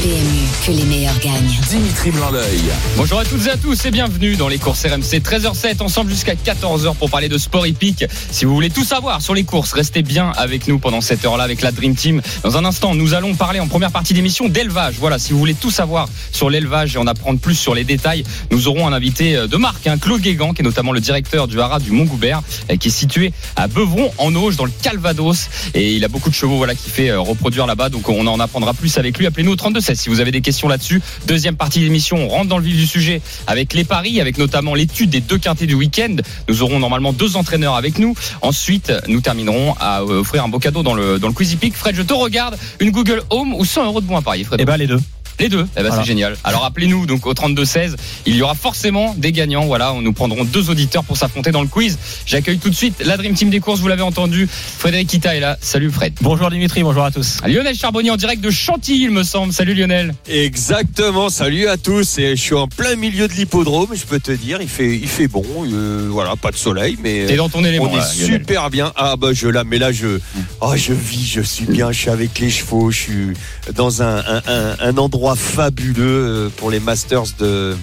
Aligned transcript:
PMU, 0.00 0.48
que 0.64 0.70
les 0.70 0.84
meilleurs 0.84 1.18
gagnent. 1.18 1.60
Dimitri 1.68 2.10
Blanc-L'œil. 2.10 2.62
Bonjour 2.96 3.18
à 3.18 3.24
toutes 3.26 3.46
et 3.46 3.50
à 3.50 3.58
tous 3.58 3.84
et 3.84 3.90
bienvenue 3.90 4.34
dans 4.34 4.48
les 4.48 4.56
courses 4.56 4.86
RMC 4.86 5.20
13h07 5.20 5.82
ensemble 5.82 6.10
jusqu'à 6.10 6.34
14h 6.34 6.94
pour 6.94 7.10
parler 7.10 7.28
de 7.28 7.36
sport 7.36 7.66
hippique. 7.66 8.06
Si 8.30 8.46
vous 8.46 8.54
voulez 8.54 8.70
tout 8.70 8.84
savoir 8.84 9.20
sur 9.20 9.34
les 9.34 9.44
courses, 9.44 9.74
restez 9.74 10.00
bien 10.02 10.32
avec 10.38 10.68
nous 10.68 10.78
pendant 10.78 11.02
cette 11.02 11.22
heure-là 11.26 11.44
avec 11.44 11.60
la 11.60 11.70
Dream 11.70 11.94
Team. 11.94 12.22
Dans 12.42 12.56
un 12.56 12.64
instant, 12.64 12.94
nous 12.94 13.12
allons 13.12 13.34
parler 13.34 13.60
en 13.60 13.68
première 13.68 13.90
partie 13.90 14.14
d'émission 14.14 14.48
d'élevage. 14.48 14.94
Voilà, 14.98 15.18
si 15.18 15.34
vous 15.34 15.38
voulez 15.38 15.52
tout 15.52 15.70
savoir 15.70 16.08
sur 16.32 16.48
l'élevage 16.48 16.94
et 16.94 16.98
en 16.98 17.06
apprendre 17.06 17.38
plus 17.38 17.56
sur 17.56 17.74
les 17.74 17.84
détails, 17.84 18.24
nous 18.50 18.68
aurons 18.68 18.86
un 18.86 18.94
invité 18.94 19.34
de 19.46 19.56
marque, 19.58 19.86
hein, 19.86 19.98
Claude 19.98 20.22
Guégan, 20.22 20.54
qui 20.54 20.62
est 20.62 20.64
notamment 20.64 20.92
le 20.92 21.00
directeur 21.00 21.46
du 21.46 21.60
haras 21.60 21.78
du 21.78 21.90
Mont-Goubert, 21.90 22.40
euh, 22.70 22.76
qui 22.76 22.88
est 22.88 22.90
situé 22.90 23.34
à 23.54 23.68
Beuvron 23.68 24.12
en 24.16 24.34
Auge 24.34 24.56
dans 24.56 24.64
le 24.64 24.72
Calvados 24.82 25.50
et 25.74 25.92
il 25.92 26.04
a 26.06 26.08
beaucoup 26.08 26.30
de 26.30 26.34
chevaux 26.34 26.56
voilà 26.56 26.74
qui 26.74 26.88
fait 26.88 27.10
euh, 27.10 27.20
reproduire 27.20 27.66
là-bas 27.66 27.90
donc 27.90 28.08
on 28.08 28.26
en 28.26 28.40
apprendra 28.40 28.72
plus 28.72 28.96
avec 28.96 29.18
lui. 29.18 29.26
Appelez-nous 29.26 29.52
au 29.52 29.56
32 29.56 29.89
16 29.94 30.00
si 30.00 30.08
vous 30.08 30.20
avez 30.20 30.30
des 30.30 30.40
questions 30.40 30.68
là-dessus. 30.68 31.02
Deuxième 31.26 31.56
partie 31.56 31.80
d'émission, 31.80 32.16
on 32.16 32.28
rentre 32.28 32.48
dans 32.48 32.58
le 32.58 32.64
vif 32.64 32.76
du 32.76 32.86
sujet 32.86 33.20
avec 33.46 33.74
les 33.74 33.84
paris, 33.84 34.20
avec 34.20 34.38
notamment 34.38 34.74
l'étude 34.74 35.10
des 35.10 35.20
deux 35.20 35.38
quintés 35.38 35.66
du 35.66 35.74
week-end. 35.74 36.16
Nous 36.48 36.62
aurons 36.62 36.78
normalement 36.78 37.12
deux 37.12 37.36
entraîneurs 37.36 37.74
avec 37.74 37.98
nous. 37.98 38.14
Ensuite, 38.42 38.92
nous 39.08 39.20
terminerons 39.20 39.74
à 39.80 40.00
euh, 40.00 40.20
offrir 40.20 40.44
un 40.44 40.48
beau 40.48 40.58
cadeau 40.58 40.82
dans 40.82 40.94
le, 40.94 41.18
dans 41.18 41.28
le 41.28 41.34
Quizy 41.34 41.56
Peak. 41.56 41.74
Fred, 41.74 41.96
je 41.96 42.02
te 42.02 42.12
regarde. 42.12 42.56
Une 42.80 42.90
Google 42.90 43.22
Home 43.30 43.54
ou 43.54 43.64
100 43.64 43.86
euros 43.86 44.00
de 44.00 44.06
bons 44.06 44.16
à 44.16 44.22
parier, 44.22 44.44
Fred? 44.44 44.60
Eh 44.60 44.64
ben 44.64 44.76
les 44.76 44.86
deux. 44.86 45.00
Les 45.40 45.48
deux, 45.48 45.66
eh 45.72 45.80
ben, 45.82 45.88
Voilà. 45.88 46.02
c'est 46.02 46.06
génial. 46.06 46.36
Alors 46.44 46.64
appelez-nous 46.64 47.06
donc 47.06 47.26
au 47.26 47.34
32 47.34 47.64
16. 47.64 47.96
Il 48.26 48.36
y 48.36 48.42
aura 48.42 48.54
forcément 48.54 49.14
des 49.16 49.32
gagnants. 49.32 49.64
Voilà, 49.66 49.94
nous 50.00 50.12
prendrons 50.12 50.44
deux 50.44 50.70
auditeurs 50.70 51.02
pour 51.04 51.16
s'affronter 51.16 51.50
dans 51.50 51.62
le 51.62 51.68
quiz. 51.68 51.98
J'accueille 52.26 52.58
tout 52.58 52.70
de 52.70 52.74
suite 52.74 52.94
la 53.04 53.16
Dream 53.16 53.34
Team 53.34 53.50
des 53.50 53.60
courses. 53.60 53.80
Vous 53.80 53.88
l'avez 53.88 54.02
entendu. 54.02 54.46
Frédéric 54.50 55.08
Kita 55.08 55.34
est 55.34 55.40
là. 55.40 55.56
Salut 55.60 55.90
Fred. 55.90 56.12
Bonjour 56.20 56.50
Dimitri, 56.50 56.82
bonjour 56.82 57.04
à 57.04 57.10
tous. 57.10 57.38
Lionel 57.46 57.74
Charbonnier 57.74 58.10
en 58.10 58.16
direct 58.16 58.42
de 58.42 58.50
Chantilly, 58.50 59.04
il 59.04 59.10
me 59.10 59.22
semble. 59.22 59.52
Salut 59.52 59.74
Lionel. 59.74 60.14
Exactement, 60.28 61.30
salut 61.30 61.66
à 61.68 61.76
tous. 61.76 62.18
Et 62.18 62.36
je 62.36 62.40
suis 62.42 62.54
en 62.54 62.68
plein 62.68 62.96
milieu 62.96 63.26
de 63.28 63.32
l'hippodrome, 63.32 63.88
je 63.94 64.04
peux 64.04 64.20
te 64.20 64.30
dire, 64.32 64.58
il 64.60 64.68
fait, 64.68 64.94
il 64.96 65.08
fait 65.08 65.26
bon. 65.28 65.44
euh, 65.72 66.06
voilà, 66.10 66.36
pas 66.36 66.50
de 66.50 66.56
soleil, 66.56 66.98
mais 67.02 67.24
T'es 67.26 67.36
dans 67.36 67.48
ton 67.48 67.64
élément. 67.64 67.86
on 67.90 67.94
est 67.94 67.98
là, 67.98 68.06
Lionel. 68.20 68.40
super 68.40 68.68
bien. 68.70 68.92
Ah 68.96 69.16
bah 69.16 69.28
je 69.32 69.48
là, 69.48 69.64
mais 69.64 69.78
là 69.78 69.90
je, 69.92 70.18
oh, 70.60 70.74
je 70.76 70.92
vis, 70.92 71.26
je 71.26 71.40
suis 71.40 71.64
bien, 71.64 71.92
je 71.92 71.98
suis 72.00 72.10
avec 72.10 72.38
les 72.40 72.50
chevaux, 72.50 72.90
je 72.90 72.98
suis 72.98 73.26
dans 73.74 74.02
un, 74.02 74.18
un, 74.18 74.42
un- 74.46 74.76
un 74.80 74.96
endroit 74.98 75.29
fabuleux 75.34 76.46
euh, 76.46 76.48
pour 76.56 76.70
les 76.70 76.80
Masters 76.80 77.24
de, 77.38 77.76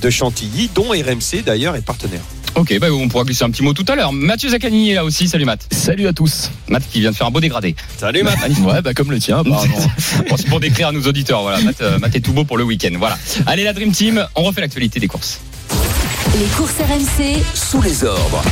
de 0.00 0.10
Chantilly, 0.10 0.70
dont 0.74 0.90
RMC 0.90 1.42
d'ailleurs 1.44 1.76
est 1.76 1.84
partenaire. 1.84 2.22
Ok, 2.54 2.78
bah, 2.78 2.88
on 2.92 3.08
pourra 3.08 3.24
glisser 3.24 3.44
un 3.44 3.50
petit 3.50 3.62
mot 3.62 3.72
tout 3.72 3.84
à 3.88 3.94
l'heure. 3.94 4.12
Mathieu 4.12 4.50
Zaccani 4.50 4.90
est 4.90 4.94
là 4.94 5.04
aussi. 5.04 5.26
Salut 5.26 5.46
Matt. 5.46 5.66
Salut 5.70 6.06
à 6.06 6.12
tous. 6.12 6.50
Matt 6.68 6.82
qui 6.90 7.00
vient 7.00 7.10
de 7.10 7.16
faire 7.16 7.26
un 7.26 7.30
beau 7.30 7.40
dégradé. 7.40 7.74
Salut 7.96 8.22
Matt. 8.22 8.38
Magnifique. 8.40 8.66
Ouais, 8.66 8.82
bah 8.82 8.92
comme 8.92 9.10
le 9.10 9.18
tien, 9.18 9.38
apparemment. 9.38 9.74
Bon, 10.28 10.36
c'est 10.36 10.48
pour 10.48 10.60
décrire 10.60 10.88
à 10.88 10.92
nos 10.92 11.02
auditeurs. 11.02 11.42
Voilà, 11.42 11.60
Matt, 11.62 11.80
euh, 11.80 11.98
Matt 11.98 12.14
est 12.14 12.20
tout 12.20 12.32
beau 12.32 12.44
pour 12.44 12.58
le 12.58 12.64
week-end. 12.64 12.92
Voilà. 12.98 13.18
Allez, 13.46 13.64
la 13.64 13.72
Dream 13.72 13.92
Team, 13.92 14.26
on 14.34 14.42
refait 14.42 14.60
l'actualité 14.60 15.00
des 15.00 15.08
courses. 15.08 15.40
Les 16.30 16.46
courses 16.56 16.76
RMC, 16.78 17.42
Sous 17.54 17.82
les 17.82 18.04
ordres. 18.04 18.42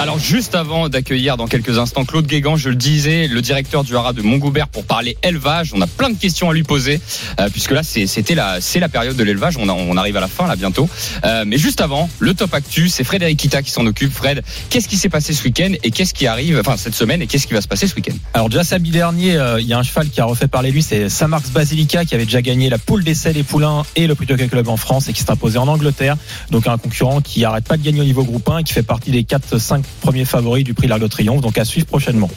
Alors 0.00 0.18
juste 0.18 0.54
avant 0.56 0.88
d'accueillir 0.88 1.36
dans 1.36 1.46
quelques 1.46 1.78
instants 1.78 2.04
Claude 2.04 2.26
Guégan, 2.26 2.56
je 2.56 2.70
le 2.70 2.74
disais, 2.74 3.28
le 3.28 3.40
directeur 3.42 3.84
du 3.84 3.94
haras 3.94 4.12
de 4.14 4.22
Montgoubert 4.22 4.66
pour 4.66 4.84
parler 4.84 5.16
élevage. 5.22 5.72
On 5.74 5.80
a 5.80 5.86
plein 5.86 6.10
de 6.10 6.16
questions 6.18 6.50
à 6.50 6.54
lui 6.54 6.64
poser 6.64 7.00
euh, 7.38 7.48
puisque 7.50 7.70
là 7.70 7.82
c'est- 7.84 8.06
c'était 8.08 8.34
la 8.34 8.60
c'est 8.60 8.80
la 8.80 8.88
période 8.88 9.14
de 9.14 9.22
l'élevage. 9.22 9.58
On, 9.58 9.96
arrive 9.96 10.16
à 10.16 10.20
la 10.20 10.26
fin 10.28 10.48
là 10.48 10.56
bientôt. 10.56 10.88
Euh, 11.24 11.44
mais 11.46 11.58
juste 11.58 11.80
avant, 11.82 12.08
le 12.18 12.34
top 12.34 12.52
actu, 12.54 12.88
c'est 12.88 13.04
Frédéric 13.04 13.38
Kita 13.38 13.62
qui 13.62 13.70
s'en 13.70 13.86
occupe. 13.86 14.12
Fred, 14.12 14.42
qu'est-ce 14.70 14.88
qui 14.88 14.96
s'est 14.96 15.08
passé 15.10 15.32
ce 15.32 15.44
week-end 15.44 15.72
et 15.84 15.90
qu'est-ce 15.92 16.14
qui 16.14 16.26
arrive, 16.26 16.58
enfin 16.58 16.76
cette 16.76 16.94
semaine 16.94 17.20
et 17.22 17.26
qu'est-ce 17.28 17.46
qui 17.46 17.52
va 17.54 17.60
se 17.60 17.68
passer 17.68 17.86
ce 17.86 17.94
week-end? 17.94 18.14
Alors 18.34 18.48
déjà 18.48 18.64
samedi 18.64 18.90
dernier, 18.90 19.36
euh, 19.36 19.60
il 19.60 19.66
y 19.68 19.72
a 19.74 19.78
un 19.78 19.82
cheval 19.84 20.08
qui 20.08 20.20
a 20.20 20.24
refait 20.24 20.48
parler 20.48 20.70
de 20.70 20.74
lui, 20.74 20.82
c'est 20.82 21.08
Samarx 21.10 21.50
Basilica 21.50 22.04
qui 22.06 22.14
avait 22.14 22.24
déjà 22.24 22.40
gagné 22.42 22.70
la 22.70 22.78
poule 22.78 23.04
d'essai 23.04 23.32
des 23.34 23.42
poulains 23.44 23.82
et 23.96 24.06
le 24.06 24.14
Prix 24.14 24.26
Jockey 24.26 24.48
Club 24.48 24.68
en 24.68 24.76
France 24.78 25.08
et 25.08 25.12
qui 25.12 25.20
s'est 25.20 25.30
imposé 25.30 25.58
en 25.58 25.68
Angleterre. 25.68 26.16
Donc 26.50 26.66
un 26.66 26.78
concurrent 26.78 27.09
qui 27.20 27.44
arrête 27.44 27.66
pas 27.66 27.76
de 27.76 27.82
gagner 27.82 28.00
au 28.00 28.04
niveau 28.04 28.24
groupe 28.24 28.48
1 28.48 28.58
et 28.58 28.64
qui 28.64 28.72
fait 28.72 28.82
partie 28.82 29.10
des 29.10 29.24
4-5 29.24 29.82
premiers 30.00 30.24
favoris 30.24 30.64
du 30.64 30.74
Prix 30.74 30.86
L'Arc 30.86 31.00
de 31.00 31.08
Triomphe. 31.08 31.40
Donc 31.40 31.58
à 31.58 31.64
suivre 31.64 31.86
prochainement. 31.86 32.30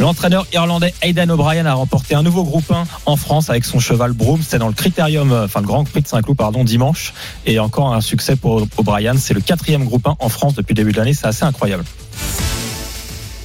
L'entraîneur 0.00 0.46
irlandais 0.54 0.94
Aidan 1.02 1.28
O'Brien 1.28 1.66
a 1.66 1.74
remporté 1.74 2.14
un 2.14 2.22
nouveau 2.22 2.42
groupe 2.42 2.70
1 2.72 2.84
en 3.04 3.16
France 3.16 3.50
avec 3.50 3.66
son 3.66 3.78
cheval 3.78 4.12
Broom. 4.12 4.42
C'était 4.42 4.58
dans 4.58 4.68
le 4.68 4.74
Critérium, 4.74 5.30
euh, 5.30 5.44
enfin 5.44 5.60
le 5.60 5.66
Grand 5.66 5.84
Prix 5.84 6.00
de 6.00 6.08
Saint-Cloud, 6.08 6.38
pardon, 6.38 6.64
dimanche. 6.64 7.12
Et 7.44 7.58
encore 7.58 7.92
un 7.94 8.00
succès 8.00 8.34
pour 8.34 8.66
O'Brien. 8.78 9.14
C'est 9.18 9.34
le 9.34 9.42
quatrième 9.42 9.84
groupe 9.84 10.06
1 10.06 10.16
en 10.18 10.28
France 10.30 10.54
depuis 10.54 10.72
le 10.72 10.76
début 10.76 10.92
de 10.92 10.96
l'année. 10.96 11.12
C'est 11.12 11.26
assez 11.26 11.44
incroyable. 11.44 11.84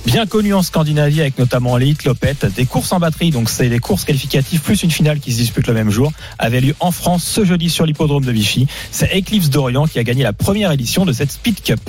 Bien 0.05 0.27
connu 0.27 0.53
en 0.53 0.61
Scandinavie 0.61 1.21
avec 1.21 1.39
notamment 1.39 1.77
les 1.77 1.87
Hitlopet, 1.87 2.35
des 2.55 2.65
courses 2.65 2.91
en 2.91 2.99
batterie, 2.99 3.31
donc 3.31 3.49
c'est 3.49 3.69
des 3.69 3.79
courses 3.79 4.05
qualificatives 4.05 4.61
plus 4.61 4.83
une 4.83 4.91
finale 4.91 5.19
qui 5.19 5.31
se 5.31 5.37
dispute 5.37 5.65
le 5.67 5.73
même 5.73 5.89
jour, 5.89 6.11
avait 6.37 6.61
lieu 6.61 6.75
en 6.79 6.91
France 6.91 7.23
ce 7.23 7.43
jeudi 7.43 7.71
sur 7.71 7.85
l'hippodrome 7.87 8.23
de 8.23 8.31
Vichy. 8.31 8.67
C'est 8.91 9.17
Eclipse 9.17 9.49
d'Orient 9.49 9.87
qui 9.87 9.97
a 9.97 10.03
gagné 10.03 10.23
la 10.23 10.33
première 10.33 10.71
édition 10.71 11.05
de 11.05 11.11
cette 11.11 11.31
Speed 11.31 11.61
Cup. 11.61 11.79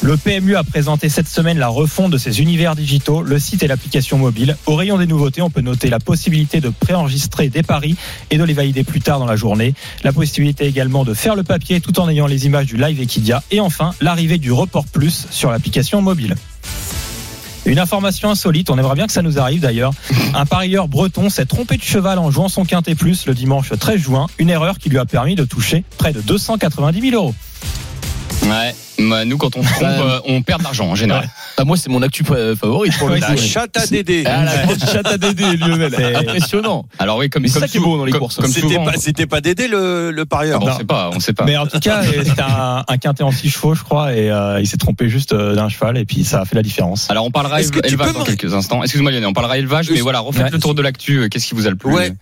Le 0.00 0.16
PMU 0.18 0.56
a 0.56 0.64
présenté 0.64 1.08
cette 1.08 1.28
semaine 1.28 1.58
la 1.58 1.68
refonte 1.68 2.10
de 2.10 2.18
ses 2.18 2.40
univers 2.40 2.76
digitaux, 2.76 3.22
le 3.22 3.38
site 3.38 3.62
et 3.62 3.66
l'application 3.66 4.18
mobile. 4.18 4.56
Au 4.66 4.74
rayon 4.74 4.98
des 4.98 5.06
nouveautés, 5.06 5.40
on 5.40 5.48
peut 5.50 5.62
noter 5.62 5.88
la 5.88 5.98
possibilité 5.98 6.60
de 6.60 6.68
préenregistrer 6.68 7.48
des 7.48 7.62
paris 7.62 7.96
et 8.30 8.36
de 8.36 8.44
les 8.44 8.52
valider 8.52 8.84
plus 8.84 9.00
tard 9.00 9.18
dans 9.18 9.26
la 9.26 9.36
journée. 9.36 9.74
La 10.02 10.12
possibilité 10.12 10.66
également 10.66 11.04
de 11.04 11.14
faire 11.14 11.36
le 11.36 11.42
papier 11.42 11.80
tout 11.80 12.00
en 12.00 12.08
ayant 12.08 12.26
les 12.26 12.44
images 12.44 12.66
du 12.66 12.76
live 12.76 13.00
Equidia. 13.00 13.42
Et 13.50 13.60
enfin, 13.60 13.94
l'arrivée 14.02 14.36
du 14.38 14.52
report 14.52 14.84
plus 14.86 15.26
sur 15.30 15.50
l'application 15.50 16.02
mobile. 16.02 16.36
Une 17.66 17.78
information 17.78 18.30
insolite, 18.30 18.68
on 18.68 18.76
aimerait 18.76 18.94
bien 18.94 19.06
que 19.06 19.12
ça 19.12 19.22
nous 19.22 19.38
arrive 19.38 19.60
d'ailleurs. 19.60 19.92
Un 20.34 20.44
parieur 20.44 20.86
breton 20.86 21.30
s'est 21.30 21.46
trompé 21.46 21.76
de 21.76 21.82
cheval 21.82 22.18
en 22.18 22.30
jouant 22.30 22.48
son 22.48 22.64
quintet 22.64 22.94
plus 22.94 23.26
le 23.26 23.34
dimanche 23.34 23.72
13 23.78 24.00
juin. 24.00 24.26
Une 24.38 24.50
erreur 24.50 24.78
qui 24.78 24.90
lui 24.90 24.98
a 24.98 25.06
permis 25.06 25.34
de 25.34 25.44
toucher 25.44 25.84
près 25.96 26.12
de 26.12 26.20
290 26.20 27.10
000 27.10 27.14
euros. 27.14 27.34
Ouais. 28.44 28.74
Bah, 29.08 29.24
nous 29.24 29.36
quand 29.38 29.56
on 29.56 29.62
se 29.62 29.68
trompe, 29.72 29.82
euh, 29.88 30.20
on 30.26 30.42
perd 30.42 30.60
de 30.60 30.64
l'argent 30.64 30.86
en 30.86 30.94
général. 30.94 31.28
Ah, 31.56 31.64
moi, 31.64 31.76
c'est 31.76 31.88
mon 31.88 32.02
actu 32.02 32.22
euh, 32.30 32.54
favorite 32.54 32.96
pour 32.98 33.08
le 33.08 33.14
Ouais. 33.14 33.20
La 33.20 33.36
chatte 33.36 33.76
à 33.76 33.86
Dédé. 33.86 34.24
Ah, 34.26 34.44
la 34.44 34.56
grosse 34.66 34.78
chatte 34.92 35.06
à 35.06 35.18
Dédé, 35.18 35.56
Lionel. 35.56 35.92
C'est- 35.96 36.14
Impressionnant. 36.14 36.84
Alors 36.98 37.16
oui, 37.18 37.28
comme, 37.30 37.46
c'est 37.46 37.54
comme 37.54 37.62
ça 37.62 37.68
qui 37.68 37.78
est 37.78 37.80
beau 37.80 37.96
dans 37.96 38.04
les 38.04 38.12
comme- 38.12 38.20
courses. 38.20 38.36
Comme 38.36 38.50
C'était 38.50 38.76
pas, 38.76 38.92
c'était 38.98 39.26
pas 39.26 39.40
Dédé 39.40 39.66
le, 39.68 40.10
le 40.10 40.24
parieur. 40.26 40.62
on 40.62 40.76
sait 40.76 40.84
pas, 40.84 41.10
on 41.14 41.20
sait 41.20 41.32
pas. 41.32 41.44
Mais 41.44 41.56
en 41.56 41.66
tout 41.66 41.78
cas, 41.80 42.02
euh, 42.02 42.22
c'était 42.24 42.42
un, 42.42 42.84
un 42.86 42.96
quintet 42.98 43.22
en 43.24 43.32
6 43.32 43.50
chevaux, 43.50 43.74
je 43.74 43.82
crois, 43.82 44.12
et 44.14 44.30
euh, 44.30 44.60
il 44.60 44.66
s'est 44.66 44.76
trompé 44.76 45.08
juste 45.08 45.32
euh, 45.32 45.54
d'un 45.54 45.68
cheval, 45.68 45.96
et 45.98 46.04
puis 46.04 46.24
ça 46.24 46.40
a 46.40 46.44
fait 46.44 46.56
la 46.56 46.62
différence. 46.62 47.10
Alors 47.10 47.24
on 47.24 47.30
parlera 47.30 47.60
Est-ce 47.60 47.72
que 47.72 47.80
tu 47.80 47.88
élevage 47.88 48.08
peux 48.08 48.12
dans 48.14 48.20
me- 48.20 48.24
quelques 48.26 48.52
instants. 48.54 48.82
Excuse-moi 48.82 49.10
Lionel, 49.10 49.26
on 49.28 49.32
parlera 49.32 49.58
élevage, 49.58 49.90
mais 49.90 50.00
Euh, 50.00 50.02
voilà, 50.02 50.20
refaites 50.20 50.44
ouais. 50.44 50.50
le 50.50 50.58
tour 50.58 50.74
de 50.74 50.82
l'actu. 50.82 51.18
Euh, 51.22 51.28
Qu'est-ce 51.28 51.46
qui 51.46 51.54
vous 51.54 51.66
a 51.66 51.70
le 51.70 51.76
plus 51.76 51.92
Ouais. 51.92 52.12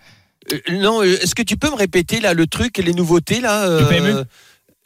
Euh, 0.51 0.57
non, 0.81 1.01
euh, 1.01 1.17
est-ce 1.21 1.35
que 1.35 1.43
tu 1.43 1.55
peux 1.57 1.69
me 1.69 1.75
répéter 1.75 2.19
là 2.19 2.33
le 2.33 2.47
truc 2.47 2.77
et 2.79 2.81
les 2.81 2.93
nouveautés 2.93 3.39
là 3.41 3.63
euh, 3.63 3.79
Du 3.79 3.85
PMU 3.95 4.13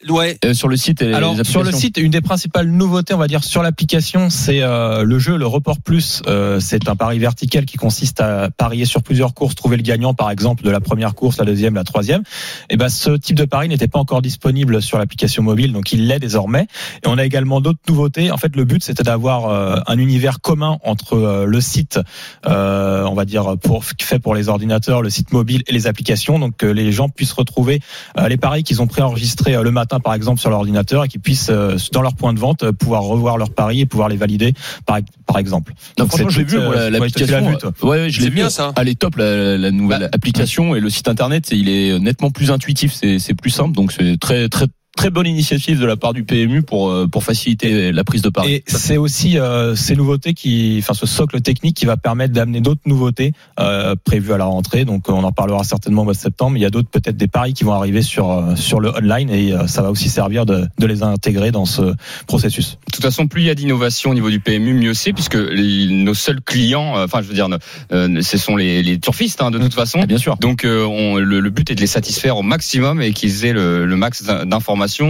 Ouais. 0.08 0.38
Euh, 0.44 0.54
sur 0.54 0.68
le 0.68 0.76
site 0.76 1.02
et 1.02 1.12
Alors 1.12 1.34
les 1.34 1.42
sur 1.44 1.64
le 1.64 1.72
site, 1.72 1.98
une 1.98 2.10
des 2.10 2.20
principales 2.20 2.68
nouveautés, 2.68 3.14
on 3.14 3.18
va 3.18 3.26
dire, 3.26 3.42
sur 3.42 3.62
l'application, 3.62 4.30
c'est 4.30 4.62
euh, 4.62 5.02
le 5.02 5.18
jeu, 5.18 5.36
le 5.36 5.46
report 5.46 5.80
plus. 5.80 6.22
Euh, 6.26 6.60
c'est 6.60 6.88
un 6.88 6.94
pari 6.94 7.18
vertical 7.18 7.64
qui 7.64 7.76
consiste 7.76 8.20
à 8.20 8.48
parier 8.50 8.84
sur 8.84 9.02
plusieurs 9.02 9.34
courses, 9.34 9.56
trouver 9.56 9.76
le 9.76 9.82
gagnant, 9.82 10.14
par 10.14 10.30
exemple, 10.30 10.62
de 10.62 10.70
la 10.70 10.80
première 10.80 11.14
course, 11.14 11.38
la 11.38 11.44
deuxième, 11.44 11.74
la 11.74 11.84
troisième. 11.84 12.22
Et 12.70 12.76
ben, 12.76 12.88
ce 12.88 13.10
type 13.10 13.36
de 13.36 13.44
pari 13.44 13.68
n'était 13.68 13.88
pas 13.88 13.98
encore 13.98 14.22
disponible 14.22 14.80
sur 14.80 14.98
l'application 14.98 15.42
mobile, 15.42 15.72
donc 15.72 15.92
il 15.92 16.06
l'est 16.06 16.20
désormais. 16.20 16.68
Et 17.04 17.08
on 17.08 17.18
a 17.18 17.24
également 17.24 17.60
d'autres 17.60 17.80
nouveautés. 17.88 18.30
En 18.30 18.36
fait, 18.36 18.54
le 18.54 18.64
but, 18.64 18.84
c'était 18.84 19.02
d'avoir 19.02 19.48
euh, 19.48 19.80
un 19.86 19.98
univers 19.98 20.40
commun 20.40 20.78
entre 20.84 21.14
euh, 21.14 21.44
le 21.44 21.60
site, 21.60 21.98
euh, 22.46 23.04
on 23.04 23.14
va 23.14 23.24
dire, 23.24 23.56
pour 23.58 23.84
fait 23.84 24.18
pour 24.18 24.34
les 24.34 24.48
ordinateurs, 24.48 25.02
le 25.02 25.10
site 25.10 25.32
mobile 25.32 25.62
et 25.66 25.72
les 25.72 25.86
applications, 25.86 26.38
donc 26.38 26.56
que 26.56 26.66
les 26.66 26.92
gens 26.92 27.08
puissent 27.08 27.32
retrouver 27.32 27.80
euh, 28.18 28.28
les 28.28 28.36
paris 28.36 28.62
qu'ils 28.62 28.82
ont 28.82 28.86
préenregistrés 28.86 29.54
euh, 29.54 29.62
le 29.62 29.70
matin, 29.70 29.87
par 29.88 30.14
exemple, 30.14 30.40
sur 30.40 30.50
l'ordinateur, 30.50 31.04
et 31.04 31.08
qu'ils 31.08 31.20
puissent, 31.20 31.48
euh, 31.50 31.76
dans 31.92 32.02
leur 32.02 32.14
point 32.14 32.32
de 32.34 32.38
vente, 32.38 32.62
euh, 32.62 32.72
pouvoir 32.72 33.02
revoir 33.02 33.38
leurs 33.38 33.50
paris 33.50 33.80
et 33.80 33.86
pouvoir 33.86 34.08
les 34.08 34.16
valider, 34.16 34.52
par, 34.86 34.98
par 35.26 35.38
exemple. 35.38 35.72
Non, 35.98 36.04
Donc, 36.04 36.08
franchement, 36.08 36.28
toute, 36.28 36.46
vu, 36.48 36.58
euh, 36.58 36.90
la- 36.90 36.90
l'application. 36.90 37.56
toi. 37.56 37.72
ouais, 37.82 37.88
ouais, 38.02 38.10
je 38.10 38.20
l'ai 38.20 38.28
vu. 38.28 38.34
bien, 38.36 38.50
ça. 38.50 38.72
Elle 38.76 38.88
est 38.88 38.98
top, 38.98 39.16
la, 39.16 39.56
la 39.56 39.70
nouvelle 39.70 40.00
Bah, 40.02 40.08
application 40.12 40.74
et 40.76 40.80
le 40.80 40.90
site 40.90 41.08
internet, 41.08 41.48
il 41.50 41.68
est 41.68 41.98
nettement 41.98 42.30
plus 42.30 42.50
intuitif, 42.50 42.92
c'est 42.92 43.18
c'est 43.18 43.34
plus 43.34 43.50
simple, 43.50 43.74
donc 43.74 43.92
c'est 43.92 44.18
très, 44.18 44.48
très, 44.48 44.66
très 44.98 45.10
bonne 45.10 45.26
initiative 45.26 45.78
de 45.80 45.86
la 45.86 45.96
part 45.96 46.12
du 46.12 46.24
PMU 46.24 46.62
pour 46.62 46.90
euh, 46.90 47.06
pour 47.06 47.22
faciliter 47.22 47.92
la 47.92 48.04
prise 48.04 48.20
de 48.22 48.28
paris. 48.30 48.52
Et 48.54 48.64
c'est 48.66 48.96
aussi 48.96 49.38
euh, 49.38 49.76
ces 49.76 49.94
nouveautés 49.94 50.34
qui, 50.34 50.76
enfin 50.80 50.92
ce 50.94 51.06
socle 51.06 51.40
technique 51.40 51.76
qui 51.76 51.86
va 51.86 51.96
permettre 51.96 52.34
d'amener 52.34 52.60
d'autres 52.60 52.80
nouveautés 52.86 53.32
euh, 53.60 53.94
prévues 54.04 54.32
à 54.32 54.38
la 54.38 54.44
rentrée. 54.46 54.84
Donc 54.84 55.08
on 55.08 55.22
en 55.22 55.32
parlera 55.32 55.62
certainement 55.64 56.02
au 56.02 56.04
mois 56.04 56.14
de 56.14 56.18
septembre. 56.18 56.50
Mais 56.52 56.60
il 56.60 56.62
y 56.62 56.66
a 56.66 56.70
d'autres 56.70 56.88
peut-être 56.90 57.16
des 57.16 57.28
paris 57.28 57.54
qui 57.54 57.64
vont 57.64 57.72
arriver 57.74 58.02
sur 58.02 58.30
euh, 58.30 58.56
sur 58.56 58.80
le 58.80 58.90
online 58.96 59.30
et 59.30 59.52
euh, 59.52 59.66
ça 59.68 59.82
va 59.82 59.90
aussi 59.90 60.08
servir 60.08 60.44
de, 60.46 60.66
de 60.78 60.86
les 60.86 61.02
intégrer 61.02 61.52
dans 61.52 61.64
ce 61.64 61.94
processus. 62.26 62.78
De 62.86 62.92
toute 62.92 63.02
façon, 63.02 63.26
plus 63.28 63.42
il 63.42 63.46
y 63.46 63.50
a 63.50 63.54
d'innovation 63.54 64.10
au 64.10 64.14
niveau 64.14 64.30
du 64.30 64.40
PMU, 64.40 64.74
mieux 64.74 64.94
c'est, 64.94 65.12
puisque 65.12 65.34
les- 65.36 65.86
nos 65.88 66.14
seuls 66.14 66.40
clients, 66.40 66.96
euh, 66.96 67.04
enfin, 67.04 67.22
je 67.22 67.28
veux 67.28 67.34
dire, 67.34 67.48
euh, 67.92 68.20
ce 68.22 68.36
sont 68.38 68.56
les, 68.56 68.82
les 68.82 68.98
turfistes, 68.98 69.40
hein, 69.42 69.50
de 69.50 69.58
toute 69.58 69.74
façon. 69.74 70.00
Ah, 70.02 70.06
bien 70.06 70.18
sûr. 70.18 70.36
Donc, 70.38 70.64
euh, 70.64 70.84
on, 70.84 71.16
le, 71.16 71.38
le 71.40 71.50
but 71.50 71.70
est 71.70 71.74
de 71.76 71.80
les 71.80 71.86
satisfaire 71.86 72.36
au 72.36 72.42
maximum 72.42 73.00
et 73.00 73.12
qu'ils 73.12 73.44
aient 73.44 73.52
le, 73.52 73.86
le 73.86 73.96
max 73.96 74.24
d'in- 74.24 74.44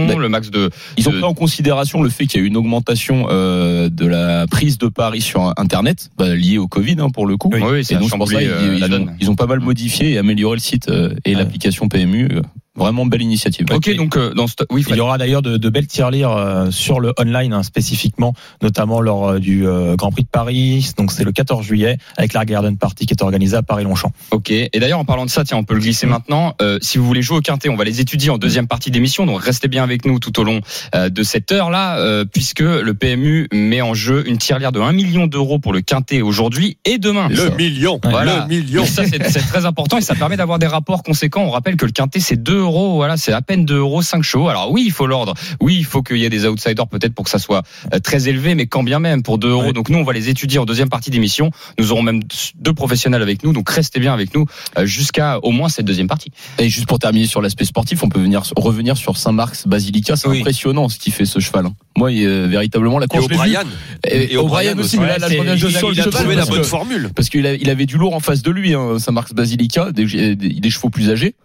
Mais 0.07 0.15
le 0.15 0.29
max 0.29 0.49
de. 0.49 0.69
Ils 0.97 1.07
ont 1.09 1.11
pris 1.11 1.23
en 1.23 1.33
considération 1.33 2.01
le 2.01 2.09
fait 2.09 2.25
qu'il 2.25 2.39
y 2.39 2.43
a 2.43 2.45
eu 2.45 2.47
une 2.47 2.57
augmentation 2.57 3.27
euh, 3.29 3.89
de 3.89 4.05
la 4.05 4.47
prise 4.47 4.77
de 4.77 4.87
paris 4.87 5.21
sur 5.21 5.53
Internet, 5.57 6.09
bah, 6.17 6.35
liée 6.35 6.57
au 6.57 6.67
Covid 6.67 6.97
hein, 6.99 7.09
pour 7.09 7.25
le 7.25 7.37
coup. 7.37 7.49
Oui, 7.51 7.59
et 7.89 7.95
donc 7.95 8.09
ça 8.09 8.41
ils, 8.41 8.47
euh, 8.47 8.75
ils 8.77 8.83
ont, 8.83 8.87
donne. 8.87 9.15
ils 9.19 9.29
ont 9.31 9.35
pas 9.35 9.47
mal 9.47 9.59
modifié 9.59 10.11
et 10.11 10.17
amélioré 10.17 10.55
le 10.55 10.61
site 10.61 10.89
euh, 10.89 11.13
et 11.25 11.33
l'application 11.33 11.87
PMU. 11.87 12.29
Vraiment 12.75 13.05
belle 13.05 13.21
initiative. 13.23 13.65
Ok, 13.71 13.93
donc 13.95 14.15
euh, 14.15 14.33
dans 14.33 14.47
ce... 14.47 14.53
oui, 14.71 14.85
Il 14.89 14.95
y 14.95 14.99
aura 15.01 15.17
d'ailleurs 15.17 15.41
de, 15.41 15.57
de 15.57 15.69
belles 15.69 15.87
tirelires 15.87 16.31
euh, 16.31 16.71
sur 16.71 16.99
le 16.99 17.13
online 17.19 17.51
hein, 17.53 17.63
spécifiquement, 17.63 18.33
notamment 18.61 19.01
lors 19.01 19.27
euh, 19.29 19.39
du 19.39 19.67
euh, 19.67 19.95
Grand 19.95 20.11
Prix 20.11 20.23
de 20.23 20.29
Paris. 20.29 20.91
Donc 20.97 21.11
c'est 21.11 21.23
le 21.23 21.31
14 21.31 21.65
juillet 21.65 21.97
avec 22.17 22.33
la 22.33 22.45
Garden 22.45 22.77
Party 22.77 23.05
qui 23.05 23.13
est 23.13 23.21
organisée 23.23 23.57
à 23.57 23.63
Paris-Longchamp. 23.63 24.11
Ok. 24.31 24.51
Et 24.51 24.69
d'ailleurs, 24.79 24.99
en 24.99 25.05
parlant 25.05 25.25
de 25.25 25.29
ça, 25.29 25.43
tiens, 25.43 25.57
on 25.57 25.63
peut 25.63 25.73
le 25.73 25.81
glisser 25.81 26.05
Mm. 26.05 26.09
maintenant. 26.09 26.53
Euh, 26.61 26.77
si 26.81 26.97
vous 26.97 27.05
voulez 27.05 27.21
jouer 27.21 27.37
au 27.37 27.41
quintet, 27.41 27.69
on 27.69 27.75
va 27.75 27.83
les 27.83 27.99
étudier 28.01 28.29
en 28.29 28.37
deuxième 28.37 28.67
partie 28.67 28.91
d'émission. 28.91 29.25
Donc 29.25 29.41
restez 29.41 29.67
bien 29.67 29.83
avec 29.83 30.05
nous 30.05 30.19
tout 30.19 30.39
au 30.39 30.43
long 30.43 30.61
euh, 30.95 31.09
de 31.09 31.23
cette 31.23 31.51
heure-là, 31.51 31.97
euh, 31.99 32.23
puisque 32.23 32.61
le 32.61 32.93
PMU 32.93 33.47
met 33.51 33.81
en 33.81 33.93
jeu 33.93 34.27
une 34.27 34.37
tirelire 34.37 34.71
de 34.71 34.79
1 34.79 34.93
million 34.93 35.27
d'euros 35.27 35.59
pour 35.59 35.73
le 35.73 35.81
quintet 35.81 36.21
aujourd'hui 36.21 36.77
et 36.85 36.97
demain. 36.99 37.27
Le 37.29 37.49
million, 37.57 37.99
Voilà. 38.03 38.41
le 38.41 38.47
million. 38.47 38.83
Et 38.83 38.87
ça, 38.87 39.03
c'est 39.05 39.21
c'est 39.29 39.39
très 39.41 39.65
important 39.65 39.97
et 39.97 40.01
ça 40.01 40.15
permet 40.15 40.37
d'avoir 40.37 40.59
des 40.59 40.67
rapports 40.67 41.03
conséquents. 41.03 41.43
On 41.43 41.49
rappelle 41.49 41.75
que 41.75 41.85
le 41.85 41.91
quintet, 41.91 42.19
c'est 42.19 42.41
2 42.59 42.63
euros. 42.65 42.95
Voilà, 42.95 43.15
c'est 43.17 43.31
à 43.31 43.41
peine 43.41 43.65
2 43.65 43.77
euros 43.77 44.01
5 44.01 44.21
chevaux. 44.23 44.49
Alors 44.49 44.71
oui, 44.71 44.83
il 44.85 44.91
faut 44.91 45.07
l'ordre. 45.07 45.33
Oui, 45.61 45.75
il 45.77 45.85
faut 45.85 46.03
qu'il 46.03 46.17
y 46.17 46.25
ait 46.25 46.29
des 46.29 46.45
outsiders 46.45 46.87
peut-être 46.87 47.13
pour 47.13 47.23
que 47.25 47.31
ça 47.31 47.39
soit 47.39 47.63
euh, 47.93 47.99
très 47.99 48.27
élevé, 48.27 48.55
mais 48.55 48.67
quand 48.67 48.83
bien 48.83 48.99
même 48.99 49.23
pour 49.23 49.37
2 49.37 49.49
euros. 49.49 49.63
Ouais. 49.67 49.73
Donc 49.73 49.89
nous, 49.89 49.97
on 49.97 50.03
va 50.03 50.13
les 50.13 50.29
étudier 50.29 50.59
en 50.59 50.65
deuxième 50.65 50.89
partie 50.89 51.09
d'émission. 51.09 51.51
Nous 51.77 51.91
aurons 51.91 52.01
même 52.03 52.21
deux 52.59 52.73
professionnels 52.73 53.21
avec 53.21 53.43
nous. 53.43 53.53
Donc 53.53 53.69
restez 53.69 53.99
bien 53.99 54.13
avec 54.13 54.33
nous 54.35 54.45
euh, 54.77 54.85
jusqu'à 54.85 55.39
au 55.43 55.51
moins 55.51 55.69
cette 55.69 55.85
deuxième 55.85 56.07
partie. 56.07 56.31
Et 56.57 56.69
juste 56.69 56.87
pour 56.87 56.99
terminer 56.99 57.27
sur 57.27 57.41
l'aspect 57.41 57.65
sportif, 57.65 58.03
on 58.03 58.09
peut 58.09 58.19
venir 58.19 58.43
revenir 58.57 58.97
sur 58.97 59.17
Saint-Marc's 59.17 59.67
Basilica. 59.67 60.15
C'est 60.15 60.27
Oui. 60.27 60.39
impressionnant 60.39 60.89
ce 60.89 60.97
qui 60.99 61.11
fait 61.11 61.25
ce 61.25 61.39
cheval. 61.39 61.65
hein. 61.67 61.73
Moi, 61.97 62.11
il, 62.11 62.25
euh, 62.25 62.47
véritablement 62.47 62.99
la 62.99 63.05
Et 63.05 63.07
course. 63.07 63.27
vu. 63.27 63.35
O'Brien. 63.35 63.61
Et, 64.07 64.33
Et 64.33 64.37
O'Brien 64.37 64.73
aussi, 64.73 64.81
aussi. 64.81 64.99
mais 64.99 65.07
là, 65.07 65.27
Ouais, 65.27 65.33
je 65.33 65.37
reviens 65.39 65.55
il 65.55 65.65
a- 65.65 65.79
sur 65.79 65.89
le 65.89 65.93
Il 65.95 65.99
a 65.99 66.03
cheval 66.03 66.19
trouvé 66.21 66.35
la 66.35 66.45
bonne 66.45 66.59
que- 66.61 66.63
formule. 66.65 67.09
Parce 67.15 67.29
qu'il 67.29 67.45
avait 67.45 67.85
du 67.85 67.97
lourd 67.97 68.13
en 68.15 68.19
face 68.19 68.41
de 68.41 68.51
lui, 68.51 68.73
hein, 68.73 68.97
Saint-Marc's 68.99 69.33
Basilica, 69.33 69.91
des, 69.91 70.05
des, 70.05 70.35
des 70.35 70.69
chevaux 70.69 70.89
plus 70.89 71.09
âgés. 71.09 71.35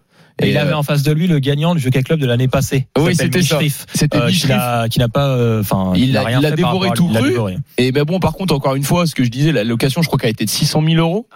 Et, 0.42 0.50
il 0.50 0.56
euh, 0.56 0.62
avait 0.62 0.72
en 0.72 0.82
face 0.82 1.02
de 1.02 1.12
lui 1.12 1.26
le 1.28 1.38
gagnant 1.38 1.74
du 1.74 1.80
Jockey 1.80 2.02
Club 2.02 2.18
de 2.20 2.26
l'année 2.26 2.48
passée. 2.48 2.88
Oui, 2.98 3.14
c'était 3.14 3.42
ça. 3.42 3.58
C'était 3.94 4.18
euh, 4.18 4.88
qui 4.88 4.98
n'a 4.98 5.08
pas, 5.08 5.28
euh, 5.28 5.60
enfin, 5.60 5.92
Il 5.94 6.12
n'a 6.12 6.22
rien 6.24 6.40
il 6.40 6.42
fait 6.48 6.60
par 6.60 6.72
dévoré 6.72 6.90
tout 6.94 7.08
cru. 7.08 7.22
dévoré. 7.22 7.56
Et 7.78 7.92
ben 7.92 8.02
bon, 8.04 8.18
par 8.18 8.32
contre, 8.32 8.52
encore 8.54 8.74
une 8.74 8.82
fois, 8.82 9.06
ce 9.06 9.14
que 9.14 9.22
je 9.24 9.30
disais, 9.30 9.52
la 9.52 9.62
location, 9.64 10.02
je 10.02 10.08
crois 10.08 10.18
qu'elle 10.18 10.28
a 10.28 10.30
été 10.32 10.44
de 10.44 10.50
600 10.50 10.82
000 10.84 10.96
euros. 11.00 11.28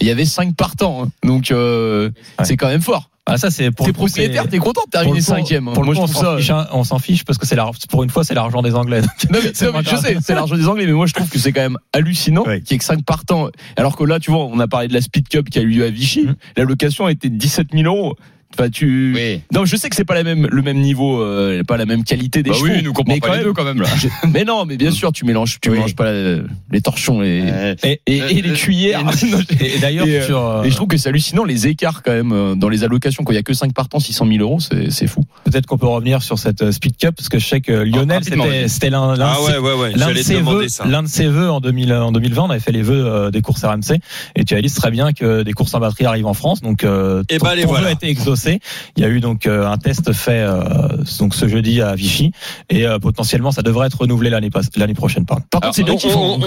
Il 0.00 0.06
y 0.06 0.10
avait 0.10 0.24
5 0.24 0.54
partants, 0.56 1.04
hein. 1.04 1.08
donc 1.24 1.50
euh, 1.50 2.10
Ouais. 2.38 2.44
c'est 2.44 2.56
quand 2.56 2.68
même 2.68 2.80
fort. 2.82 3.10
Ah, 3.26 3.38
ça 3.38 3.50
c'est 3.50 3.70
pour 3.70 3.86
T'es 3.86 3.92
propriétaire, 3.94 4.46
t'es 4.48 4.58
content 4.58 4.82
de 4.84 4.90
terminer 4.90 5.22
cinquième. 5.22 5.68
hein. 5.68 5.72
Pour 5.72 5.82
le 5.82 5.92
Moi, 5.92 5.94
coup, 6.04 6.06
je 6.08 6.12
trouve 6.12 6.24
ça. 6.26 6.36
fiche, 6.36 6.50
hein, 6.50 6.66
on 6.72 6.84
s'en 6.84 6.98
fiche 6.98 7.24
parce 7.24 7.38
que 7.38 7.46
c'est 7.46 7.56
la- 7.56 7.70
pour 7.88 8.02
une 8.04 8.10
fois 8.10 8.22
c'est 8.22 8.34
l'argent 8.34 8.60
des 8.60 8.74
Anglais. 8.74 9.00
Non, 9.00 9.06
mais, 9.42 9.52
non, 9.66 9.72
mais 9.72 9.82
je 9.82 9.96
sais, 9.96 10.16
c'est 10.22 10.34
l'argent 10.34 10.56
des 10.56 10.66
Anglais, 10.68 10.84
mais 10.86 10.92
moi 10.92 11.06
je 11.06 11.14
trouve 11.14 11.30
que 11.30 11.38
c'est 11.38 11.52
quand 11.52 11.62
même 11.62 11.78
hallucinant 11.94 12.42
Ouais. 12.42 12.60
qu'il 12.60 12.72
y 12.72 12.74
ait 12.74 12.78
que 12.78 12.84
5 12.84 13.02
partants. 13.04 13.48
Alors 13.76 13.96
que 13.96 14.04
là, 14.04 14.20
tu 14.20 14.30
vois, 14.30 14.44
on 14.44 14.58
a 14.60 14.68
parlé 14.68 14.88
de 14.88 14.92
la 14.94 15.00
Speed 15.00 15.28
Cup 15.28 15.48
qui 15.48 15.58
a 15.58 15.62
eu 15.62 15.68
lieu 15.68 15.84
à 15.86 15.90
Vichy. 15.90 16.24
Mhm. 16.24 16.34
La 16.58 16.64
location 16.64 17.06
a 17.06 17.12
été 17.12 17.30
de 17.30 17.36
17 17.36 17.68
000 17.72 17.84
euros. 17.86 18.14
Enfin, 18.58 18.70
tu. 18.70 19.12
Oui. 19.14 19.40
Non, 19.52 19.64
je 19.64 19.76
sais 19.76 19.88
que 19.90 19.96
c'est 19.96 20.04
pas 20.04 20.14
la 20.14 20.22
même, 20.22 20.46
le 20.50 20.62
même 20.62 20.78
niveau, 20.78 21.20
euh, 21.20 21.62
pas 21.64 21.76
la 21.76 21.86
même 21.86 22.04
qualité 22.04 22.42
des 22.42 22.50
Bah 22.50 22.56
chevaux. 22.56 22.66
oui, 22.68 22.82
nous 22.82 22.92
comprenons 22.92 23.18
pas 23.18 23.26
quand 23.28 23.32
les 23.32 23.38
même, 23.40 23.46
deux 23.48 23.52
quand 23.52 23.64
même 23.64 23.80
là. 23.80 23.88
je- 24.00 24.08
mais 24.32 24.44
non, 24.44 24.64
mais 24.64 24.76
bien 24.76 24.90
sûr, 24.90 25.12
tu 25.12 25.24
mélanges, 25.24 25.58
tu 25.60 25.70
Oui. 25.70 25.76
mélanges 25.76 25.96
pas 25.96 26.10
la- 26.12 26.38
les 26.70 26.80
torchons 26.80 27.22
et, 27.22 27.74
Et, 27.84 28.00
et, 28.06 28.16
et 28.16 28.42
les 28.42 28.52
cuillères. 28.52 29.00
et- 29.60 29.64
et 29.76 29.78
d'ailleurs 29.78 30.06
Et, 30.06 30.20
euh, 30.20 30.26
sur 30.26 30.38
euh, 30.46 30.62
Et 30.62 30.70
je 30.70 30.76
trouve 30.76 30.88
que 30.88 30.96
c'est 30.96 31.08
hallucinant 31.08 31.44
les 31.44 31.66
écarts 31.66 32.02
quand 32.02 32.12
même 32.12 32.32
euh, 32.32 32.54
dans 32.54 32.68
les 32.68 32.84
allocations. 32.84 33.24
Quand 33.24 33.32
il 33.32 33.36
y 33.36 33.38
a 33.38 33.42
que 33.42 33.54
5 33.54 33.72
partants, 33.72 33.98
600 33.98 34.26
000 34.26 34.38
euros, 34.40 34.58
c'est 34.60 35.06
fou. 35.06 35.22
peut-être 35.44 35.66
qu'on 35.66 35.78
peut 35.78 35.86
revenir 35.86 36.22
sur 36.22 36.38
cette 36.38 36.62
euh, 36.62 36.72
Speed 36.72 36.96
Cup 36.96 37.14
parce 37.16 37.28
que 37.28 37.38
je 37.38 37.46
sais 37.46 37.60
que 37.60 37.72
Lionel 37.72 38.18
rapidement, 38.18 38.44
c'était 38.68 38.90
l'un 38.90 39.14
Ah 39.20 39.36
de 39.36 39.44
ouais, 39.46 39.52
ses- 39.52 39.58
ouais, 39.58 39.74
ouais. 39.74 39.92
De, 39.92 40.44
vœux, 40.50 40.68
ça. 40.68 40.84
l'un 40.86 41.02
de 41.02 41.08
ses 41.08 41.26
vœux 41.26 41.50
en, 41.50 41.60
2000, 41.60 41.92
en 41.92 42.12
2020, 42.12 42.42
on 42.44 42.50
avait 42.50 42.60
fait 42.60 42.72
les 42.72 42.82
vœux 42.82 43.04
euh, 43.06 43.30
des 43.30 43.40
courses 43.40 43.64
RMC 43.64 43.98
et 44.36 44.44
tu 44.44 44.54
as 44.54 44.62
dit 44.62 44.70
très 44.72 44.90
bien 44.90 45.12
que 45.12 45.42
des 45.42 45.52
courses 45.52 45.74
en 45.74 45.80
batterie 45.80 46.04
arrivent 46.06 46.26
en 46.26 46.34
France. 46.34 46.60
Donc, 46.60 46.84
euh, 46.84 47.22
Eh 47.28 47.38
ton, 47.38 47.46
ben, 47.46 47.54
les 47.54 47.62
ton 47.62 47.68
voilà. 47.68 47.84
vœu 47.84 47.88
a 47.90 47.92
été 47.92 48.08
exaucé. 48.08 48.43
Il 48.96 49.02
y 49.02 49.06
a 49.06 49.08
eu 49.08 49.20
donc 49.20 49.46
euh, 49.46 49.66
un 49.66 49.76
test 49.78 50.12
fait 50.12 50.40
euh, 50.42 50.62
donc 51.18 51.34
ce 51.34 51.48
jeudi 51.48 51.80
à 51.80 51.94
Vichy 51.94 52.32
et 52.70 52.86
euh, 52.86 52.98
potentiellement 52.98 53.50
ça 53.52 53.62
devrait 53.62 53.86
être 53.86 54.00
renouvelé 54.00 54.30
l'année 54.30 54.94
prochaine. 54.94 55.26
Pardon. 55.26 55.44
Par 55.50 55.62
Alors, 55.62 55.74
contre, 55.74 55.76
c'est 55.76 55.82
bien 55.84 55.94
on- 55.94 55.96
qu'ils 55.96 56.10
font 56.10 56.38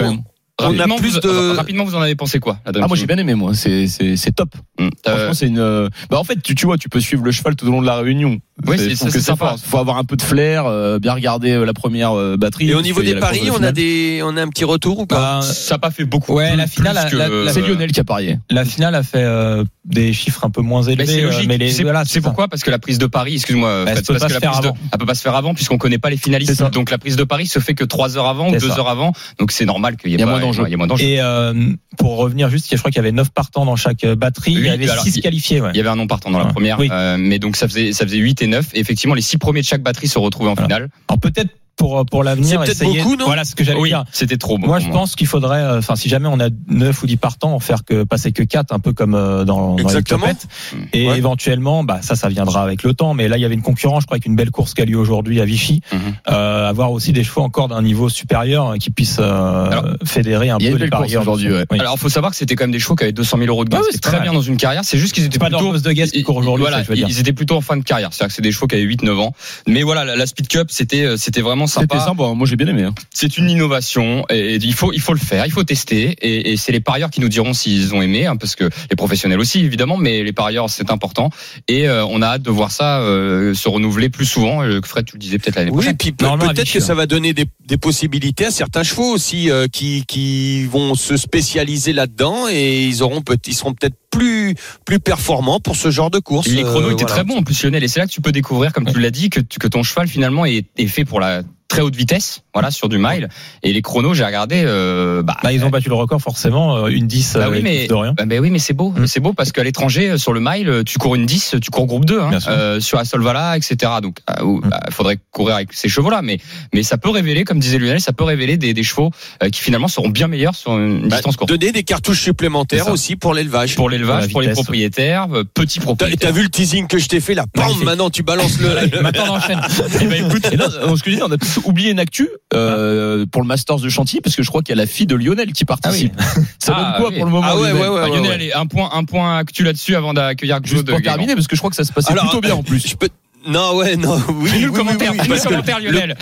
on- 0.59 0.63
a 0.63 0.67
Rapidement, 0.69 0.95
plus 0.97 1.13
vous, 1.13 1.19
de- 1.19 1.55
rapidement, 1.55 1.83
vous 1.85 1.95
en 1.95 2.01
avez 2.01 2.15
pensé 2.15 2.39
quoi 2.39 2.57
la 2.65 2.71
Ah 2.83 2.87
moi 2.87 2.97
j'ai 2.97 3.05
bien 3.05 3.17
aimé 3.17 3.35
moi, 3.35 3.53
c'est 3.53 3.87
c'est 3.87 4.15
c'est 4.17 4.31
top. 4.31 4.49
Euh, 4.79 4.89
Franchement, 5.05 5.33
c'est 5.33 5.47
une. 5.47 5.59
euh, 5.59 5.89
Bah 6.09 6.17
en 6.19 6.23
fait, 6.23 6.41
tu, 6.41 6.55
tu 6.55 6.65
vois, 6.65 6.77
tu 6.77 6.89
peux 6.89 6.99
suivre 6.99 7.23
le 7.23 7.31
cheval 7.31 7.55
tout 7.55 7.67
au 7.67 7.71
long 7.71 7.81
de 7.81 7.85
la 7.87 7.97
réunion. 7.97 8.39
Oui, 8.65 8.77
C'est- 8.79 8.95
ça, 8.95 9.11
sympa. 9.11 9.49
fort. 9.49 9.59
Faut 9.63 9.77
avoir 9.77 9.97
un 9.97 10.03
peu 10.03 10.15
de 10.15 10.21
flair, 10.23 10.65
euh, 10.65 10.97
bien 10.97 11.13
regarder 11.13 11.51
euh, 11.51 11.63
la 11.65 11.73
première 11.73 12.17
euh, 12.17 12.37
batterie. 12.37 12.69
Et 12.71 12.73
au 12.75 12.81
niveau 12.81 13.03
des 13.03 13.13
paris, 13.15 13.49
on 13.55 13.61
a 13.61 13.71
des, 13.71 14.21
on 14.23 14.35
a 14.35 14.41
un 14.41 14.47
petit 14.47 14.63
retour 14.65 14.97
ou 14.99 15.05
pas 15.05 15.39
Bah, 15.39 15.41
ça 15.43 15.75
n'a 15.75 15.79
pas 15.79 15.91
fait 15.91 16.05
beaucoup. 16.05 16.33
Ouais, 16.33 16.49
plus- 16.49 16.57
la 16.57 16.65
finale, 16.67 17.07
plus 17.07 17.17
la- 17.17 17.27
que- 17.29 17.45
la- 17.45 17.53
C'est 17.53 17.61
Lionel 17.61 17.91
qui 17.91 17.99
a 17.99 18.03
parié. 18.03 18.39
La 18.49 18.65
finale 18.65 18.95
a 18.95 19.03
fait 19.03 19.21
euh, 19.23 19.63
des 19.85 20.11
chiffres 20.11 20.43
un 20.43 20.49
peu 20.49 20.61
moins 20.61 20.81
élevés. 20.81 20.95
Mais 20.97 21.05
c'est 21.05 21.21
logique. 21.21 21.47
mais 21.47 21.57
les, 21.59 21.71
c'est 21.71 21.83
voilà, 21.83 22.03
pourquoi? 22.23 22.47
Parce 22.47 22.63
que 22.63 22.71
la 22.71 22.79
prise 22.79 22.97
de 22.97 23.05
Paris, 23.05 23.35
excuse-moi, 23.35 23.69
Bah, 23.85 23.91
elle 23.91 23.95
Fred, 23.97 24.07
peut 24.07 24.13
parce 24.13 24.19
pas 24.21 24.25
que 24.27 24.33
se 24.33 24.33
la 24.35 24.39
faire 24.39 24.51
prise 24.51 24.61
de, 24.63 24.67
avant. 24.69 24.77
elle 24.91 24.97
peut 24.99 25.05
pas 25.05 25.15
se 25.15 25.21
faire 25.21 25.35
avant 25.35 25.53
puisqu'on 25.53 25.77
connaît 25.77 25.99
pas 25.99 26.09
les 26.09 26.17
finalistes. 26.17 26.63
Donc 26.71 26.89
la 26.89 26.97
prise 26.97 27.15
de 27.15 27.23
Paris 27.23 27.45
se 27.45 27.59
fait 27.59 27.75
que 27.75 27.83
trois 27.83 28.17
heures 28.17 28.27
avant 28.27 28.47
ou 28.49 28.53
C'est 28.53 28.59
deux 28.59 28.69
ça. 28.69 28.79
heures 28.79 28.89
avant. 28.89 29.13
Donc 29.39 29.51
c'est 29.51 29.65
normal 29.65 29.97
qu'il 29.97 30.09
y 30.11 30.15
ait 30.15 30.17
D'enjeux. 30.51 31.03
Et 31.05 31.21
euh, 31.21 31.53
pour 31.97 32.17
revenir 32.17 32.49
juste, 32.49 32.67
je 32.71 32.77
crois 32.77 32.91
qu'il 32.91 32.97
y 32.97 32.99
avait 32.99 33.11
9 33.11 33.29
partants 33.31 33.65
dans 33.65 33.75
chaque 33.75 34.03
euh, 34.03 34.15
batterie. 34.15 34.53
il 34.53 34.65
y 34.65 34.69
avait 34.69 34.89
alors, 34.89 35.03
6 35.03 35.17
il- 35.17 35.21
qualifiés. 35.21 35.61
Ouais. 35.61 35.69
Il 35.73 35.77
y 35.77 35.79
avait 35.79 35.89
un 35.89 35.95
non 35.95 36.07
partant 36.07 36.31
dans 36.31 36.39
la 36.39 36.45
première, 36.45 36.79
Oui. 36.79 36.89
euh, 36.91 37.17
mais 37.19 37.39
donc 37.39 37.55
ça 37.55 37.67
faisait 37.67 37.91
ça 37.93 38.05
faisait 38.05 38.17
8 38.17 38.41
et 38.41 38.47
9 38.47 38.69
et 38.73 38.79
effectivement 38.79 39.15
les 39.15 39.21
six 39.21 39.37
premiers 39.37 39.61
de 39.61 39.65
chaque 39.65 39.81
batterie 39.83 40.07
se 40.07 40.19
retrouvaient 40.19 40.49
en 40.49 40.53
Voilà. 40.53 40.67
finale. 40.67 40.89
Alors 41.09 41.19
peut-être 41.19 41.49
pour 41.77 42.05
pour 42.05 42.23
l'avenir, 42.23 42.61
C'est 42.65 42.77
peut-être 42.77 43.03
beaucoup, 43.03 43.15
non 43.15 43.25
voilà 43.25 43.45
ce 43.45 43.55
que 43.55 43.63
j'allais 43.63 43.79
Oui, 43.79 43.89
dire. 43.89 44.03
c'était 44.11 44.37
trop. 44.37 44.57
Moi, 44.57 44.77
pour 44.77 44.85
je 44.85 44.91
pense 44.91 45.15
qu'il 45.15 45.27
faudrait, 45.27 45.61
euh, 45.61 45.77
enfin, 45.79 45.95
si 45.95 46.09
jamais 46.09 46.27
on 46.27 46.39
a 46.39 46.49
9 46.67 47.03
ou 47.03 47.07
10 47.07 47.17
partants, 47.17 47.53
en 47.53 47.59
faire 47.59 47.85
que 47.85 48.03
passer 48.03 48.31
que 48.31 48.43
4, 48.43 48.73
un 48.73 48.79
peu 48.79 48.93
comme 48.93 49.13
euh, 49.15 49.45
dans, 49.45 49.69
dans 49.71 49.75
les 49.77 49.83
Exactement. 49.83 50.21
topettes. 50.21 50.47
Et 50.93 51.07
Ouais. 51.07 51.17
éventuellement, 51.17 51.83
bah, 51.83 51.99
ça, 52.01 52.15
ça 52.15 52.27
viendra 52.29 52.63
avec 52.63 52.83
le 52.83 52.93
temps. 52.93 53.13
Mais 53.13 53.27
là, 53.27 53.37
il 53.37 53.41
y 53.41 53.45
avait 53.45 53.53
une 53.55 53.61
concurrence, 53.61 54.01
je 54.01 54.05
crois, 54.07 54.15
avec 54.15 54.25
une 54.25 54.35
belle 54.35 54.51
course 54.51 54.73
qui 54.73 54.81
a 54.81 54.85
lieu 54.85 54.97
aujourd'hui 54.97 55.39
à 55.39 55.45
Vichy. 55.45 55.81
Mhm. 55.93 55.99
Euh, 56.29 56.67
avoir 56.69 56.91
aussi 56.91 57.13
des 57.13 57.23
chevaux 57.23 57.41
encore 57.41 57.67
d'un 57.67 57.81
niveau 57.81 58.09
supérieur 58.09 58.71
euh, 58.71 58.75
qui 58.77 58.89
puissent 58.89 59.17
euh, 59.19 59.69
Alors, 59.69 59.85
fédérer 60.03 60.49
un 60.49 60.57
il 60.59 60.65
y 60.65 60.67
a 60.67 60.71
peu 60.71 60.77
une 60.77 60.83
les 60.83 60.89
belle 60.89 60.89
course 60.89 61.01
parieurs. 61.03 61.21
aujourd'hui, 61.21 61.51
ouais. 61.53 61.65
Oui. 61.71 61.79
Alors, 61.79 61.97
faut 61.99 62.09
savoir 62.09 62.31
que 62.31 62.37
c'était 62.37 62.55
quand 62.55 62.63
même 62.63 62.71
des 62.71 62.79
chevaux 62.79 62.95
qui 62.95 63.03
avaient 63.03 63.13
200 63.13 63.37
000 63.37 63.49
euros 63.49 63.63
de 63.65 63.69
gain. 63.69 63.81
Ah 63.83 63.97
très 64.01 64.19
bien 64.19 64.33
dans 64.33 64.41
une 64.41 64.57
carrière. 64.57 64.81
C'est 64.83 64.97
juste 64.97 65.13
qu'ils 65.13 65.25
étaient 65.25 65.37
pas 65.37 65.45
plutôt. 65.45 65.71
de 65.77 66.23
court 66.23 66.37
aujourd'hui, 66.37 66.65
voilà, 66.67 66.83
ils 66.95 67.19
étaient 67.19 67.33
plutôt 67.33 67.55
en 67.55 67.61
fin 67.61 67.77
de 67.77 67.83
carrière. 67.83 68.09
C'est-à-dire 68.11 68.29
que 68.29 68.33
c'est 68.35 68.41
des 68.41 68.51
chevaux 68.51 68.67
qui 68.67 68.75
avaient 68.75 68.83
8-9 68.85 69.19
ans. 69.19 69.33
Mais 69.67 69.83
voilà, 69.83 70.03
la, 70.15 70.25
Speed 70.25 70.47
Cup, 70.47 70.67
c'était, 70.69 71.03
euh, 71.05 71.17
c'était 71.17 71.41
vraiment 71.41 71.66
C'était 71.67 71.97
sympa. 71.97 72.05
sympa. 72.05 72.33
Moi 72.33 72.47
j'ai 72.47 72.55
bien 72.55 72.67
aimé. 72.67 72.83
hein. 72.83 72.93
C'est 73.13 73.37
une 73.37 73.49
innovation 73.49 74.25
et, 74.29 74.55
il 74.55 74.73
faut, 74.73 74.91
il 74.93 75.01
faut 75.01 75.13
le 75.13 75.19
faire, 75.19 75.45
il 75.45 75.51
faut 75.51 75.63
tester. 75.63 76.15
Et, 76.21 76.51
et 76.51 76.57
c'est 76.57 76.71
les 76.71 76.79
parieurs 76.79 77.09
qui 77.09 77.21
nous 77.21 77.29
diront 77.29 77.53
s'ils 77.53 77.93
ont 77.93 78.01
aimé, 78.01 78.25
hein, 78.25 78.35
parce 78.35 78.55
que 78.55 78.69
les 78.89 78.95
professionnels 78.95 79.39
aussi, 79.39 79.59
évidemment, 79.59 79.97
mais 79.97 80.23
les 80.23 80.33
parieurs, 80.33 80.69
c'est 80.69 80.89
important. 80.91 81.29
Et 81.67 81.87
euh, 81.87 82.05
on 82.05 82.21
a 82.21 82.27
hâte 82.27 82.41
de 82.41 82.49
voir 82.51 82.71
ça 82.71 82.99
euh, 83.01 83.53
se 83.53 83.67
renouveler 83.69 84.09
plus 84.09 84.25
souvent. 84.25 84.63
Euh, 84.63 84.79
Fred, 84.83 85.05
tu 85.05 85.13
le 85.15 85.19
disais 85.19 85.37
peut-être 85.39 85.55
l'année 85.55 85.71
Oui, 85.71 85.77
prochaine. 85.77 85.93
à 85.93 86.37
peut-être 86.53 86.71
que 86.71 86.77
hein. 86.77 86.81
ça 86.81 86.93
va 86.95 87.05
donner 87.05 87.33
des, 87.33 87.45
des 87.65 87.77
possibilités 87.77 88.45
à 88.45 88.51
certains 88.51 88.83
chevaux 88.83 89.11
aussi 89.13 89.49
euh, 89.49 89.67
qui, 89.67 90.03
qui 90.07 90.65
vont 90.65 90.95
se 90.95 91.17
spécialiser 91.17 91.93
là-dedans 91.93 92.47
et 92.49 92.85
ils 92.85 93.03
auront 93.03 93.21
peut 93.21 93.37
ils 93.47 93.53
seront 93.53 93.73
peut-être 93.73 93.95
plus 94.09 94.55
plus 94.85 94.99
performants 94.99 95.59
pour 95.59 95.75
ce 95.75 95.91
genre 95.91 96.09
de 96.09 96.19
course. 96.19 96.47
Les 96.47 96.63
chronos 96.63 96.87
Euh, 96.89 96.91
étaient 96.93 97.03
voilà. 97.03 97.15
très 97.15 97.23
bons 97.23 97.37
en 97.37 97.43
plus 97.43 97.61
Lionel 97.63 97.83
et 97.83 97.87
c'est 97.87 97.99
là 97.99 98.07
que 98.07 98.11
tu 98.11 98.21
peux 98.21 98.31
découvrir 98.31 98.73
comme 98.73 98.85
tu 98.85 98.99
l'as 98.99 99.11
dit 99.11 99.29
que, 99.29 99.39
tu- 99.39 99.59
que 99.59 99.67
ton 99.67 99.83
cheval 99.83 100.07
finalement 100.07 100.45
est, 100.45 100.65
est 100.77 100.87
fait 100.87 101.05
pour 101.05 101.19
la 101.19 101.43
très 101.67 101.81
haute 101.81 101.95
vitesse, 101.95 102.41
voilà, 102.53 102.71
sur 102.71 102.89
du 102.89 102.97
mile. 102.97 103.27
Et 103.63 103.73
les 103.73 103.81
chronos, 103.81 104.13
j'ai 104.13 104.23
regardé. 104.25 104.63
Euh, 104.65 105.21
bah, 105.23 105.37
Bah, 105.43 105.51
ils 105.51 105.63
ont 105.65 105.69
battu 105.69 105.89
le 105.89 105.95
record 105.95 106.21
forcément, 106.21 106.77
euh, 106.77 106.87
une 106.87 107.07
10 107.07 107.33
bah 107.35 107.45
euh, 107.45 107.49
oui, 107.51 107.59
mais, 107.63 107.87
de 107.87 107.93
rien. 107.93 108.13
bah, 108.13 108.23
bah 108.25 108.35
oui, 108.39 108.49
mais 108.51 108.59
c'est 108.59 108.73
beau. 108.73 108.91
Mm. 108.95 109.05
C'est 109.07 109.19
beau 109.19 109.33
parce 109.33 109.51
qu'à 109.51 109.63
l'étranger, 109.63 110.11
euh, 110.11 110.17
sur 110.17 110.33
le 110.33 110.39
mile, 110.39 110.69
euh, 110.69 110.83
tu 110.83 110.97
cours 110.97 111.15
une 111.15 111.25
10, 111.25 111.55
tu 111.61 111.69
cours 111.69 111.85
groupe 111.85 112.05
2, 112.05 112.19
hein, 112.21 112.29
Bien 112.29 112.39
sûr. 112.39 112.51
euh, 112.51 112.79
sur 112.79 112.97
la 112.97 113.05
Solvala, 113.05 113.57
etc. 113.57 113.91
Donc, 114.01 114.17
euh, 114.29 114.43
où, 114.43 114.57
Mm. 114.59 114.69
bah, 114.69 114.79
faudrait 114.91 115.17
courir 115.31 115.55
avec 115.55 115.73
ces 115.73 115.89
chevaux-là. 115.89 116.21
Mais, 116.23 116.39
mais 116.73 116.83
ça 116.83 116.97
peut 116.97 117.09
révéler, 117.09 117.43
comme 117.43 117.59
disait 117.59 117.79
Lionel, 117.79 117.99
ça 118.01 118.13
peut 118.13 118.23
révéler 118.23 118.57
des, 118.57 118.73
des 118.73 118.83
chevaux 118.83 119.11
euh, 119.43 119.49
qui 119.49 119.61
finalement 119.61 119.87
seront 119.87 120.09
bien 120.09 120.27
meilleurs 120.27 120.55
sur 120.55 120.77
une 120.77 121.07
Bah, 121.09 121.15
distance 121.17 121.35
courte. 121.35 121.49
donner 121.49 121.71
des 121.71 121.83
cartouches 121.83 122.21
supplémentaires 122.21 122.87
aussi 122.89 123.15
pour 123.15 123.33
l'élevage. 123.33 123.75
Pour 123.75 123.89
l'élevage, 123.89 124.31
Pour 124.31 124.41
les 124.41 124.51
propriétaires, 124.51 125.27
euh, 125.33 125.43
petits 125.43 125.79
propriétaires. 125.79 126.29
t'as 126.29 126.35
vu 126.35 126.43
le 126.43 126.49
teasing 126.49 126.87
que 126.87 126.97
je 126.97 127.07
t'ai 127.07 127.19
fait 127.19 127.33
là? 127.33 127.45
Bam, 127.53 127.65
Magnifique. 127.65 127.85
Maintenant 127.85 128.09
tu 128.09 128.23
balances 128.23 128.59
le. 128.59 129.01
Maintenant, 129.01 129.25
on 129.29 129.35
enchaîne. 129.35 129.59
Eh 130.01 130.05
ben, 130.05 130.25
écoute, 130.25 130.45
Et 130.51 130.59
euh, 130.59 130.95
que 130.97 131.09
je 131.11 131.15
dis, 131.15 131.21
on 131.23 131.31
a 131.31 131.37
oublié 131.65 131.91
une 131.91 131.99
actu 131.99 132.29
euh, 132.53 133.25
pour 133.31 133.41
le 133.41 133.47
Masters 133.47 133.77
de 133.79 133.89
Chantilly 133.89 134.21
parce 134.21 134.35
que 134.35 134.43
je 134.43 134.47
crois 134.49 134.61
qu'il 134.61 134.75
y 134.75 134.77
a 134.79 134.81
la 134.81 134.87
fille 134.87 135.07
de 135.07 135.15
Lionel 135.15 135.53
qui 135.53 135.65
participe. 135.65 136.13
Ça 136.59 136.73
Ah, 136.75 136.83
donne 136.91 137.01
quoi 137.01 137.09
oui. 137.09 137.15
pour 137.15 137.25
le 137.25 137.31
moment 137.31 137.47
Ah 137.49 137.55
ouais, 137.57 137.71
Lionel 137.71 137.81
ouais, 137.81 137.89
ouais, 137.89 138.01
Ah, 138.03 138.07
Lionel, 138.07 138.21
ouais. 138.23 138.33
allez, 138.33 138.53
un 138.53 138.65
point, 138.65 138.89
un 138.93 139.03
point 139.03 139.37
actu 139.37 139.63
là-dessus 139.63 139.95
avant 139.95 140.13
d'accueillir 140.13 140.59
Juste 140.63 140.89
pour 140.89 141.01
terminer 141.01 141.35
parce 141.35 141.47
que 141.47 141.55
je 141.55 141.61
crois 141.61 141.69
que 141.69 141.75
ça 141.75 141.83
se 141.83 141.91
passait 141.93 142.11
Alors, 142.11 142.25
plutôt 142.25 142.41
bien 142.41 142.55
en 142.55 142.63
plus. 142.63 142.85
Je 142.87 142.95
peux. 142.95 143.09
Non, 143.45 143.75
ouais, 143.75 143.95
non, 143.95 144.17
oui. 144.29 144.49
Oui, 144.53 144.59
le 144.61 144.67
oui, 144.69 144.73
commentaire, 144.73 145.11
oui, 145.11 145.17
parce 145.27 145.43
le 145.43 145.49
commentaire, 145.49 145.79
le- 145.79 145.91
Lionel. 145.91 146.17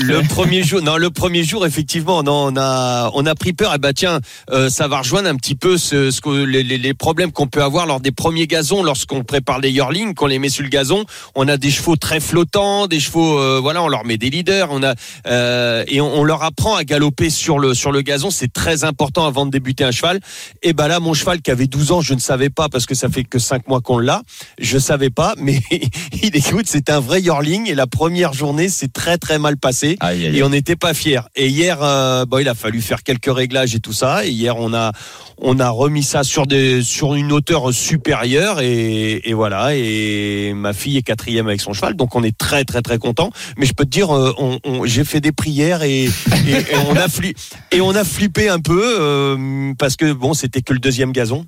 Le 0.00 0.22
premier 0.28 0.62
jour, 0.62 0.80
non, 0.80 0.96
le 0.96 1.10
premier 1.10 1.44
jour, 1.44 1.66
effectivement, 1.66 2.22
non, 2.22 2.48
on 2.52 2.56
a, 2.56 3.10
on 3.14 3.26
a 3.26 3.34
pris 3.34 3.52
peur. 3.52 3.74
Et 3.74 3.78
bah 3.78 3.92
tiens, 3.92 4.20
euh, 4.50 4.70
ça 4.70 4.88
va 4.88 4.98
rejoindre 4.98 5.28
un 5.28 5.36
petit 5.36 5.54
peu 5.54 5.76
ce, 5.76 6.10
ce 6.10 6.20
que 6.20 6.30
les, 6.30 6.62
les- 6.62 6.94
problèmes 6.94 7.32
qu'on 7.32 7.46
peut 7.46 7.62
avoir 7.62 7.86
lors 7.86 8.00
des 8.00 8.12
premiers 8.12 8.46
gazons, 8.46 8.82
lorsqu'on 8.82 9.22
prépare 9.24 9.58
les 9.60 9.70
yearlings, 9.70 10.14
qu'on 10.14 10.26
les 10.26 10.38
met 10.38 10.48
sur 10.48 10.62
le 10.62 10.68
gazon. 10.70 11.04
On 11.34 11.48
a 11.48 11.56
des 11.56 11.70
chevaux 11.70 11.96
très 11.96 12.20
flottants, 12.20 12.86
des 12.86 13.00
chevaux, 13.00 13.38
euh, 13.38 13.58
voilà, 13.60 13.82
on 13.82 13.88
leur 13.88 14.04
met 14.06 14.16
des 14.16 14.30
leaders, 14.30 14.68
on 14.70 14.82
a 14.82 14.94
euh, 15.26 15.84
et 15.88 16.00
on, 16.00 16.20
on 16.20 16.24
leur 16.24 16.42
apprend 16.42 16.76
à 16.76 16.84
galoper 16.84 17.28
sur 17.28 17.58
le 17.58 17.74
sur 17.74 17.92
le 17.92 18.02
gazon. 18.02 18.30
C'est 18.30 18.52
très 18.52 18.84
important 18.84 19.26
avant 19.26 19.44
de 19.46 19.50
débuter 19.50 19.84
un 19.84 19.90
cheval. 19.90 20.20
Et 20.62 20.72
ben 20.72 20.88
là, 20.88 21.00
mon 21.00 21.12
cheval 21.12 21.42
qui 21.42 21.50
avait 21.50 21.66
12 21.66 21.92
ans, 21.92 22.00
je 22.00 22.14
ne 22.14 22.20
savais 22.20 22.50
pas 22.50 22.68
parce 22.68 22.86
que 22.86 22.94
ça 22.94 23.08
fait 23.08 23.24
que 23.24 23.38
5 23.38 23.68
mois 23.68 23.80
qu'on 23.80 23.98
l'a. 23.98 24.22
Je 24.60 24.78
savais 24.78 25.10
pas, 25.10 25.34
mais 25.38 25.60
il 26.22 26.30
c'est 26.66 26.90
un 26.90 27.00
vrai 27.00 27.20
yearling 27.20 27.68
et 27.70 27.74
la 27.74 27.86
première 27.86 28.32
journée, 28.32 28.68
c'est 28.68 28.92
très 28.92 29.18
très 29.18 29.38
mal 29.38 29.56
passé 29.56 29.96
Aïe, 30.00 30.26
aïe, 30.26 30.38
et 30.38 30.42
on 30.42 30.48
n'était 30.50 30.76
pas 30.76 30.94
fiers. 30.94 31.20
Et 31.36 31.48
hier, 31.48 31.78
euh, 31.82 32.24
bon, 32.26 32.38
il 32.38 32.48
a 32.48 32.54
fallu 32.54 32.80
faire 32.80 33.02
quelques 33.02 33.32
réglages 33.34 33.74
et 33.74 33.80
tout 33.80 33.92
ça. 33.92 34.24
Et 34.26 34.30
hier, 34.30 34.56
on 34.56 34.72
a 34.74 34.92
on 35.38 35.58
a 35.58 35.70
remis 35.70 36.02
ça 36.02 36.22
sur 36.24 36.46
des 36.46 36.82
sur 36.82 37.14
une 37.14 37.32
hauteur 37.32 37.72
supérieure 37.72 38.60
et, 38.60 39.22
et 39.28 39.34
voilà. 39.34 39.74
Et 39.74 40.52
ma 40.54 40.72
fille 40.72 40.96
est 40.98 41.02
quatrième 41.02 41.46
avec 41.48 41.60
son 41.60 41.72
cheval, 41.72 41.94
donc 41.94 42.14
on 42.14 42.22
est 42.22 42.36
très 42.36 42.64
très 42.64 42.82
très 42.82 42.98
content. 42.98 43.30
Mais 43.56 43.66
je 43.66 43.72
peux 43.72 43.84
te 43.84 43.90
dire, 43.90 44.10
euh, 44.14 44.32
on, 44.38 44.58
on- 44.64 44.86
j'ai 44.86 45.04
fait 45.04 45.20
des 45.20 45.32
prières 45.32 45.82
et, 45.82 46.04
et, 46.04 46.08
et 46.50 46.76
on 46.88 46.96
a 46.96 47.06
fli- 47.08 47.34
et 47.72 47.80
on 47.80 47.94
a 47.94 48.04
flippé 48.04 48.48
un 48.48 48.60
peu 48.60 48.82
euh, 49.00 49.72
parce 49.78 49.96
que 49.96 50.12
bon, 50.12 50.34
c'était 50.34 50.60
que 50.62 50.72
le 50.72 50.78
deuxième 50.78 51.12
gazon. 51.12 51.44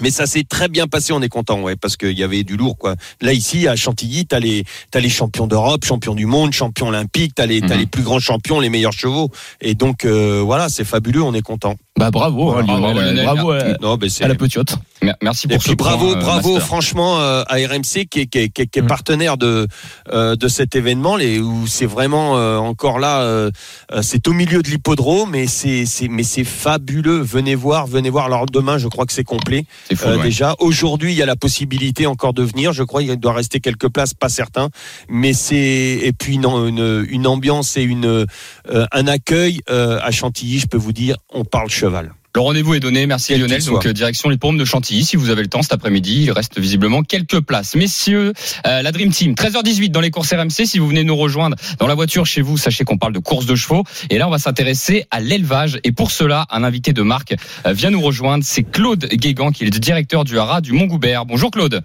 Mais 0.00 0.10
ça 0.10 0.26
s'est 0.26 0.44
très 0.44 0.68
bien 0.68 0.86
passé, 0.86 1.12
on 1.12 1.22
est 1.22 1.28
content, 1.28 1.60
ouais, 1.62 1.76
parce 1.76 1.96
qu'il 1.96 2.18
y 2.18 2.22
avait 2.22 2.42
du 2.42 2.56
lourd, 2.56 2.76
quoi. 2.78 2.94
Là, 3.20 3.32
ici, 3.32 3.68
à 3.68 3.76
Chantilly, 3.76 4.26
t'as 4.26 4.40
les, 4.40 4.64
t'as 4.90 5.00
les 5.00 5.08
champions 5.08 5.46
d'Europe, 5.46 5.84
champions 5.84 6.14
du 6.14 6.26
monde, 6.26 6.52
champions 6.52 6.88
olympiques, 6.88 7.34
t'as 7.34 7.46
les, 7.46 7.60
t'as 7.60 7.74
Mhm. 7.74 7.80
les 7.80 7.86
plus 7.86 8.02
grands 8.02 8.18
champions, 8.20 8.60
les 8.60 8.68
meilleurs 8.70 8.92
chevaux. 8.92 9.30
Et 9.60 9.74
donc, 9.74 10.04
euh, 10.04 10.42
voilà, 10.44 10.68
c'est 10.68 10.84
fabuleux, 10.84 11.22
on 11.22 11.34
est 11.34 11.42
content. 11.42 11.74
Bah 11.98 12.10
bravo, 12.10 12.52
hein, 12.52 12.62
Bravo, 12.64 12.92
bravo 13.24 13.50
à, 13.52 14.08
c'est. 14.08 14.24
à 14.24 14.28
la 14.28 14.34
petiote. 14.34 14.74
Mer- 15.02 15.16
Merci 15.22 15.46
Et 15.46 15.54
pour 15.54 15.58
puis 15.62 15.70
ce 15.70 15.76
bravo, 15.76 16.08
point, 16.12 16.16
euh, 16.16 16.20
bravo, 16.20 16.48
Master. 16.54 16.66
franchement 16.66 17.20
euh, 17.20 17.42
à 17.48 17.54
RMC 17.56 18.06
qui 18.10 18.20
est, 18.20 18.26
qui 18.26 18.38
est, 18.38 18.48
qui 18.50 18.62
est- 18.62 18.66
qui 18.66 18.78
est 18.78 18.82
Mm. 18.82 18.86
partenaire 18.86 19.36
de 19.38 19.66
euh, 20.12 20.36
de 20.36 20.48
cet 20.48 20.76
événement, 20.76 21.16
les, 21.16 21.38
où 21.40 21.66
c'est 21.66 21.86
vraiment 21.86 22.36
euh, 22.36 22.56
encore 22.58 22.98
là, 22.98 23.22
euh, 23.22 23.50
euh, 23.92 24.02
c'est 24.02 24.28
au 24.28 24.32
milieu 24.32 24.62
de 24.62 24.68
l'hippodrome, 24.68 25.30
mais 25.30 25.46
c'est 25.46 25.86
c'est 25.86 26.08
mais 26.08 26.22
c'est 26.22 26.44
fabuleux. 26.44 27.20
Venez 27.20 27.54
voir, 27.54 27.86
venez 27.86 28.10
voir. 28.10 28.26
Alors 28.26 28.46
demain, 28.46 28.78
je 28.78 28.88
crois 28.88 29.06
que 29.06 29.12
c'est 29.12 29.24
complet. 29.24 29.64
C'est 29.88 29.96
fou, 29.96 30.08
Euh, 30.08 30.16
ouais. 30.18 30.22
Déjà, 30.22 30.54
aujourd'hui, 30.58 31.12
il 31.12 31.16
y 31.18 31.22
a 31.22 31.26
la 31.26 31.36
possibilité 31.36 32.06
encore 32.06 32.34
de 32.34 32.42
venir. 32.42 32.72
Je 32.72 32.82
crois 32.82 33.02
qu'il 33.02 33.16
doit 33.16 33.32
rester 33.32 33.60
quelques 33.60 33.88
places, 33.88 34.12
pas 34.14 34.28
certain. 34.28 34.68
Mais 35.08 35.32
c'est 35.32 35.56
et 36.02 36.12
puis 36.12 36.34
une, 36.34 36.44
une, 36.46 37.06
une 37.08 37.26
ambiance 37.26 37.76
et 37.76 37.82
une 37.82 38.06
euh, 38.06 38.86
un 38.92 39.06
accueil 39.06 39.60
euh, 39.70 39.98
à 40.02 40.10
Chantilly. 40.10 40.58
Je 40.58 40.66
peux 40.66 40.76
vous 40.78 40.92
dire, 40.92 41.16
on 41.32 41.44
parle 41.44 41.70
cheval. 41.70 42.12
Le 42.34 42.40
rendez-vous 42.42 42.74
est 42.74 42.80
donné. 42.80 43.06
Merci 43.06 43.32
Quel 43.32 43.40
Lionel. 43.40 43.64
Donc 43.64 43.86
euh, 43.86 43.92
direction 43.92 44.28
l'hippodrome 44.28 44.56
de 44.56 44.64
Chantilly. 44.64 45.04
Si 45.04 45.16
vous 45.16 45.30
avez 45.30 45.42
le 45.42 45.48
temps 45.48 45.62
cet 45.62 45.72
après-midi, 45.72 46.24
il 46.24 46.30
reste 46.30 46.60
visiblement 46.60 47.02
quelques 47.02 47.40
places. 47.40 47.74
Messieurs, 47.74 48.32
euh, 48.66 48.82
la 48.82 48.92
Dream 48.92 49.10
Team, 49.10 49.34
13h18 49.34 49.90
dans 49.90 50.00
les 50.00 50.12
courses 50.12 50.32
RMC. 50.32 50.64
Si 50.66 50.78
vous 50.78 50.86
venez 50.86 51.02
nous 51.02 51.16
rejoindre 51.16 51.56
dans 51.80 51.88
la 51.88 51.94
voiture 51.94 52.26
chez 52.26 52.40
vous, 52.40 52.56
sachez 52.56 52.84
qu'on 52.84 52.98
parle 52.98 53.12
de 53.12 53.18
courses 53.18 53.46
de 53.46 53.56
chevaux. 53.56 53.82
Et 54.10 54.18
là, 54.18 54.28
on 54.28 54.30
va 54.30 54.38
s'intéresser 54.38 55.06
à 55.10 55.18
l'élevage. 55.18 55.80
Et 55.82 55.90
pour 55.90 56.12
cela, 56.12 56.46
un 56.50 56.62
invité 56.62 56.92
de 56.92 57.02
marque 57.02 57.34
euh, 57.66 57.72
vient 57.72 57.90
nous 57.90 58.00
rejoindre. 58.00 58.44
C'est 58.46 58.62
Claude 58.62 59.06
Guégan, 59.06 59.50
qui 59.50 59.64
est 59.64 59.66
le 59.66 59.78
directeur 59.78 60.22
du 60.22 60.38
haras 60.38 60.60
du 60.60 60.72
Mont-Goubert. 60.72 61.26
Bonjour 61.26 61.50
Claude. 61.50 61.82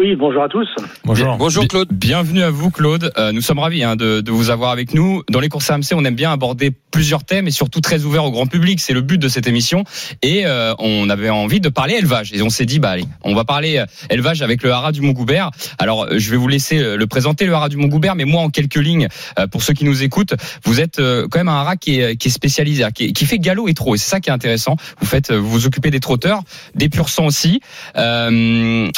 Oui, 0.00 0.14
bonjour 0.14 0.44
à 0.44 0.48
tous. 0.48 0.68
Bonjour. 1.04 1.36
Bonjour 1.38 1.66
Claude. 1.66 1.88
Bienvenue 1.90 2.42
à 2.42 2.50
vous 2.50 2.70
Claude. 2.70 3.10
Euh, 3.18 3.32
nous 3.32 3.40
sommes 3.40 3.58
ravis 3.58 3.82
hein, 3.82 3.96
de, 3.96 4.20
de 4.20 4.30
vous 4.30 4.50
avoir 4.50 4.70
avec 4.70 4.94
nous. 4.94 5.22
Dans 5.28 5.40
les 5.40 5.48
courses 5.48 5.68
AMC, 5.70 5.92
on 5.92 6.04
aime 6.04 6.14
bien 6.14 6.30
aborder 6.30 6.70
plusieurs 6.92 7.24
thèmes 7.24 7.48
et 7.48 7.50
surtout 7.50 7.80
très 7.80 8.04
ouvert 8.04 8.24
au 8.24 8.30
grand 8.30 8.46
public. 8.46 8.78
C'est 8.80 8.92
le 8.92 9.00
but 9.00 9.18
de 9.18 9.28
cette 9.28 9.48
émission. 9.48 9.82
Et 10.22 10.46
euh, 10.46 10.72
on 10.78 11.10
avait 11.10 11.30
envie 11.30 11.60
de 11.60 11.68
parler 11.68 11.94
élevage. 11.94 12.32
Et 12.32 12.42
on 12.42 12.48
s'est 12.50 12.64
dit, 12.64 12.78
bah 12.78 12.90
allez, 12.90 13.06
on 13.24 13.34
va 13.34 13.44
parler 13.44 13.78
euh, 13.78 13.86
élevage 14.08 14.40
avec 14.42 14.62
le 14.62 14.70
haras 14.70 14.92
du 14.92 15.00
Mont-Goubert. 15.00 15.50
Alors, 15.78 16.04
euh, 16.04 16.18
je 16.18 16.30
vais 16.30 16.36
vous 16.36 16.48
laisser 16.48 16.78
euh, 16.78 16.96
le 16.96 17.06
présenter, 17.08 17.44
le 17.46 17.54
haras 17.54 17.68
du 17.68 17.76
Mont-Goubert. 17.76 18.14
Mais 18.14 18.24
moi, 18.24 18.42
en 18.42 18.50
quelques 18.50 18.76
lignes, 18.76 19.08
euh, 19.40 19.48
pour 19.48 19.62
ceux 19.62 19.74
qui 19.74 19.84
nous 19.84 20.04
écoutent, 20.04 20.34
vous 20.64 20.80
êtes 20.80 21.00
euh, 21.00 21.26
quand 21.28 21.40
même 21.40 21.48
un 21.48 21.60
haras 21.60 21.74
qui 21.76 21.98
est, 22.00 22.16
qui 22.16 22.28
est 22.28 22.32
spécialisé, 22.32 22.84
qui, 22.94 23.06
est- 23.06 23.12
qui 23.12 23.26
fait 23.26 23.38
galop 23.40 23.66
et 23.66 23.74
trot. 23.74 23.96
Et 23.96 23.98
c'est 23.98 24.08
ça 24.10 24.20
qui 24.20 24.30
est 24.30 24.32
intéressant. 24.32 24.76
Vous 25.00 25.06
faites, 25.06 25.32
euh, 25.32 25.36
vous 25.38 25.48
vous 25.50 25.66
occupez 25.66 25.90
des 25.90 26.00
trotteurs, 26.00 26.42
des 26.76 26.88
pur 26.88 27.08
sang 27.08 27.26
aussi. 27.26 27.60
Euh, 27.96 28.88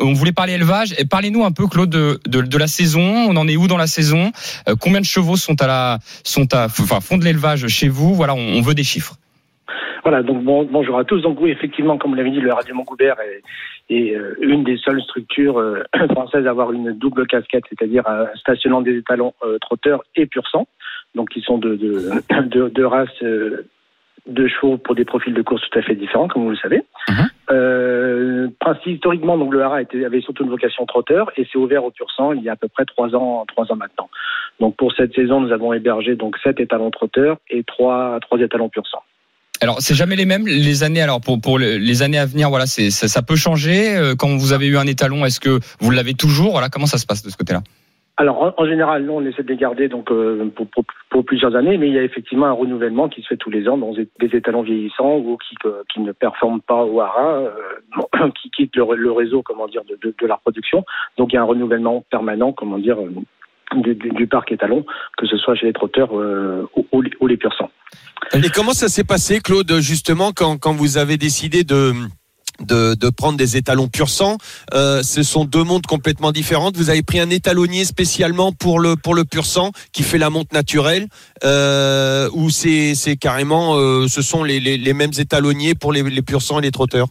on 0.00 0.12
voulait 0.12 0.32
parler 0.32 0.54
élevage. 0.54 0.94
Et 0.98 1.04
Parlez-nous 1.04 1.44
un 1.44 1.52
peu, 1.52 1.66
Claude, 1.66 1.90
de, 1.90 2.18
de, 2.26 2.58
la 2.58 2.66
saison. 2.66 3.26
On 3.28 3.36
en 3.36 3.48
est 3.48 3.56
où 3.56 3.66
dans 3.66 3.76
la 3.76 3.86
saison? 3.86 4.30
Euh, 4.68 4.74
Combien 4.80 5.00
de 5.00 5.06
chevaux 5.06 5.36
sont 5.36 5.60
à 5.60 5.66
la, 5.66 5.98
sont 6.24 6.46
à, 6.52 6.66
enfin, 6.66 7.00
font 7.00 7.18
de 7.18 7.24
l'élevage 7.24 7.66
chez 7.68 7.88
vous? 7.88 8.14
Voilà, 8.14 8.34
on, 8.34 8.60
veut 8.60 8.74
des 8.74 8.84
chiffres. 8.84 9.16
Voilà, 10.02 10.22
donc 10.22 10.42
bon, 10.42 10.64
bonjour 10.70 10.98
à 10.98 11.04
tous. 11.04 11.20
Donc 11.20 11.40
oui, 11.40 11.50
effectivement, 11.50 11.98
comme 11.98 12.12
vous 12.12 12.16
l'avez 12.16 12.30
dit, 12.30 12.40
le 12.40 12.52
Radio 12.52 12.74
Montgoubert 12.74 13.16
est, 13.90 14.14
euh, 14.14 14.34
une 14.40 14.64
des 14.64 14.78
seules 14.78 15.02
structures 15.02 15.58
euh, 15.58 15.82
françaises 16.12 16.46
à 16.46 16.50
avoir 16.50 16.72
une 16.72 16.92
double 16.92 17.26
casquette, 17.26 17.64
c'est-à-dire 17.68 18.04
stationnant 18.36 18.80
des 18.80 18.96
étalons 18.96 19.34
trotteurs 19.60 20.02
et 20.16 20.26
pur 20.26 20.46
sang, 20.48 20.66
donc 21.14 21.30
qui 21.30 21.40
sont 21.40 21.58
de, 21.58 21.76
de, 21.76 22.10
de, 22.48 22.68
de 22.68 22.84
races 22.84 23.22
de 24.26 24.46
chevaux 24.46 24.78
pour 24.78 24.94
des 24.94 25.04
profils 25.04 25.34
de 25.34 25.42
course 25.42 25.62
tout 25.70 25.78
à 25.78 25.82
fait 25.82 25.94
différents, 25.96 26.28
comme 26.28 26.44
vous 26.44 26.50
le 26.50 26.56
savez. 26.56 26.82
Mhm. 27.08 27.28
Euh, 27.50 28.48
principe, 28.60 28.94
historiquement, 28.94 29.36
donc 29.36 29.52
le 29.52 29.62
était, 29.80 30.04
avait 30.04 30.20
surtout 30.20 30.44
une 30.44 30.50
vocation 30.50 30.86
trotteur 30.86 31.30
et 31.36 31.46
c'est 31.50 31.58
ouvert 31.58 31.84
au 31.84 31.90
pur 31.90 32.06
sang 32.16 32.32
il 32.32 32.42
y 32.42 32.48
a 32.48 32.52
à 32.52 32.56
peu 32.56 32.68
près 32.68 32.84
trois 32.84 33.14
ans, 33.16 33.44
trois 33.48 33.70
ans 33.72 33.76
maintenant. 33.76 34.08
Donc 34.60 34.76
pour 34.76 34.92
cette 34.94 35.14
saison, 35.14 35.40
nous 35.40 35.52
avons 35.52 35.72
hébergé 35.72 36.14
donc 36.14 36.36
sept 36.42 36.60
étalons 36.60 36.90
trotteurs 36.90 37.38
et 37.50 37.64
trois, 37.64 38.18
trois 38.20 38.38
étalons 38.38 38.68
pur 38.68 38.86
sang. 38.86 39.02
Alors, 39.60 39.76
c'est 39.80 39.94
jamais 39.94 40.16
les 40.16 40.24
mêmes 40.24 40.46
les 40.46 40.82
années. 40.82 41.02
Alors, 41.02 41.20
pour, 41.20 41.40
pour 41.40 41.56
le- 41.58 41.76
les 41.76 42.02
années 42.02 42.18
à 42.18 42.26
venir, 42.26 42.48
voilà, 42.50 42.66
c'est, 42.66 42.90
ça, 42.90 43.06
ça 43.06 43.22
peut 43.22 43.36
changer. 43.36 43.96
Euh, 43.96 44.14
Quand 44.16 44.36
vous 44.36 44.52
avez 44.52 44.66
eu 44.66 44.76
un 44.76 44.86
étalon, 44.88 45.24
est-ce 45.24 45.38
que 45.38 45.60
vous 45.78 45.90
l'avez 45.92 46.14
toujours? 46.14 46.50
Voilà, 46.52 46.68
comment 46.68 46.86
ça 46.86 46.98
se 46.98 47.06
passe 47.06 47.22
de 47.22 47.30
ce 47.30 47.36
côté-là? 47.36 47.60
Alors, 48.18 48.54
en, 48.58 48.66
général, 48.66 49.04
nous, 49.04 49.14
on 49.14 49.24
essaie 49.24 49.42
de 49.42 49.48
les 49.48 49.56
garder 49.56 49.88
donc, 49.88 50.10
euh, 50.10 50.50
pour, 51.10 51.24
plusieurs 51.24 51.56
années, 51.56 51.78
mais 51.78 51.88
il 51.88 51.94
y 51.94 51.98
a 51.98 52.02
effectivement 52.02 52.46
un 52.46 52.52
renouvellement 52.52 53.08
qui 53.08 53.22
se 53.22 53.28
fait 53.28 53.38
tous 53.38 53.50
les 53.50 53.66
ans 53.68 53.78
dans 53.78 53.94
des 53.94 54.36
étalons 54.36 54.62
vieillissants 54.62 55.16
ou 55.16 55.38
qui, 55.38 55.56
euh, 55.64 55.82
qui 55.92 56.00
ne 56.00 56.12
performent 56.12 56.60
pas 56.60 56.84
au 56.84 57.00
haras, 57.00 57.38
euh, 57.38 58.30
qui 58.42 58.50
quittent 58.50 58.76
le, 58.76 59.12
réseau 59.12 59.42
comment 59.42 59.66
dire, 59.66 59.82
de, 59.88 59.96
de, 60.02 60.26
la 60.26 60.36
production. 60.36 60.84
Donc, 61.16 61.32
il 61.32 61.36
y 61.36 61.38
a 61.38 61.42
un 61.42 61.46
renouvellement 61.46 62.04
permanent 62.10 62.52
comment 62.52 62.78
dire, 62.78 62.98
euh, 63.00 63.10
du, 63.80 63.94
du, 63.94 64.26
parc 64.26 64.52
étalon, 64.52 64.84
que 65.16 65.26
ce 65.26 65.38
soit 65.38 65.54
chez 65.54 65.66
les 65.66 65.72
trotteurs 65.72 66.12
ou, 66.12 67.00
les- 67.00 67.36
pur. 67.38 67.50
Et 68.34 68.50
comment 68.54 68.72
ça 68.72 68.88
s'est 68.88 69.04
passé, 69.04 69.40
Claude, 69.40 69.72
justement, 69.80 70.32
quand, 70.36 70.58
quand 70.58 70.74
vous 70.74 70.98
avez 70.98 71.16
décidé 71.16 71.64
de, 71.64 71.92
de, 72.66 72.94
de 72.94 73.10
prendre 73.10 73.36
des 73.36 73.56
étalons 73.56 73.88
pur 73.88 74.08
sang 74.08 74.38
euh, 74.74 75.02
Ce 75.02 75.22
sont 75.22 75.44
deux 75.44 75.64
montres 75.64 75.88
complètement 75.88 76.32
différentes. 76.32 76.76
Vous 76.76 76.90
avez 76.90 77.02
pris 77.02 77.20
un 77.20 77.30
étalonnier 77.30 77.84
spécialement 77.84 78.52
pour 78.52 78.80
le, 78.80 78.96
pour 78.96 79.14
le 79.14 79.24
pur 79.24 79.46
sang 79.46 79.72
qui 79.92 80.02
fait 80.02 80.18
la 80.18 80.30
montre 80.30 80.54
naturelle 80.54 81.08
euh, 81.44 82.28
ou 82.32 82.50
c'est 82.50 82.94
carrément, 83.20 83.76
euh, 83.76 84.08
ce 84.08 84.22
sont 84.22 84.44
les, 84.44 84.60
les, 84.60 84.76
les 84.76 84.92
mêmes 84.92 85.12
étalonniers 85.18 85.74
pour 85.74 85.92
les, 85.92 86.02
les 86.02 86.22
pur 86.22 86.42
sang 86.42 86.58
et 86.58 86.62
les 86.62 86.70
trotteurs 86.70 87.08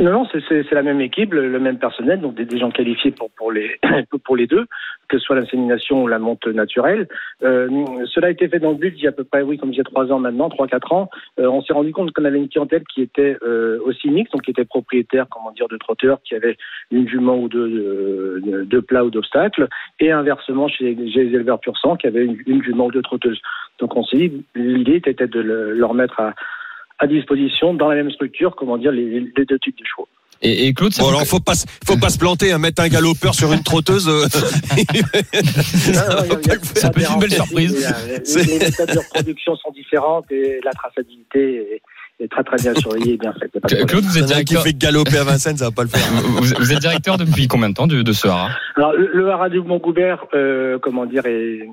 Non, 0.00 0.12
non, 0.12 0.26
c'est- 0.32 0.70
la 0.72 0.82
même 0.82 1.00
équipe, 1.02 1.34
le, 1.34 1.58
même 1.60 1.78
personnel, 1.78 2.20
donc 2.22 2.34
des, 2.34 2.46
des 2.46 2.58
gens 2.58 2.70
qualifiés 2.70 3.10
pour, 3.10 3.30
pour, 3.32 3.52
les, 3.52 3.78
pour 4.24 4.34
les 4.34 4.46
deux, 4.46 4.64
que 5.08 5.18
ce 5.18 5.24
soit 5.24 5.36
l'insémination 5.36 6.02
ou 6.02 6.06
la 6.08 6.18
monte 6.18 6.46
naturelle. 6.46 7.06
Euh, 7.42 7.68
cela 8.06 8.28
a 8.28 8.30
été 8.30 8.48
fait 8.48 8.60
dans 8.60 8.70
le 8.70 8.76
but, 8.78 8.94
il 8.96 9.02
y 9.02 9.06
a 9.06 9.10
à 9.10 9.12
peu 9.12 9.24
près, 9.24 9.42
oui, 9.42 9.58
comme 9.58 9.74
j'ai 9.74 9.82
trois 9.82 10.10
ans 10.10 10.18
maintenant, 10.18 10.48
trois, 10.48 10.68
quatre 10.68 10.92
ans, 10.92 11.10
euh, 11.38 11.48
on 11.48 11.60
s'est 11.60 11.74
rendu 11.74 11.92
compte 11.92 12.12
qu'on 12.12 12.24
avait 12.24 12.38
une 12.38 12.48
clientèle 12.48 12.82
qui 12.94 13.02
était 13.02 13.36
euh, 13.42 13.78
aussi 13.84 14.08
mixte, 14.08 14.32
donc 14.32 14.42
qui 14.42 14.52
était 14.52 14.64
propriétaire, 14.64 15.26
comment 15.30 15.50
dire, 15.52 15.68
de 15.68 15.76
trotteurs, 15.76 16.18
qui 16.22 16.34
avait 16.34 16.56
une 16.90 17.06
jument 17.06 17.36
ou 17.38 17.48
deux 17.50 17.68
de, 17.68 18.42
de, 18.46 18.64
de 18.64 18.80
plats 18.80 19.04
ou 19.04 19.10
d'obstacles, 19.10 19.68
et 19.98 20.10
inversement 20.10 20.68
chez 20.68 20.96
chez 21.12 21.24
les 21.24 21.34
éleveurs 21.34 21.60
pur 21.60 21.76
sang, 21.76 21.96
qui 21.96 22.06
avaient 22.06 22.24
une, 22.24 22.38
une 22.46 22.62
jument 22.62 22.86
ou 22.86 22.90
deux 22.90 23.02
trotteuses. 23.02 23.40
Donc 23.78 23.94
on 23.96 24.04
s'est 24.04 24.16
dit, 24.16 24.44
l'idée 24.54 24.96
était 24.96 25.26
de 25.26 25.40
le- 25.40 25.72
leur 25.74 25.92
mettre 25.92 26.20
à, 26.20 26.32
à 27.00 27.06
disposition 27.06 27.74
dans 27.74 27.88
la 27.88 27.96
même 27.96 28.10
structure, 28.12 28.54
comment 28.56 28.76
dire, 28.78 28.92
les, 28.92 29.20
les 29.36 29.44
deux 29.44 29.58
types 29.58 29.76
de 29.78 29.84
chevaux. 29.84 30.06
Et, 30.42 30.68
et 30.68 30.72
Claude, 30.72 30.92
Bon, 30.98 31.08
alors, 31.08 31.26
faut 31.26 31.38
pas, 31.40 31.54
se- 31.54 31.66
faut 31.86 31.98
pas 31.98 32.08
se 32.08 32.18
planter, 32.18 32.52
hein, 32.52 32.58
mettre 32.58 32.80
un 32.82 32.88
galopeur 32.88 33.34
sur 33.34 33.52
une 33.52 33.62
trotteuse. 33.62 34.08
euh, 34.08 34.24
ça 36.74 36.90
peut 36.90 37.00
être 37.00 37.12
une 37.14 37.20
belle 37.20 37.32
surprise. 37.32 37.94
Les, 38.36 38.42
les 38.44 38.58
méthodes 38.58 38.90
de 38.92 38.98
reproduction 38.98 39.56
sont 39.56 39.70
différentes 39.72 40.30
et 40.30 40.60
la 40.64 40.70
traçabilité 40.72 41.56
est, 41.74 41.82
est 42.24 42.28
très 42.30 42.42
très 42.44 42.56
bien 42.56 42.74
surveillée 42.74 43.14
et 43.14 43.16
bien 43.18 43.32
problème. 43.32 43.86
Claude, 43.86 44.04
vous 44.04 44.18
êtes 44.18 44.24
qui 44.24 44.28
directeur. 44.32 44.62
fait 44.62 44.72
galoper 44.78 45.18
à 45.18 45.24
Vincennes, 45.24 45.56
ça 45.58 45.66
va 45.66 45.70
pas 45.72 45.82
le 45.82 45.88
faire. 45.88 46.00
Vous, 46.22 46.54
vous 46.58 46.72
êtes 46.72 46.78
directeur 46.80 47.18
depuis 47.18 47.46
combien 47.48 47.68
de 47.70 47.74
temps 47.74 47.86
de, 47.86 48.02
de 48.02 48.12
ce 48.12 48.28
haras? 48.28 48.50
Alors, 48.76 48.92
le, 48.92 49.10
le 49.12 49.30
haras 49.30 49.48
du 49.48 49.60
Montgoubert, 49.60 50.24
euh, 50.34 50.78
comment 50.80 51.04
dire, 51.06 51.26
est, 51.26 51.68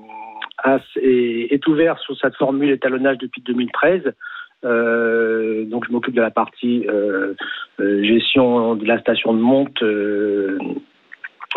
est, 1.01 1.47
est 1.53 1.67
ouvert 1.67 1.97
sous 2.05 2.15
cette 2.15 2.35
formule 2.35 2.71
étalonnage 2.71 3.17
depuis 3.19 3.41
2013. 3.45 4.01
Euh, 4.65 5.65
donc, 5.65 5.85
je 5.87 5.91
m'occupe 5.91 6.15
de 6.15 6.21
la 6.21 6.31
partie 6.31 6.85
euh, 6.87 7.33
euh, 7.79 8.03
gestion 8.03 8.75
de 8.75 8.85
la 8.85 8.99
station 8.99 9.33
de 9.33 9.39
monte 9.39 9.81
euh, 9.83 10.57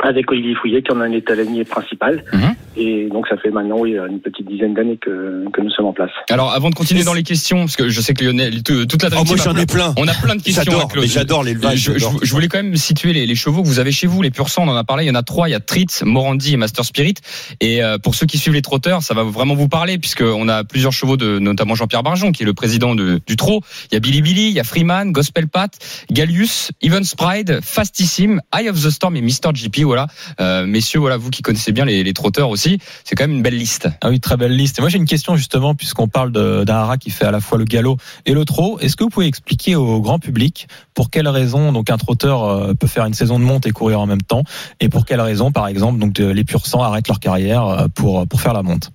avec 0.02 0.30
Olivier 0.30 0.54
Fouillet, 0.54 0.82
qui 0.82 0.92
en 0.92 1.00
est 1.00 1.04
un 1.06 1.12
étalonnier 1.12 1.64
principal. 1.64 2.24
Mhm. 2.32 2.54
Et 2.76 3.08
donc, 3.10 3.26
ça 3.28 3.36
fait 3.36 3.50
maintenant, 3.50 3.78
oui, 3.78 3.96
une 3.96 4.20
petite 4.20 4.46
dizaine 4.48 4.74
d'années 4.74 4.96
que, 4.96 5.44
que 5.52 5.60
nous 5.60 5.70
sommes 5.70 5.86
en 5.86 5.92
place. 5.92 6.10
Alors, 6.30 6.52
avant 6.52 6.70
de 6.70 6.74
continuer 6.74 7.02
dans 7.04 7.12
les 7.14 7.22
questions, 7.22 7.60
parce 7.60 7.76
que 7.76 7.88
je 7.88 8.00
sais 8.00 8.14
que 8.14 8.24
Lionel, 8.24 8.62
tout- 8.62 8.86
toute 8.86 9.02
la 9.02 9.08
Oh, 9.12 9.24
moi, 9.26 9.36
j'en 9.36 9.56
ai 9.56 9.66
plein. 9.66 9.92
On 9.98 10.06
a 10.08 10.14
plein 10.14 10.36
de 10.36 10.42
questions. 10.42 10.62
J'adore, 10.64 10.84
à 10.84 10.86
Claude. 10.88 11.04
mais 11.04 11.10
j'adore 11.10 11.42
l'élevage. 11.44 11.78
Je, 11.78 11.98
je- 11.98 12.32
voulais 12.32 12.48
quand 12.48 12.62
même 12.62 12.76
situer 12.76 13.12
les, 13.12 13.26
les 13.26 13.34
chevaux 13.34 13.62
que 13.62 13.66
vous 13.66 13.78
avez 13.80 13.92
chez 13.92 14.06
vous, 14.06 14.22
les 14.22 14.30
pur 14.30 14.46
on 14.58 14.68
en 14.68 14.76
a 14.76 14.84
parlé, 14.84 15.04
il 15.04 15.08
y 15.08 15.10
en 15.10 15.14
a 15.14 15.22
trois, 15.22 15.48
il 15.48 15.52
y 15.52 15.54
a 15.54 15.60
Tritz, 15.60 16.02
Morandi 16.04 16.54
et 16.54 16.56
Master 16.56 16.84
Spirit. 16.84 17.14
Et 17.60 17.82
euh, 17.82 17.98
pour 17.98 18.14
ceux 18.14 18.26
qui 18.26 18.38
suivent 18.38 18.54
les 18.54 18.62
trotteurs, 18.62 19.02
ça 19.02 19.14
va 19.14 19.22
vraiment 19.24 19.54
vous 19.54 19.68
parler, 19.68 19.98
puisqu'on 19.98 20.48
a 20.48 20.64
plusieurs 20.64 20.92
chevaux 20.92 21.16
de 21.16 21.38
notamment 21.38 21.74
Jean-Pierre 21.74 22.02
Barjon, 22.02 22.32
qui 22.32 22.42
est 22.42 22.46
le 22.46 22.54
président 22.54 22.94
de, 22.94 23.20
du 23.26 23.36
trot. 23.36 23.60
Il 23.90 23.94
y 23.94 23.96
a 23.96 24.00
Billy 24.00 24.22
Billy, 24.22 24.48
il 24.48 24.52
y 24.54 24.60
a 24.60 24.64
Freeman, 24.64 25.12
Gospel 25.12 25.46
Pat, 25.48 25.72
Gallius, 26.10 26.70
Even 26.82 27.04
Spride, 27.04 27.60
Fastissime, 27.62 28.40
Eye 28.54 28.68
of 28.68 28.80
the 28.82 28.90
Storm 28.90 29.16
et 29.16 29.22
Mr. 29.22 29.52
GP. 29.54 29.84
Voilà, 29.90 30.06
Euh, 30.40 30.66
messieurs, 30.66 31.00
voilà, 31.00 31.16
vous 31.16 31.30
qui 31.30 31.42
connaissez 31.42 31.72
bien 31.72 31.84
les, 31.84 32.04
les 32.04 32.12
trotteurs 32.12 32.48
aussi, 32.50 32.78
c'est 33.02 33.16
quand 33.16 33.24
même 33.24 33.36
une 33.38 33.42
belle 33.42 33.56
liste. 33.58 33.88
Ah 34.02 34.08
oui, 34.10 34.20
très 34.20 34.36
belle 34.36 34.54
liste. 34.54 34.78
Et 34.78 34.82
moi 34.82 34.88
j'ai 34.88 34.98
une 34.98 35.04
question 35.04 35.34
justement, 35.34 35.74
puisqu'on 35.74 36.06
parle 36.06 36.30
d'un 36.30 36.64
hara 36.82 36.96
qui 36.96 37.10
fait 37.10 37.24
à 37.24 37.32
la 37.32 37.40
fois 37.40 37.58
le 37.58 37.64
galop 37.64 37.96
et 38.24 38.32
le 38.32 38.44
trot. 38.44 38.78
Est-ce 38.78 38.94
que 38.96 39.02
vous 39.02 39.10
pouvez 39.10 39.26
expliquer 39.26 39.74
au 39.74 40.00
grand 40.00 40.20
public 40.20 40.68
pour 40.94 41.10
quelles 41.10 41.26
raisons 41.26 41.72
donc 41.72 41.90
un 41.90 41.96
trotteur 41.98 42.44
euh, 42.44 42.72
peut 42.74 42.86
faire 42.86 43.04
une 43.04 43.14
saison 43.14 43.40
de 43.40 43.44
monte 43.44 43.66
et 43.66 43.72
courir 43.72 43.98
en 44.00 44.06
même 44.06 44.22
temps, 44.22 44.44
et 44.78 44.88
pour 44.88 45.04
quelles 45.06 45.20
raisons, 45.20 45.50
par 45.50 45.66
exemple, 45.66 45.98
donc 45.98 46.12
de- 46.12 46.30
les 46.30 46.44
pur 46.44 46.64
sang 46.66 46.82
arrêtent 46.84 47.08
leur 47.08 47.18
carrière 47.18 47.66
euh, 47.66 47.86
pour 47.92 48.28
pour 48.28 48.40
faire 48.40 48.52
la 48.54 48.62
monte. 48.62 48.92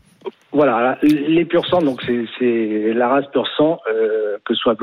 Voilà, 0.54 0.98
les 1.04 1.44
pur 1.44 1.66
sang, 1.68 1.82
donc 1.82 2.02
c'est- 2.08 2.94
la 2.94 3.10
race 3.10 3.26
pur 3.34 3.46
sang, 3.58 3.80
euh, 3.92 4.38
que 4.46 4.54
ce 4.54 4.60
soit 4.62 4.78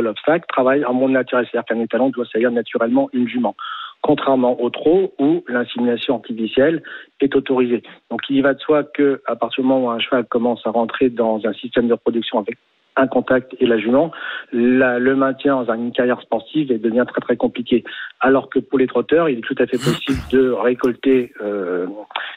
l'obstacle, 0.00 0.44
travaille 0.48 0.84
en 0.84 0.94
monde 0.94 1.10
naturel, 1.10 1.44
c'est-à-dire 1.50 1.66
qu'un 1.66 1.80
étalon 1.82 2.10
doit 2.10 2.26
saillir 2.32 2.52
naturellement 2.52 3.08
une 3.12 3.26
jument, 3.28 3.56
contrairement 4.02 4.60
au 4.60 4.70
trot 4.70 5.12
où 5.18 5.44
l'insémination 5.48 6.16
artificielle 6.16 6.82
est 7.20 7.34
autorisée. 7.34 7.82
Donc 8.10 8.20
il 8.28 8.36
y 8.36 8.40
va 8.40 8.54
de 8.54 8.60
soi 8.60 8.84
que 8.84 9.20
à 9.26 9.36
partir 9.36 9.62
du 9.62 9.68
moment 9.68 9.86
où 9.86 9.90
un 9.90 9.98
cheval 9.98 10.24
commence 10.26 10.66
à 10.66 10.70
rentrer 10.70 11.10
dans 11.10 11.44
un 11.44 11.52
système 11.54 11.88
de 11.88 11.94
production 11.94 12.38
avec 12.38 12.56
un 12.96 13.06
contact 13.06 13.54
et 13.60 13.66
la 13.66 13.78
jument, 13.78 14.10
le 14.52 15.14
maintien 15.14 15.62
dans 15.62 15.74
une 15.74 15.92
carrière 15.92 16.20
sportive 16.22 16.68
devient 16.80 17.04
très 17.06 17.20
très 17.20 17.36
compliqué. 17.36 17.84
Alors 18.20 18.48
que 18.48 18.58
pour 18.58 18.78
les 18.78 18.86
trotteurs, 18.86 19.28
il 19.28 19.38
est 19.38 19.42
tout 19.42 19.54
à 19.58 19.66
fait 19.66 19.76
possible 19.76 20.18
de 20.32 20.50
récolter 20.50 21.32
euh, 21.42 21.86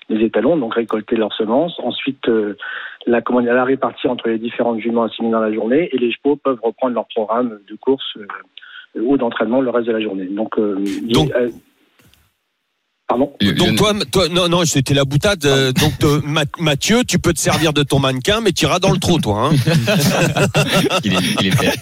les 0.10 0.26
étalons, 0.26 0.58
donc 0.58 0.76
récolter 0.76 1.16
leurs 1.16 1.34
semences, 1.34 1.80
ensuite 1.80 2.28
euh, 2.28 2.58
la, 3.08 3.22
comment 3.22 3.40
la 3.40 3.64
répartir 3.64 4.12
entre 4.12 4.28
les 4.28 4.38
différentes 4.38 4.80
juments 4.80 5.04
assignées 5.04 5.32
dans 5.32 5.40
la 5.40 5.54
journée, 5.54 5.90
et 5.94 5.98
les 5.98 6.12
chevaux 6.12 6.36
peuvent 6.36 6.60
reprendre 6.62 6.94
leur 6.94 7.08
programme 7.08 7.60
de 7.70 7.76
course 7.76 8.18
euh, 8.18 8.28
ou 8.96 9.18
d'entraînement 9.18 9.62
le 9.62 9.70
reste 9.70 9.88
de 9.88 9.94
la 9.94 10.02
journée. 10.02 10.26
Donc, 10.26 10.58
euh, 10.58 10.76
Donc- 11.14 11.32
euh, 11.36 11.50
pardon. 13.10 13.32
Donc 13.58 13.76
toi, 13.76 13.94
toi, 14.12 14.30
non, 14.30 14.48
non, 14.48 14.64
c'était 14.66 14.94
la 14.94 15.04
boutade. 15.04 15.44
euh, 15.46 15.74
donc 15.74 15.94
euh, 16.04 16.22
Ma- 16.24 16.44
Mathieu, 16.60 17.04
tu 17.06 17.20
peux 17.20 17.34
te 17.34 17.40
servir 17.40 17.74
de 17.74 17.84
ton 17.84 18.00
mannequin, 18.00 18.40
mais 18.42 18.52
tu 18.54 18.64
iras 18.66 18.80
dans 18.80 18.92
le 18.92 19.00
trot, 19.00 19.20
toi. 19.20 19.50
Hein. 19.52 19.56
Il 21.04 21.14
est, 21.14 21.18
il 21.42 21.48
est 21.48 21.60
bête. 21.60 21.80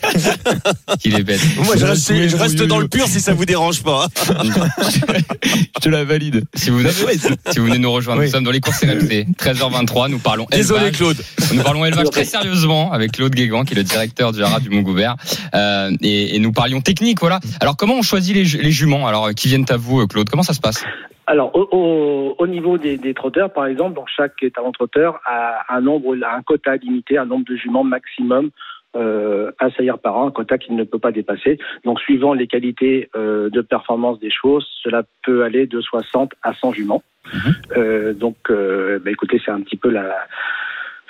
Il 1.04 1.16
est 1.16 1.24
bête. 1.24 1.42
Moi, 1.64 1.76
je 1.78 1.86
reste, 1.86 2.14
je 2.28 2.36
reste 2.38 2.62
dans 2.64 2.80
le 2.80 2.88
pur 2.88 3.08
si 3.08 3.20
ça 3.20 3.34
vous 3.34 3.46
dérange 3.46 3.84
pas. 3.84 4.06
hein. 4.06 4.30
Je 5.76 5.80
te 5.82 5.90
la 5.90 6.04
valide. 6.04 6.44
Si 6.56 6.70
vous, 6.70 6.82
si 6.90 7.60
vous 7.60 7.66
venez 7.66 7.80
nous 7.80 7.92
rejoindre, 7.92 8.20
Oui. 8.22 8.28
nous 8.28 8.32
sommes 8.32 8.44
dans 8.44 8.52
les 8.52 8.60
courses 8.62 8.84
RMC, 8.84 9.26
13h23, 9.40 10.10
nous 10.10 10.20
parlons 10.20 10.46
Désolé, 10.52 10.82
élevage. 10.88 10.98
Claude. 10.98 11.18
Nous 11.54 11.62
parlons 11.64 11.86
élevage 11.86 12.10
très 12.10 12.26
sérieusement 12.26 12.92
avec 12.92 13.14
Claude 13.14 13.34
Guégan, 13.36 13.64
qui 13.66 13.74
est 13.74 13.78
le 13.78 13.84
directeur 13.84 14.32
du 14.32 14.44
Haras 14.44 14.60
du 14.60 14.70
Montgouvert. 14.70 15.16
Euh, 15.56 15.92
et, 16.02 16.36
et 16.36 16.40
nous 16.40 16.52
parlions 16.52 16.82
technique, 16.82 17.20
voilà. 17.20 17.40
Alors, 17.60 17.76
comment 17.78 17.96
on 17.96 18.02
choisit 18.02 18.36
les, 18.36 18.46
ju- 18.46 18.62
les 18.62 18.72
juments? 18.72 19.08
Alors, 19.08 19.30
qui 19.36 19.48
viennent 19.48 19.66
à 19.70 19.78
vous, 19.78 20.02
euh, 20.02 20.08
Claude? 20.08 20.30
Comment 20.30 20.44
ça 20.44 20.54
se 20.54 20.60
passe? 20.60 20.84
Alors, 21.28 21.54
au, 21.56 21.68
au, 21.72 22.36
au 22.38 22.48
niveau 22.48 22.78
des, 22.78 22.98
des 22.98 23.14
trotteurs, 23.14 23.52
par 23.52 23.66
exemple, 23.68 23.96
donc 23.96 24.08
chaque 24.08 24.42
étalon 24.42 24.72
trotteur 24.72 25.20
a 25.26 25.76
un 25.76 25.82
nombre, 25.82 26.16
a 26.24 26.36
un 26.36 26.42
quota 26.42 26.78
limité, 26.78 27.18
un 27.18 27.26
nombre 27.26 27.46
de 27.46 27.56
juments 27.56 27.84
maximum 27.84 28.50
euh, 28.96 29.52
à 29.60 29.70
saillir 29.72 30.00
par 30.00 30.16
an, 30.18 30.28
un 30.28 30.32
quota 30.32 30.58
qu'il 30.58 30.76
ne 30.76 30.86
peut 30.86 31.00
pas 31.00 31.12
dépasser. 31.12 31.60
Donc, 31.84 32.00
suivant 32.00 32.34
les 32.34 32.48
qualités 32.48 33.10
euh, 33.16 33.50
de 33.50 33.62
performance 33.62 34.20
des 34.20 34.32
chevaux, 34.32 34.62
cela 34.62 35.04
peut 35.24 35.44
aller 35.44 35.68
de 35.68 35.82
60 35.82 36.32
à 36.44 36.54
100 36.54 36.74
juments. 36.74 37.04
Euh, 37.76 38.14
donc, 38.14 38.38
euh, 38.50 39.00
bah, 39.04 39.12
écoutez, 39.12 39.42
c'est 39.44 39.52
un 39.52 39.62
petit 39.62 39.78
peu 39.78 39.90
la. 39.90 40.16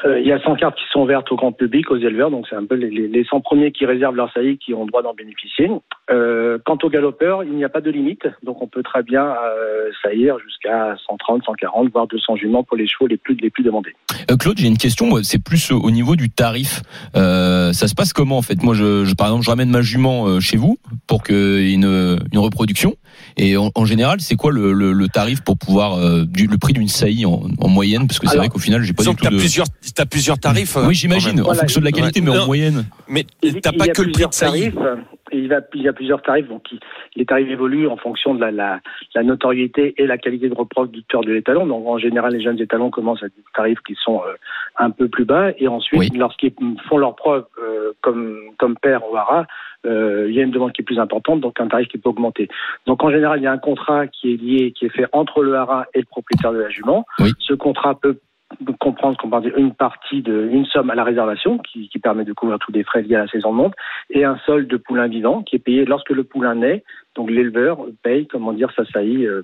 Euh, 0.05 0.19
Il 0.19 0.27
y 0.27 0.31
a 0.31 0.39
100 0.41 0.55
cartes 0.55 0.75
qui 0.77 0.83
sont 0.91 1.01
ouvertes 1.01 1.31
au 1.31 1.35
grand 1.35 1.51
public, 1.51 1.89
aux 1.91 1.97
éleveurs, 1.97 2.31
donc 2.31 2.45
c'est 2.49 2.55
un 2.55 2.65
peu 2.65 2.75
les, 2.75 2.89
les, 2.89 3.07
les 3.07 3.23
100 3.25 3.41
premiers 3.41 3.71
qui 3.71 3.85
réservent 3.85 4.15
leur 4.15 4.31
saillie 4.33 4.57
qui 4.57 4.73
ont 4.73 4.83
le 4.83 4.89
droit 4.89 5.01
d'en 5.03 5.13
bénéficier. 5.13 5.69
Euh, 6.11 6.57
quant 6.65 6.77
aux 6.83 6.89
galopeurs, 6.89 7.43
il 7.43 7.51
n'y 7.53 7.63
a 7.63 7.69
pas 7.69 7.81
de 7.81 7.89
limite, 7.91 8.23
donc 8.43 8.61
on 8.61 8.67
peut 8.67 8.83
très 8.83 9.03
bien 9.03 9.25
euh, 9.25 9.89
saillir 10.03 10.37
jusqu'à 10.39 10.95
130, 11.07 11.43
140, 11.45 11.89
voire 11.91 12.07
200 12.07 12.35
juments 12.37 12.63
pour 12.63 12.77
les 12.77 12.87
chevaux 12.87 13.07
les 13.07 13.17
plus 13.17 13.35
les 13.35 13.49
plus 13.49 13.63
demandés. 13.63 13.93
Euh, 14.31 14.37
Claude, 14.37 14.57
j'ai 14.57 14.67
une 14.67 14.77
question. 14.77 15.09
C'est 15.23 15.43
plus 15.43 15.71
au 15.71 15.91
niveau 15.91 16.15
du 16.15 16.29
tarif. 16.29 16.81
Euh, 17.15 17.73
ça 17.73 17.87
se 17.87 17.95
passe 17.95 18.13
comment 18.13 18.37
en 18.37 18.41
fait? 18.41 18.61
Moi, 18.63 18.73
je, 18.73 19.05
je- 19.05 19.15
par 19.15 19.27
exemple, 19.27 19.43
je 19.45 19.49
ramène 19.49 19.69
ma 19.69 19.81
jument 19.81 20.27
euh, 20.27 20.39
chez 20.39 20.57
vous 20.57 20.77
pour 21.07 21.23
qu'il 21.23 21.35
y 21.35 21.71
ait 21.71 21.73
une, 21.73 22.19
une 22.31 22.39
reproduction. 22.39 22.95
Et 23.35 23.57
en, 23.57 23.71
en 23.75 23.85
général, 23.85 24.19
c'est 24.21 24.35
quoi 24.35 24.51
le, 24.51 24.73
le, 24.73 24.91
le 24.93 25.07
tarif 25.07 25.41
pour 25.43 25.57
pouvoir 25.57 25.95
euh, 25.95 26.23
du, 26.25 26.47
le 26.47 26.57
prix 26.57 26.73
d'une 26.73 26.87
saillie 26.87 27.25
en, 27.25 27.41
en 27.59 27.67
moyenne? 27.67 28.07
Parce 28.07 28.19
que 28.19 28.27
c'est 28.27 28.37
vrai 28.37 28.49
qu'au 28.49 28.59
final, 28.59 28.83
j'ai 28.83 28.93
pas 28.93 29.03
du 29.03 29.15
tout 29.15 29.25
de. 29.29 29.37
plusieurs, 29.37 29.65
t'as 29.95 30.05
plusieurs 30.05 30.39
tarifs. 30.39 30.75
euh, 30.77 30.87
Oui, 30.87 30.93
j'imagine. 30.95 31.39
En 31.41 31.43
Voilà, 31.45 31.59
fonction 31.61 31.79
de 31.81 31.85
la 31.85 31.91
qualité, 31.91 32.21
mais 32.21 32.37
en 32.37 32.45
moyenne. 32.45 32.85
Mais 33.07 33.23
t'as 33.23 33.71
il 33.71 33.77
pas 33.77 33.87
que 33.87 33.89
le 33.89 33.93
prix 33.93 34.05
de 34.07 34.11
plusieurs 34.11 34.33
saillie. 34.33 34.71
tarifs. 34.73 34.99
Il, 35.33 35.49
va, 35.49 35.57
il 35.73 35.81
y 35.81 35.87
a 35.89 35.93
plusieurs 35.93 36.21
tarifs, 36.21 36.47
donc 36.47 36.63
il- 36.71 36.79
les 37.17 37.25
tarifs 37.25 37.49
évoluent 37.49 37.89
en 37.89 37.97
fonction 37.97 38.33
de 38.33 38.39
la, 38.39 38.49
la, 38.51 38.79
la 39.13 39.23
notoriété 39.23 39.93
et 39.97 40.05
la 40.07 40.17
qualité 40.17 40.47
de 40.47 40.53
reproducteur 40.55 41.21
de 41.21 41.33
l'étalon. 41.33 41.65
Donc 41.67 41.85
en 41.85 41.97
général, 41.97 42.31
les 42.33 42.41
jeunes 42.41 42.59
étalons 42.61 42.89
commencent 42.91 43.23
à 43.23 43.27
des 43.27 43.43
tarifs 43.53 43.79
qui 43.85 43.95
sont 44.01 44.21
euh, 44.25 44.33
un 44.77 44.89
peu 44.89 45.09
plus 45.09 45.25
bas, 45.25 45.51
et 45.57 45.67
ensuite, 45.67 45.99
Oui. 45.99 46.09
lorsqu'ils 46.17 46.53
font 46.87 46.97
leurs 46.97 47.15
preuves 47.17 47.45
euh, 47.61 47.91
comme 48.01 48.37
comme 48.57 48.77
père 48.77 49.01
ou 49.11 49.17
haras, 49.17 49.45
euh, 49.85 50.27
il 50.29 50.35
y 50.35 50.39
a 50.39 50.43
une 50.43 50.51
demande 50.51 50.71
qui 50.71 50.81
est 50.81 50.85
plus 50.85 50.99
importante, 50.99 51.41
donc 51.41 51.59
un 51.59 51.67
tarif 51.67 51.89
qui 51.89 51.97
peut 51.97 52.09
augmenter. 52.09 52.47
Donc 52.85 53.03
en 53.03 53.11
général, 53.11 53.39
il 53.39 53.43
y 53.43 53.47
a 53.47 53.51
un 53.51 53.57
contrat 53.57 54.07
qui 54.07 54.31
est 54.33 54.37
lié, 54.41 54.71
qui 54.71 54.85
est 54.85 54.89
fait 54.89 55.07
entre 55.11 55.43
le 55.43 55.55
haras 55.55 55.85
et 55.93 55.99
le 55.99 56.05
propriétaire 56.05 56.53
de 56.53 56.59
la 56.59 56.69
jument. 56.69 57.05
Oui. 57.19 57.31
Ce 57.39 57.53
contrat 57.53 57.99
peut 57.99 58.17
comprendre 58.79 59.17
qu'on 59.17 59.29
parle 59.29 59.51
une 59.57 59.73
partie 59.73 60.21
de 60.21 60.47
une 60.51 60.65
somme 60.65 60.89
à 60.89 60.95
la 60.95 61.03
réservation 61.03 61.57
qui, 61.59 61.89
permet 62.01 62.25
de 62.25 62.33
couvrir 62.33 62.59
tous 62.59 62.71
les 62.71 62.83
frais 62.83 63.01
liés 63.01 63.15
à 63.15 63.19
la 63.19 63.27
saison 63.27 63.51
de 63.51 63.57
monte 63.57 63.73
et 64.09 64.23
un 64.23 64.37
solde 64.45 64.67
de 64.67 64.77
poulain 64.77 65.07
vivant 65.07 65.41
qui 65.41 65.55
est 65.55 65.59
payé 65.59 65.83
lorsque 65.85 66.11
le 66.11 66.23
poulain 66.23 66.55
naît. 66.55 66.83
Donc 67.15 67.29
l'éleveur 67.29 67.79
paye, 68.03 68.27
comment 68.27 68.53
dire, 68.53 68.71
sa 68.75 68.85
saillie 68.85 69.25
euh, 69.25 69.41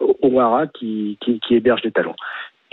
au 0.00 0.40
qui, 0.74 1.18
qui, 1.20 1.38
qui 1.40 1.54
héberge 1.54 1.82
les 1.84 1.92
talons. 1.92 2.16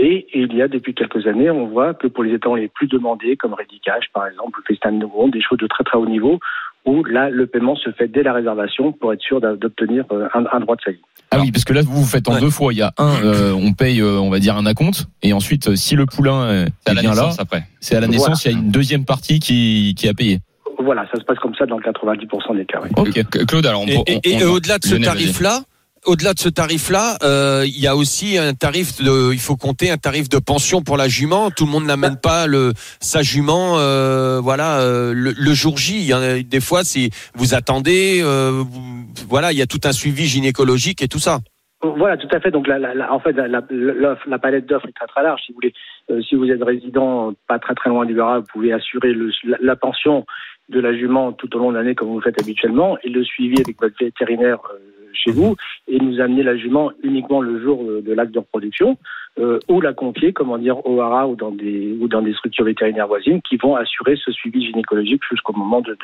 Et 0.02 0.28
il 0.34 0.56
y 0.56 0.62
a 0.62 0.70
depuis 0.70 0.94
quelques 0.94 1.28
années, 1.28 1.50
on 1.50 1.68
voit 1.68 1.94
que 1.94 2.08
pour 2.08 2.24
les 2.24 2.34
étalons 2.34 2.56
les 2.56 2.70
plus 2.70 2.88
demandés, 2.88 3.36
comme 3.36 3.54
Redicage 3.54 4.06
par 4.14 4.26
exemple, 4.28 4.60
ou 4.60 4.64
Festin 4.66 4.94
de 4.94 4.98
Nouveau, 4.98 5.30
des 5.30 5.42
choses 5.42 5.58
de 5.60 5.68
très 5.68 5.84
très 5.84 5.98
haut 5.98 6.06
niveau, 6.08 6.40
où 6.86 7.04
là 7.04 7.30
le 7.30 7.46
paiement 7.48 7.76
se 7.76 7.92
fait 7.92 8.08
dès 8.08 8.24
la 8.24 8.32
réservation 8.32 8.94
pour 8.94 9.12
être 9.12 9.22
sûr 9.22 9.42
d'obtenir 9.42 10.06
euh, 10.14 10.28
un, 10.34 10.46
un 10.54 10.60
droit 10.62 10.78
de 10.78 10.82
saillie. 10.82 11.02
Ah 11.32 11.38
oui, 11.42 11.52
parce 11.52 11.64
que 11.66 11.74
là, 11.74 11.82
vous 11.84 11.92
vous 12.02 12.06
faites 12.08 12.28
en 12.28 12.34
Ouais. 12.36 12.40
deux 12.42 12.50
fois. 12.50 12.74
Il 12.74 12.78
y 12.80 12.82
a 12.82 12.92
un, 12.98 13.22
euh, 13.24 13.52
on 13.54 13.74
paye, 13.74 14.00
euh, 14.02 14.18
on 14.20 14.30
va 14.32 14.40
dire 14.40 14.56
un 14.58 14.66
acompte, 14.66 15.06
et 15.22 15.32
ensuite, 15.34 15.76
si 15.76 15.96
le 15.96 16.06
poulain 16.08 16.66
C'est 16.86 16.90
à 16.90 16.94
est 16.94 16.96
la 16.96 17.02
bien 17.02 17.10
là, 17.12 17.16
naissance 17.18 17.40
après. 17.40 17.64
c'est 17.82 17.96
à 17.96 18.00
la 18.00 18.08
naissance, 18.08 18.46
il 18.46 18.52
y 18.52 18.56
a 18.56 18.58
une 18.58 18.72
deuxième 18.72 19.04
partie 19.06 19.40
qui, 19.40 19.94
qui 19.98 20.08
a 20.08 20.14
payé. 20.16 20.40
voilà, 20.80 21.06
ça 21.14 21.20
se 21.20 21.26
passe 21.26 21.38
comme 21.40 21.54
ça 21.56 21.66
dans 21.68 21.78
90% 21.80 22.56
des 22.56 22.66
cas. 22.66 22.80
oui. 22.82 22.90
Ok. 22.98 23.46
Claude, 23.48 23.66
alors 23.68 23.82
on, 23.84 24.04
Et, 24.24 24.44
au-delà 24.46 24.80
de 24.80 24.86
ce 24.86 24.96
tarif-là, 24.96 25.60
au-delà 26.06 26.34
de 26.34 26.40
ce 26.40 26.50
tarif-là, 26.50 27.18
euh, 27.24 27.64
il 27.66 27.80
y 27.80 27.88
a 27.88 27.96
aussi 27.96 28.38
un 28.38 28.54
tarif 28.54 29.02
de, 29.02 29.34
il 29.34 29.40
faut 29.40 29.56
compter 29.56 29.90
un 29.92 29.98
tarif 29.98 30.30
de 30.30 30.38
pension 30.40 30.82
pour 30.82 30.98
la 30.98 31.08
jument. 31.08 31.52
Tout 31.52 31.66
le 31.66 31.72
monde 31.72 31.86
n'amène 31.86 32.18
pas 32.18 32.48
le 32.48 32.74
sa 33.00 33.22
jument, 33.22 33.78
euh, 33.80 34.40
voilà, 34.42 34.80
euh, 34.82 35.14
le, 35.14 35.34
le 35.38 35.54
jour 35.54 35.78
J. 35.78 35.98
Il 36.00 36.06
y 36.06 36.14
en 36.14 36.22
a 36.22 36.40
des 36.42 36.62
fois, 36.62 36.84
c'est 36.84 37.10
vous 37.36 37.54
attendez, 37.54 38.22
vous- 38.24 39.06
voilà, 39.28 39.52
il 39.52 39.58
y 39.58 39.62
a 39.62 39.68
tout 39.68 39.82
un 39.86 39.92
suivi 39.92 40.26
gynécologique 40.26 41.02
et 41.02 41.08
tout 41.08 41.20
ça. 41.20 41.40
Voilà, 41.82 42.18
tout 42.18 42.28
à 42.34 42.42
fait. 42.42 42.52
Donc, 42.52 42.68
la, 42.68 42.78
la- 42.78 42.94
la- 42.94 43.14
en 43.14 43.20
fait, 43.22 43.32
la, 43.32 44.38
palette 44.40 44.66
d'offres 44.66 44.88
est 44.90 44.92
très 44.96 45.08
très 45.08 45.24
large. 45.24 45.40
Si 45.46 45.54
vous 45.54 45.56
voulez, 45.62 45.74
euh, 46.12 46.22
si 46.22 46.36
vous 46.36 46.46
êtes 46.52 46.62
résident 46.62 47.32
pas 47.48 47.58
très 47.58 47.74
très 47.74 47.90
loin 47.90 48.06
du 48.06 48.20
Haras, 48.20 48.40
vous 48.40 48.46
pouvez 48.52 48.74
assurer 48.74 49.14
le, 49.14 49.32
la, 49.46 49.58
la 49.62 49.76
pension 49.78 50.26
de 50.68 50.80
la 50.82 50.94
jument 50.94 51.32
tout 51.32 51.56
au 51.56 51.60
long 51.60 51.72
de 51.72 51.78
l'année 51.78 51.96
comme 51.96 52.10
vous 52.10 52.20
le 52.20 52.24
faites 52.24 52.40
habituellement 52.42 52.98
et 53.04 53.10
le 53.10 53.24
suivi 53.24 53.56
avec 53.62 53.82
votre 53.82 53.96
vétérinaire 54.00 54.60
euh, 54.74 54.78
chez 55.14 55.32
vous 55.32 55.56
et 55.88 56.00
nous 56.00 56.20
amener 56.20 56.44
la 56.44 56.58
jument 56.58 56.92
uniquement 57.04 57.42
le 57.42 57.62
jour 57.62 57.84
de, 57.84 58.02
de 58.02 58.14
l'acte 58.14 58.32
de 58.32 58.40
reproduction 58.40 58.98
euh, 59.40 59.60
ou 59.68 59.80
la 59.80 59.94
confier, 59.94 60.34
comment 60.34 60.58
dire, 60.58 60.86
au 60.86 61.00
Haras 61.02 61.28
ou 61.28 61.36
dans 61.36 61.52
des 61.52 61.96
ou 62.02 62.08
dans 62.08 62.22
des 62.22 62.34
structures 62.34 62.66
vétérinaires 62.66 63.08
voisines 63.08 63.42
qui 63.42 63.58
vont 63.58 63.76
assurer 63.76 64.18
ce 64.18 64.32
suivi 64.32 64.66
gynécologique 64.66 65.22
jusqu'au 65.30 65.54
moment 65.54 65.82
de 65.82 65.98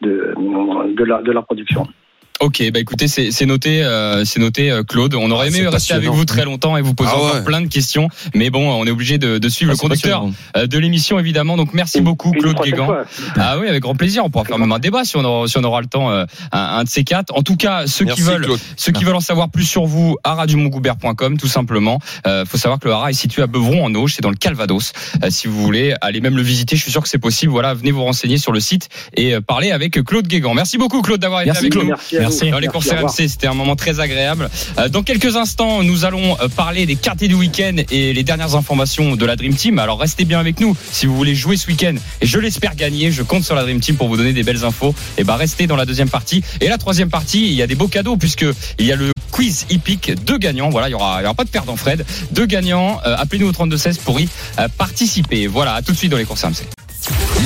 de 0.00 0.34
de 0.94 1.04
la 1.04 1.22
de 1.22 1.32
la 1.32 1.42
production. 1.42 1.86
Ok, 2.40 2.62
bah 2.72 2.80
écoutez, 2.80 3.06
c'est 3.06 3.32
c'est 3.32 3.44
noté, 3.44 3.82
euh, 3.82 4.24
c'est 4.24 4.40
noté, 4.40 4.70
euh, 4.70 4.82
Claude. 4.82 5.14
On 5.14 5.30
aurait 5.30 5.50
Ah, 5.52 5.56
aimé 5.58 5.68
rester 5.68 5.92
avec 5.92 6.08
vous 6.08 6.24
très 6.24 6.44
longtemps 6.46 6.74
et 6.78 6.80
vous 6.80 6.94
poser 6.94 7.10
Ah 7.12 7.18
encore 7.18 7.34
ouais. 7.34 7.44
plein 7.44 7.60
de 7.60 7.66
questions, 7.66 8.08
mais 8.34 8.48
bon, 8.48 8.66
on 8.72 8.86
est 8.86 8.90
obligé 8.90 9.18
de, 9.18 9.36
de 9.36 9.48
suivre 9.50 9.72
Ah, 9.72 9.74
le 9.74 9.78
conducteur 9.78 10.26
euh, 10.56 10.66
de 10.66 10.78
l'émission 10.78 11.18
évidemment. 11.18 11.58
Donc 11.58 11.74
merci 11.74 12.00
beaucoup, 12.00 12.30
Claude 12.32 12.56
Guégan. 12.64 12.88
Ah 13.36 13.58
oui, 13.58 13.68
avec 13.68 13.82
grand 13.82 13.94
plaisir. 13.94 14.24
On 14.24 14.30
pourra 14.30 14.46
faire 14.46 14.58
même 14.58 14.72
un 14.72 14.78
débat 14.78 15.04
si 15.04 15.18
on 15.18 15.24
aura, 15.24 15.48
si 15.48 15.58
on 15.58 15.64
aura 15.64 15.82
le 15.82 15.86
temps, 15.86 16.10
euh, 16.10 16.24
un, 16.50 16.58
un 16.78 16.84
de 16.84 16.88
ces 16.88 17.04
quatre. 17.04 17.36
En 17.36 17.42
tout 17.42 17.56
cas, 17.56 17.86
ceux 17.86 18.06
Merci 18.06 18.22
qui 18.22 18.26
veulent, 18.28 18.44
Claude. 18.46 18.60
ceux 18.76 18.92
qui 18.92 19.04
veulent 19.04 19.16
en 19.16 19.20
savoir 19.20 19.50
plus 19.50 19.64
sur 19.64 19.84
vous, 19.84 20.16
haradumongobert.com, 20.24 21.36
tout 21.36 21.46
simplement. 21.46 21.98
Euh, 22.26 22.46
faut 22.46 22.56
savoir 22.56 22.78
que 22.80 22.88
le 22.88 22.94
Haras 22.94 23.10
est 23.10 23.12
situé 23.12 23.42
à 23.42 23.46
Beuvron 23.48 23.84
en 23.84 23.94
Auge, 23.94 24.14
c'est 24.16 24.22
dans 24.22 24.30
le 24.30 24.36
Calvados. 24.36 24.92
Euh, 25.22 25.28
si 25.28 25.46
vous 25.46 25.60
voulez, 25.62 25.94
allez 26.00 26.22
même 26.22 26.36
le 26.36 26.42
visiter. 26.42 26.74
Je 26.76 26.82
suis 26.82 26.90
sûr 26.90 27.02
que 27.02 27.08
c'est 27.10 27.18
possible. 27.18 27.52
Voilà, 27.52 27.74
venez 27.74 27.90
vous 27.90 28.02
renseigner 28.04 28.38
sur 28.38 28.52
le 28.52 28.60
site 28.60 28.88
et 29.14 29.34
euh, 29.34 29.40
parler 29.42 29.72
avec 29.72 30.02
Claude 30.04 30.26
Guégan. 30.26 30.54
Merci 30.54 30.78
beaucoup, 30.78 31.02
Claude, 31.02 31.20
d'avoir 31.20 31.42
été 31.42 31.50
avec 31.50 31.70
Claude. 31.72 31.84
nous. 31.84 31.94
Merci 32.18 32.29
Merci. 32.30 32.50
Dans 32.50 32.58
les 32.58 32.66
courses. 32.68 32.88
RMC, 32.90 33.28
c'était 33.28 33.46
un 33.46 33.54
moment 33.54 33.76
très 33.76 34.00
agréable. 34.00 34.48
Euh, 34.78 34.88
Dans 34.88 35.02
quelques 35.02 35.36
instants, 35.36 35.82
nous 35.82 36.04
allons 36.04 36.36
euh, 36.40 36.48
parler 36.48 36.86
des 36.86 36.96
quartiers 36.96 37.28
du 37.28 37.34
week-end 37.34 37.76
et 37.90 38.12
les 38.12 38.22
dernières 38.22 38.54
informations 38.54 39.16
de 39.16 39.26
la 39.26 39.36
Dream 39.36 39.54
Team. 39.54 39.78
Alors 39.78 39.98
restez 40.00 40.24
bien 40.24 40.38
avec 40.38 40.60
nous 40.60 40.76
si 40.92 41.06
vous 41.06 41.16
voulez 41.16 41.34
jouer 41.34 41.56
ce 41.56 41.66
week-end. 41.66 41.94
Et 42.20 42.26
je 42.26 42.38
l'espère 42.38 42.74
gagner. 42.76 43.10
Je 43.10 43.22
compte 43.22 43.44
sur 43.44 43.54
la 43.54 43.62
Dream 43.62 43.80
Team 43.80 43.96
pour 43.96 44.08
vous 44.08 44.16
donner 44.16 44.32
des 44.32 44.42
belles 44.42 44.64
infos. 44.64 44.94
Et 45.18 45.24
bah 45.24 45.36
restez 45.36 45.66
dans 45.66 45.76
la 45.76 45.86
deuxième 45.86 46.08
partie. 46.08 46.42
Et 46.60 46.68
la 46.68 46.78
troisième 46.78 47.10
partie, 47.10 47.46
il 47.46 47.54
y 47.54 47.62
a 47.62 47.66
des 47.66 47.74
beaux 47.74 47.88
cadeaux 47.88 48.16
puisque 48.16 48.46
il 48.78 48.86
y 48.86 48.92
a 48.92 48.96
le 48.96 49.10
quiz 49.30 49.66
hippique. 49.70 50.12
Deux 50.24 50.38
gagnants. 50.38 50.70
Voilà, 50.70 50.88
il 50.88 50.92
y 50.92 50.94
aura, 50.94 51.20
il 51.20 51.22
y 51.22 51.26
aura 51.26 51.34
pas 51.34 51.44
de 51.44 51.50
perdant, 51.50 51.76
Fred. 51.76 52.04
Deux 52.32 52.46
gagnants. 52.46 53.00
Euh, 53.06 53.16
Appelez-nous 53.18 53.48
au 53.48 53.52
32 53.52 53.76
16 53.76 53.98
pour 53.98 54.20
y 54.20 54.28
euh, 54.58 54.68
participer. 54.78 55.46
Voilà, 55.46 55.74
à 55.74 55.82
tout 55.82 55.92
de 55.92 55.96
suite 55.96 56.10
dans 56.10 56.18
les 56.18 56.24
courses 56.24 56.42
RMC. 56.44 56.79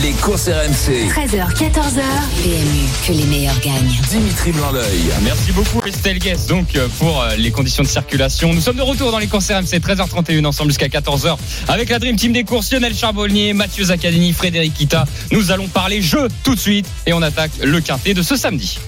Les 0.02 0.12
courses 0.12 0.48
RMC. 0.48 1.08
13h, 1.08 1.54
14h. 1.54 2.02
PMU, 2.42 2.88
que 3.06 3.12
les 3.12 3.24
meilleurs 3.26 3.58
gagnent. 3.60 3.96
Dimitri 4.10 4.50
Blanc-L'œil. 4.52 5.02
Merci 5.22 5.52
beaucoup 5.52 5.80
Estelle 5.86 6.18
Guest 6.18 6.48
donc 6.48 6.74
euh, 6.74 6.88
pour 6.98 7.22
euh, 7.22 7.36
les 7.36 7.50
conditions 7.52 7.82
de 7.82 7.88
circulation. 7.88 8.52
Nous 8.52 8.60
sommes 8.60 8.76
de 8.76 8.82
retour 8.82 9.12
dans 9.12 9.18
les 9.18 9.28
courses 9.28 9.50
RMC 9.50 9.78
13h31 9.78 10.46
ensemble 10.46 10.70
jusqu'à 10.70 10.88
14h 10.88 11.36
avec 11.68 11.90
la 11.90 11.98
Dream 12.00 12.16
Team 12.16 12.32
des 12.32 12.42
courses 12.42 12.72
Lionel 12.72 12.94
Charbonnier, 12.94 13.52
Mathieu 13.52 13.84
Zaccadini, 13.84 14.32
Frédéric 14.32 14.74
Kita. 14.74 15.04
Nous 15.30 15.52
allons 15.52 15.68
parler 15.68 16.02
jeu 16.02 16.28
tout 16.42 16.56
de 16.56 16.60
suite 16.60 16.86
et 17.06 17.12
on 17.12 17.22
attaque 17.22 17.52
le 17.62 17.80
quintet 17.80 18.14
de 18.14 18.22
ce 18.22 18.36
samedi. 18.36 18.78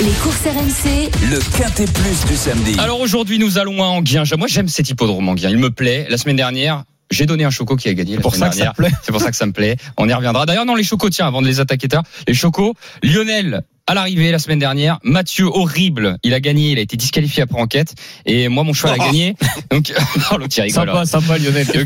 Les 0.00 0.12
courses 0.22 0.42
RMC, 0.44 1.10
Le 1.30 1.38
Quintet 1.56 1.86
Plus 1.86 2.24
du 2.28 2.36
samedi. 2.36 2.76
Alors 2.78 3.00
aujourd'hui 3.00 3.38
nous 3.38 3.58
allons 3.58 3.82
à 3.82 3.86
Anguien. 3.86 4.24
Moi 4.36 4.46
j'aime 4.46 4.68
cet 4.68 4.90
hippodrome 4.90 5.28
Anguien, 5.28 5.48
il 5.48 5.58
me 5.58 5.70
plaît. 5.70 6.06
La 6.10 6.18
semaine 6.18 6.36
dernière 6.36 6.84
j'ai 7.10 7.26
donné 7.26 7.44
un 7.44 7.50
choco 7.50 7.76
qui 7.76 7.88
a 7.88 7.94
gagné 7.94 8.16
la 8.16 8.22
pour 8.22 8.34
ça 8.34 8.48
que 8.48 8.54
ça 8.54 8.64
dernière. 8.64 8.72
te 8.72 8.82
plaît. 8.82 8.90
C'est 9.02 9.12
pour 9.12 9.20
ça 9.20 9.30
que 9.30 9.36
ça 9.36 9.46
me 9.46 9.52
plaît. 9.52 9.76
On 9.96 10.08
y 10.08 10.12
reviendra. 10.12 10.46
D'ailleurs, 10.46 10.66
non, 10.66 10.74
les 10.74 10.84
chocos, 10.84 11.10
tiens, 11.10 11.26
avant 11.26 11.42
de 11.42 11.46
les 11.46 11.60
attaquer 11.60 11.88
tard, 11.88 12.02
les 12.26 12.34
chocos, 12.34 12.74
Lionel, 13.02 13.62
à 13.88 13.94
l'arrivée 13.94 14.30
la 14.30 14.38
semaine 14.38 14.58
dernière, 14.60 14.98
Mathieu, 15.02 15.46
horrible, 15.46 16.16
il 16.22 16.34
a 16.34 16.40
gagné, 16.40 16.70
il 16.72 16.78
a 16.78 16.82
été 16.82 16.96
disqualifié 16.96 17.42
après 17.42 17.60
enquête, 17.60 17.94
et 18.26 18.48
moi, 18.48 18.62
mon 18.62 18.72
cheval 18.72 18.94
a 19.00 19.04
gagné. 19.06 19.34
Donc, 19.70 19.92
l'autre, 20.38 20.46
il 20.56 20.60
rigole. 20.62 20.86
Sympa, 20.86 21.06
sympa 21.06 21.38
Lionel. 21.38 21.66
Joué 21.66 21.84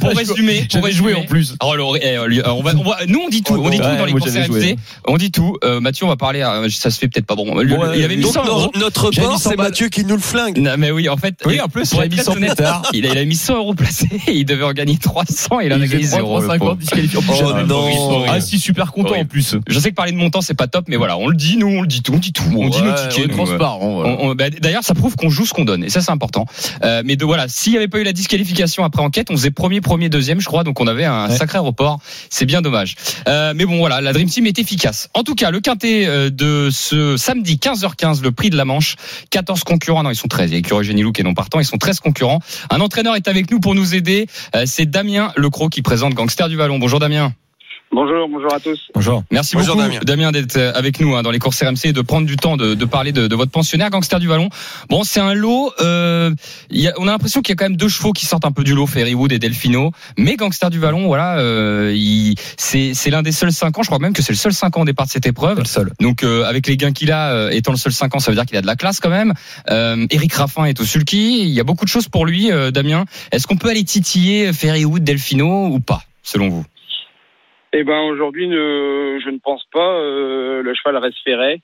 pour 0.00 0.84
résumer, 0.84 1.14
en 1.14 1.22
plus. 1.24 1.54
Oh, 1.62 1.74
le- 1.76 1.84
eh, 2.02 2.16
euh, 2.16 2.42
on 2.52 2.62
va, 2.62 2.72
on 2.76 2.82
va- 2.82 2.98
nous 3.06 3.20
on 3.26 3.28
dit 3.28 3.42
tout, 3.42 3.54
Oh, 3.56 3.62
on 3.64 3.70
dit 3.70 3.78
tout 3.78 3.84
Ouais, 3.84 3.96
dans 3.96 4.04
les 4.04 4.44
joué. 4.46 4.76
On 5.06 5.16
dit 5.16 5.30
tout. 5.30 5.56
Euh, 5.64 5.80
Mathieu, 5.80 6.06
on 6.06 6.08
va 6.08 6.16
parler. 6.16 6.42
euh, 6.42 6.68
ça 6.70 6.90
se 6.90 6.98
fait 6.98 7.08
peut-être 7.08 7.26
pas 7.26 7.34
bon. 7.36 7.60
Il 7.62 7.72
avait 8.04 8.16
mis 8.16 8.22
Donc 8.22 8.32
100 8.34 8.44
euros. 8.46 8.70
no- 8.74 8.80
notre 8.80 9.12
100 9.12 9.38
c'est. 9.38 9.56
Mathieu 9.56 9.88
qui 9.88 10.04
nous 10.04 10.16
le 10.16 10.22
flingue. 10.22 10.58
Non, 10.58 10.74
mais 10.78 10.90
oui, 10.90 11.08
en 11.08 11.16
fait, 11.16 11.34
Oui, 11.44 11.60
en 11.60 11.68
plus, 11.68 11.88
pour 11.90 11.98
j'avais 12.00 12.06
être 12.06 12.12
mis 12.12 12.16
très 12.18 12.24
100 12.24 12.36
honnête, 12.36 12.54
plus 12.56 12.64
tard. 12.64 12.82
il 12.92 13.06
a, 13.06 13.10
il 13.12 13.18
a 13.18 13.24
mis 13.24 13.34
100 13.34 13.56
euros 13.56 13.74
placés. 13.74 14.08
Il 14.28 14.44
devait 14.46 14.64
en 14.64 14.72
gagner 14.72 14.96
300 14.96 15.60
et 15.60 15.66
il 15.66 15.72
en 15.72 15.80
a 15.80 15.86
gagné 15.86 16.04
0 16.04 16.40
le 16.40 16.46
pauvre. 16.46 16.52
50 16.52 16.78
disqualifié. 16.78 17.18
Oh 17.28 17.52
non. 17.66 18.24
Ah 18.28 18.40
si, 18.40 18.58
super 18.58 18.92
content 18.92 19.16
en 19.16 19.24
plus. 19.24 19.56
Je 19.66 19.78
sais 19.78 19.90
que 19.90 19.94
parler 19.94 20.12
de 20.12 20.16
montant 20.16 20.40
c'est 20.40 20.54
pas 20.54 20.66
top, 20.68 20.77
mais 20.88 20.96
voilà, 20.96 21.16
on 21.18 21.28
le 21.28 21.34
dit, 21.36 21.56
nous 21.56 21.66
on 21.66 21.80
le 21.82 21.88
dit 21.88 22.02
tout, 22.02 22.12
on 22.14 22.18
dit 22.18 22.32
tout, 22.32 22.44
on 22.56 22.68
dit 22.68 22.82
nos 22.82 22.92
tickets. 22.94 23.30
transparent. 23.32 23.80
On- 23.82 24.28
on- 24.30 24.34
bah, 24.34 24.50
D'ailleurs, 24.50 24.84
ça 24.84 24.94
prouve 24.94 25.16
qu'on 25.16 25.28
joue 25.30 25.44
ce 25.46 25.52
qu'on 25.54 25.64
donne, 25.64 25.82
et 25.84 25.88
ça 25.90 26.00
c'est 26.00 26.10
important. 26.12 26.46
Euh, 26.84 27.02
mais 27.04 27.16
de 27.16 27.24
voilà, 27.24 27.48
s'il 27.48 27.72
n'y 27.72 27.78
avait 27.78 27.88
pas 27.88 27.98
eu 27.98 28.04
la 28.04 28.12
disqualification 28.12 28.84
après 28.84 29.02
enquête, 29.02 29.28
on 29.30 29.34
faisait 29.36 29.50
premier, 29.50 29.80
premier, 29.80 30.08
deuxième, 30.08 30.40
je 30.40 30.46
crois, 30.46 30.62
donc 30.64 30.80
on 30.80 30.86
avait 30.86 31.04
un 31.04 31.28
Ouais. 31.28 31.36
sacré 31.36 31.58
report. 31.58 31.98
C'est 32.30 32.46
bien 32.46 32.62
dommage. 32.62 32.94
Euh, 33.28 33.52
mais 33.56 33.64
bon, 33.64 33.78
voilà, 33.78 34.00
la 34.00 34.12
Dream 34.12 34.28
Team 34.28 34.46
est 34.46 34.58
efficace. 34.58 35.08
En 35.14 35.22
tout 35.22 35.34
cas, 35.34 35.50
le 35.50 35.60
quintet 35.60 36.06
euh, 36.06 36.30
de 36.30 36.68
ce 36.70 37.16
samedi 37.16 37.56
15h15, 37.58 38.22
le 38.22 38.30
prix 38.32 38.50
de 38.50 38.56
la 38.56 38.64
Manche, 38.64 38.96
14 39.30 39.64
concurrents, 39.64 40.02
non, 40.02 40.10
ils 40.10 40.16
sont 40.16 40.28
13. 40.28 40.50
Il 40.50 40.52
y 40.52 40.56
a 40.56 40.58
Écurie 40.58 40.84
Genilou 40.84 41.12
qui 41.12 41.22
est 41.22 41.24
non 41.24 41.34
partant, 41.34 41.58
ils 41.60 41.64
sont 41.64 41.78
13 41.78 42.00
concurrents. 42.00 42.40
Un 42.70 42.80
entraîneur 42.80 43.16
est 43.16 43.28
avec 43.28 43.50
nous 43.50 43.60
pour 43.60 43.74
nous 43.74 43.94
aider. 43.94 44.26
Euh, 44.54 44.64
c'est 44.66 44.86
Damien 44.86 45.32
Lecros 45.36 45.68
qui 45.68 45.82
présente 45.82 46.14
Gangster 46.14 46.48
du 46.48 46.56
Vallon. 46.56 46.78
Bonjour 46.78 46.98
Damien. 47.00 47.32
Bonjour, 48.00 48.28
bonjour 48.28 48.54
à 48.54 48.60
tous. 48.60 48.78
Bonjour. 48.94 49.24
Merci 49.32 49.56
Bonjour, 49.56 49.74
beaucoup, 49.74 49.88
Damien. 49.88 50.00
Damien, 50.04 50.30
d'être 50.30 50.56
euh, 50.56 50.70
avec 50.76 51.00
nous 51.00 51.16
hein, 51.16 51.22
dans 51.24 51.32
les 51.32 51.40
courses 51.40 51.60
RMC 51.60 51.86
et 51.86 51.92
de 51.92 52.00
prendre 52.00 52.28
du 52.28 52.36
temps 52.36 52.56
de, 52.56 52.74
de 52.74 52.84
parler 52.84 53.10
de, 53.10 53.26
de 53.26 53.34
votre 53.34 53.50
pensionnaire, 53.50 53.90
gangster 53.90 54.20
du 54.20 54.28
Vallon. 54.28 54.50
Bon, 54.88 55.02
c'est 55.02 55.18
un 55.18 55.34
lot. 55.34 55.72
Euh, 55.80 56.30
il 56.70 56.80
y 56.80 56.86
a- 56.86 56.92
on 56.98 57.08
a 57.08 57.10
l'impression 57.10 57.42
qu'il 57.42 57.54
y 57.54 57.54
a 57.54 57.56
quand 57.56 57.64
même 57.64 57.76
deux 57.76 57.88
chevaux 57.88 58.12
qui 58.12 58.24
sortent 58.24 58.44
un 58.44 58.52
peu 58.52 58.62
du 58.62 58.72
lot, 58.72 58.86
Ferrywood 58.86 59.32
et 59.32 59.40
Delfino. 59.40 59.90
Mais 60.16 60.36
gangster 60.36 60.70
du 60.70 60.78
Vallon, 60.78 61.08
voilà, 61.08 61.40
euh, 61.40 61.92
il- 61.92 62.36
c'est 62.56 62.94
c'est 62.94 63.10
l'un 63.10 63.22
des 63.22 63.32
seuls 63.32 63.50
cinq 63.50 63.76
ans. 63.76 63.82
Je 63.82 63.88
crois 63.88 63.98
même 63.98 64.12
que 64.12 64.22
c'est 64.22 64.32
le 64.32 64.38
seul 64.38 64.52
cinq 64.52 64.76
ans 64.76 64.82
au 64.82 64.84
départ 64.84 65.06
de 65.06 65.10
cette 65.10 65.26
épreuve. 65.26 65.58
Le 65.58 65.64
seul. 65.64 65.90
Donc 66.00 66.22
euh, 66.22 66.44
avec 66.44 66.68
les 66.68 66.76
gains 66.76 66.92
qu'il 66.92 67.10
a, 67.10 67.32
euh, 67.32 67.50
étant 67.50 67.72
le 67.72 67.78
seul 67.78 67.92
5 67.92 68.14
ans, 68.14 68.20
ça 68.20 68.30
veut 68.30 68.36
dire 68.36 68.46
qu'il 68.46 68.56
a 68.56 68.62
de 68.62 68.66
la 68.68 68.76
classe 68.76 69.00
quand 69.00 69.10
même. 69.10 69.34
Euh, 69.70 70.06
Eric 70.10 70.34
Raffin 70.34 70.66
est 70.66 70.78
au 70.80 70.84
sulky. 70.84 71.40
Il 71.42 71.48
y 71.48 71.58
a 71.58 71.64
beaucoup 71.64 71.84
de 71.84 71.90
choses 71.90 72.06
pour 72.08 72.26
lui, 72.26 72.52
euh, 72.52 72.70
Damien. 72.70 73.06
Est-ce 73.32 73.48
qu'on 73.48 73.56
peut 73.56 73.70
aller 73.70 73.82
titiller 73.82 74.52
Ferrywood, 74.52 75.02
Delfino 75.02 75.66
ou 75.66 75.80
pas, 75.80 76.02
selon 76.22 76.48
vous? 76.48 76.64
Eh 77.72 77.84
ben 77.84 78.00
aujourd'hui, 78.00 78.50
je 78.50 79.30
ne 79.30 79.38
pense 79.38 79.64
pas. 79.72 79.92
euh, 80.00 80.62
le 80.62 80.74
cheval 80.74 80.96
reste 80.96 81.18
ferré, 81.22 81.60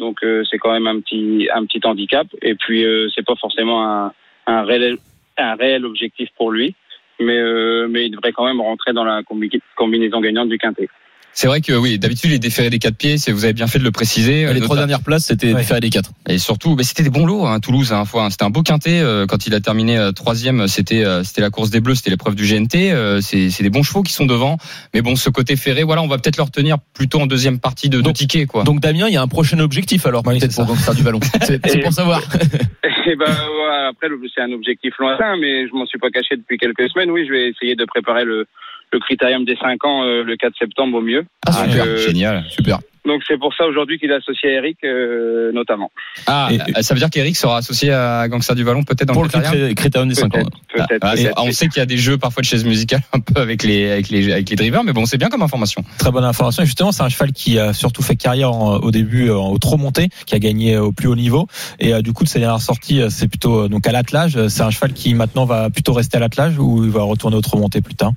donc 0.00 0.22
euh, 0.24 0.42
c'est 0.50 0.58
quand 0.58 0.72
même 0.72 0.86
un 0.86 1.00
petit 1.00 1.48
un 1.54 1.64
petit 1.64 1.80
handicap. 1.84 2.26
Et 2.42 2.54
puis 2.56 2.84
euh, 2.84 3.08
c'est 3.14 3.24
pas 3.24 3.36
forcément 3.36 3.84
un, 3.88 4.12
un 4.46 4.62
réel 4.64 4.98
un 5.38 5.54
réel 5.54 5.84
objectif 5.84 6.28
pour 6.36 6.50
lui, 6.50 6.74
mais 7.20 7.38
euh, 7.38 7.86
mais 7.88 8.06
il 8.06 8.10
devrait 8.10 8.32
quand 8.32 8.44
même 8.46 8.60
rentrer 8.60 8.92
dans 8.92 9.04
la 9.04 9.22
combi- 9.22 9.60
combinaison 9.76 10.20
gagnante 10.20 10.48
du 10.48 10.58
quintet. 10.58 10.88
C'est 11.36 11.48
vrai 11.48 11.60
que 11.60 11.72
oui, 11.72 11.98
d'habitude 11.98 12.30
il 12.30 12.34
est 12.34 12.38
déféré 12.38 12.70
des 12.70 12.78
quatre 12.78 12.96
pieds. 12.96 13.18
C'est 13.18 13.32
vous 13.32 13.44
avez 13.44 13.52
bien 13.52 13.66
fait 13.66 13.80
de 13.80 13.84
le 13.84 13.90
préciser. 13.90 14.52
Les 14.52 14.60
trois 14.60 14.76
dernières 14.76 15.02
places, 15.02 15.26
c'était 15.26 15.48
Ouais. 15.52 15.60
des 15.60 15.62
faire 15.64 15.80
des 15.80 15.90
quatre. 15.90 16.10
Et 16.28 16.38
surtout, 16.38 16.76
mais 16.76 16.84
c'était 16.84 17.02
des 17.02 17.10
bons 17.10 17.26
lots. 17.26 17.44
Hein, 17.44 17.58
Toulouse, 17.58 17.92
hein, 17.92 18.04
fois. 18.04 18.24
hein. 18.24 18.30
C'était 18.30 18.44
un 18.44 18.50
beau 18.50 18.62
quintet 18.62 19.00
euh, 19.00 19.26
quand 19.26 19.46
il 19.48 19.54
a 19.54 19.60
terminé 19.60 19.98
euh, 19.98 20.12
troisième. 20.12 20.68
C'était 20.68 21.04
euh, 21.04 21.24
c'était 21.24 21.40
la 21.40 21.50
course 21.50 21.70
des 21.70 21.80
Bleus, 21.80 21.96
c'était 21.96 22.10
l'épreuve 22.10 22.36
du 22.36 22.44
GNT. 22.46 22.92
euh, 22.92 23.20
c'est 23.20 23.50
c'est 23.50 23.64
des 23.64 23.70
bons 23.70 23.82
chevaux 23.82 24.02
qui 24.04 24.12
sont 24.12 24.26
devant. 24.26 24.58
Mais 24.94 25.02
bon, 25.02 25.16
ce 25.16 25.28
côté 25.28 25.56
ferré, 25.56 25.82
voilà, 25.82 26.02
on 26.02 26.06
va 26.06 26.18
peut-être 26.18 26.36
le 26.36 26.44
retenir 26.44 26.76
plutôt 26.94 27.18
en 27.20 27.26
deuxième 27.26 27.58
partie 27.58 27.88
de, 27.88 27.96
de 27.98 28.02
Donc- 28.02 28.14
ticket, 28.14 28.46
quoi. 28.46 28.62
Donc 28.62 28.78
Damien, 28.80 29.08
il 29.08 29.14
y 29.14 29.16
a 29.16 29.22
un 29.22 29.28
prochain 29.28 29.58
objectif 29.58 30.06
alors 30.06 30.22
Oui, 30.26 30.38
peut-être 30.38 30.54
pour 30.54 30.66
Gangster 30.66 30.94
du 30.94 31.02
Vallon. 31.02 31.20
C'est 31.42 31.60
c'est 31.66 31.78
pour 31.80 31.92
savoir. 31.92 32.22
Et 33.06 33.16
ben 33.16 33.26
ouais, 33.26 33.86
après 33.90 34.06
c'est 34.34 34.40
un 34.40 34.52
objectif 34.52 34.94
lointain, 34.98 35.36
mais 35.36 35.66
je 35.68 35.74
m'en 35.74 35.84
suis 35.84 35.98
pas 35.98 36.10
caché 36.10 36.36
depuis 36.36 36.56
quelques 36.58 36.88
semaines. 36.90 37.10
Oui, 37.10 37.26
je 37.26 37.32
vais 37.32 37.48
essayer 37.50 37.74
de 37.74 37.84
préparer 37.84 38.24
le 38.24 38.46
le 38.94 39.00
critérium 39.00 39.44
des 39.44 39.56
5 39.56 39.84
ans 39.84 40.04
euh, 40.04 40.22
le 40.22 40.36
4 40.36 40.52
septembre 40.58 40.98
au 40.98 41.02
mieux. 41.02 41.24
Ah, 41.46 41.50
Donc, 41.52 41.70
super, 41.70 41.84
euh, 41.86 41.96
génial. 41.98 42.44
Super. 42.48 42.78
Donc 43.06 43.20
c'est 43.28 43.36
pour 43.38 43.52
ça 43.54 43.66
aujourd'hui 43.66 43.98
qu'il 43.98 44.10
est 44.10 44.14
associé 44.14 44.48
à 44.48 44.52
Eric 44.54 44.78
euh, 44.82 45.52
notamment. 45.52 45.90
Ah, 46.26 46.48
Et- 46.50 46.82
ça 46.82 46.94
veut 46.94 47.00
dire 47.00 47.10
qu'Eric 47.10 47.36
sera 47.36 47.58
associé 47.58 47.92
à 47.92 48.26
Gangster 48.28 48.54
du 48.56 48.64
Vallon, 48.64 48.82
peut-être 48.82 49.08
dans 49.08 49.12
Pour 49.12 49.24
le 49.24 49.28
le 49.28 49.32
critérium 49.32 49.60
crité- 49.66 49.74
critérium 49.74 50.08
des 50.08 50.14
5 50.14 50.34
ans. 50.34 50.38
Peut-être, 50.38 50.88
peut-être. 50.88 51.02
Ah, 51.02 51.14
et 51.14 51.24
peut-être, 51.24 51.42
on 51.44 51.52
sait 51.52 51.68
qu'il 51.68 51.80
y 51.80 51.82
a 51.82 51.86
des 51.86 51.98
jeux 51.98 52.16
parfois 52.16 52.40
de 52.40 52.46
chaises 52.46 52.64
musicales 52.64 53.02
un 53.12 53.20
peu 53.20 53.38
avec 53.42 53.62
les 53.62 53.90
avec 53.90 54.08
les 54.08 54.32
avec 54.32 54.48
les 54.48 54.56
drivers, 54.56 54.84
mais 54.84 54.94
bon, 54.94 55.04
c'est 55.04 55.18
bien 55.18 55.28
comme 55.28 55.42
information. 55.42 55.84
Très 55.98 56.10
bonne 56.12 56.24
information. 56.24 56.62
Et 56.62 56.66
justement, 56.66 56.92
c'est 56.92 57.02
un 57.02 57.10
cheval 57.10 57.32
qui 57.32 57.58
a 57.58 57.74
surtout 57.74 58.02
fait 58.02 58.16
carrière 58.16 58.52
en- 58.52 58.76
au 58.78 58.90
début 58.90 59.28
euh, 59.28 59.34
au 59.36 59.58
trop 59.58 59.76
monté, 59.76 60.08
qui 60.24 60.34
a 60.34 60.38
gagné 60.38 60.78
au 60.78 60.92
plus 60.92 61.08
haut 61.08 61.16
niveau. 61.16 61.46
Et 61.80 61.92
euh, 61.92 62.00
du 62.00 62.14
coup, 62.14 62.24
de 62.24 62.30
ses 62.30 62.38
dernières 62.40 62.62
sorties, 62.62 63.02
euh, 63.02 63.10
c'est 63.10 63.28
plutôt 63.28 63.68
donc 63.68 63.86
à 63.86 63.92
l'attelage. 63.92 64.38
C'est 64.48 64.62
un 64.62 64.70
cheval 64.70 64.94
qui 64.94 65.12
maintenant 65.12 65.44
va 65.44 65.68
plutôt 65.68 65.92
rester 65.92 66.16
à 66.16 66.20
l'attelage 66.20 66.58
ou 66.58 66.82
il 66.84 66.90
va 66.90 67.02
retourner 67.02 67.36
au 67.36 67.42
trop 67.42 67.58
monté 67.58 67.82
plus 67.82 67.96
tard? 67.96 68.12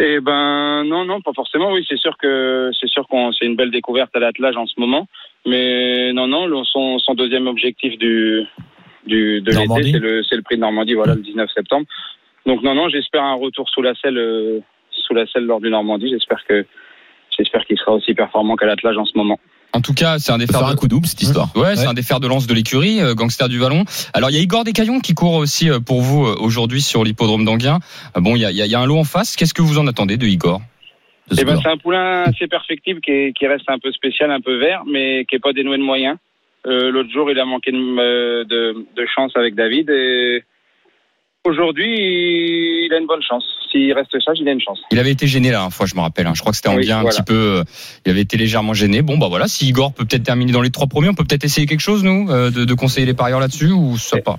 Eh 0.00 0.20
ben 0.20 0.84
non, 0.84 1.04
non, 1.04 1.20
pas 1.20 1.32
forcément. 1.34 1.72
Oui, 1.72 1.84
c'est 1.88 1.98
sûr 1.98 2.16
que 2.18 2.70
c'est 2.78 2.88
sûr 2.88 3.06
qu'on 3.08 3.32
c'est 3.32 3.46
une 3.46 3.56
belle 3.56 3.72
découverte 3.72 4.14
à 4.14 4.20
l'attelage 4.20 4.56
en 4.56 4.66
ce 4.66 4.78
moment. 4.78 5.08
Mais 5.44 6.12
non, 6.12 6.28
non, 6.28 6.64
son, 6.64 6.98
son 6.98 7.14
deuxième 7.14 7.48
objectif 7.48 7.98
du, 7.98 8.44
du 9.06 9.40
de 9.40 9.50
l'été, 9.50 9.92
c'est 9.92 9.98
le 9.98 10.22
c'est 10.22 10.36
le 10.36 10.42
prix 10.42 10.56
de 10.56 10.60
Normandie, 10.60 10.94
voilà, 10.94 11.14
le 11.14 11.22
19 11.22 11.50
septembre. 11.52 11.86
Donc 12.46 12.62
non, 12.62 12.74
non, 12.74 12.88
j'espère 12.88 13.24
un 13.24 13.34
retour 13.34 13.68
sous 13.70 13.82
la 13.82 13.94
selle 13.96 14.18
euh, 14.18 14.60
sous 14.92 15.14
la 15.14 15.26
selle 15.26 15.46
lors 15.46 15.60
du 15.60 15.68
Normandie. 15.68 16.10
J'espère 16.10 16.44
que 16.44 16.64
j'espère 17.36 17.64
qu'il 17.66 17.76
sera 17.78 17.92
aussi 17.92 18.14
performant 18.14 18.54
qu'à 18.54 18.66
l'attelage 18.66 18.98
en 18.98 19.04
ce 19.04 19.16
moment. 19.16 19.40
En 19.74 19.80
tout 19.82 19.92
cas, 19.94 20.18
c'est 20.18 20.32
un 20.32 20.38
des 20.38 20.46
fers 20.46 20.60
faire 20.60 20.68
un 20.68 20.74
de... 20.74 20.78
coup 20.78 20.88
double 20.88 21.06
cette 21.06 21.20
histoire. 21.22 21.54
Ouais, 21.54 21.76
c'est 21.76 21.82
Ouais. 21.82 21.88
un 21.88 21.94
des 21.94 22.02
fers 22.02 22.20
de 22.20 22.26
lance 22.26 22.46
de 22.46 22.54
l'écurie, 22.54 23.00
euh, 23.00 23.14
gangster 23.14 23.48
du 23.48 23.58
vallon. 23.58 23.84
Alors 24.14 24.30
il 24.30 24.36
y 24.36 24.38
a 24.38 24.42
Igor 24.42 24.64
Descaillons 24.64 25.00
qui 25.00 25.14
court 25.14 25.34
aussi 25.34 25.68
euh, 25.70 25.78
pour 25.78 26.00
vous 26.00 26.24
euh, 26.26 26.36
aujourd'hui 26.40 26.80
sur 26.80 27.04
l'hippodrome 27.04 27.44
d'Anguin. 27.44 27.78
Euh, 28.16 28.20
Bon, 28.20 28.34
il 28.34 28.40
y 28.40 28.44
a, 28.46 28.50
il 28.50 28.56
y 28.56 28.62
a- 28.62 28.66
il 28.66 28.70
y 28.72 28.74
a 28.74 28.80
un 28.80 28.86
lot 28.86 28.96
en 28.98 29.04
face. 29.04 29.36
Qu'est-ce 29.36 29.52
que 29.54 29.62
vous 29.62 29.78
en 29.78 29.86
attendez 29.86 30.16
de 30.16 30.26
Igor 30.26 30.60
de 31.30 31.34
ce 31.36 31.42
Eh 31.42 31.44
ben, 31.44 31.60
c'est 31.62 31.68
un 31.68 31.76
poulain 31.76 32.22
assez 32.22 32.46
perfectible 32.46 33.00
qui, 33.02 33.10
est- 33.10 33.32
qui 33.38 33.46
reste 33.46 33.68
un 33.68 33.78
peu 33.78 33.92
spécial, 33.92 34.30
un 34.30 34.40
peu 34.40 34.56
vert, 34.58 34.84
mais 34.90 35.26
qui 35.26 35.36
est 35.36 35.40
pas 35.40 35.52
dénoué 35.52 35.76
de 35.76 35.82
moyens. 35.82 36.16
Euh, 36.66 36.90
L'autre 36.90 37.10
jour, 37.12 37.30
il 37.30 37.38
a 37.38 37.44
manqué 37.44 37.70
de, 37.70 38.44
de, 38.44 38.86
de 38.96 39.06
chance 39.14 39.32
avec 39.36 39.54
David 39.54 39.90
et 39.90 40.42
aujourd'hui, 41.48 41.88
il 42.86 42.92
a 42.92 42.98
une 42.98 43.06
bonne 43.06 43.22
chance. 43.22 43.44
S'il 43.70 43.92
reste 43.92 44.10
sage, 44.24 44.38
il 44.40 44.48
a 44.48 44.52
une 44.52 44.60
chance. 44.60 44.78
Il 44.90 44.98
avait 44.98 45.10
été 45.10 45.26
gêné 45.26 45.48
la 45.48 45.56
dernière 45.58 45.72
fois, 45.72 45.86
je 45.86 45.94
me 45.94 46.00
rappelle. 46.00 46.26
hein. 46.26 46.32
Je 46.34 46.40
crois 46.40 46.52
que 46.52 46.56
c'était 46.56 46.68
Oui, 46.68 46.76
Anguin 46.90 47.00
un 47.00 47.04
petit 47.10 47.22
peu. 47.22 47.34
euh, 47.58 47.64
il 48.06 48.10
avait 48.10 48.20
été 48.22 48.36
légèrement 48.36 48.74
gêné. 48.74 49.02
Bon, 49.02 49.18
bah 49.18 49.26
voilà. 49.28 49.48
Si 49.48 49.68
Igor 49.68 49.92
peut 49.92 50.04
peut-être 50.04 50.22
terminer 50.22 50.52
dans 50.52 50.62
les 50.62 50.70
trois 50.70 50.86
premiers, 50.86 51.08
on 51.08 51.14
peut 51.14 51.24
peut-être 51.24 51.44
essayer 51.44 51.66
quelque 51.66 51.80
chose, 51.80 52.02
nous, 52.04 52.28
euh, 52.30 52.50
de, 52.50 52.64
de 52.64 52.74
conseiller 52.74 53.06
les 53.06 53.14
parieurs 53.14 53.40
là-dessus 53.40 53.70
ou 53.72 53.98
ça 53.98 54.18
pas? 54.18 54.38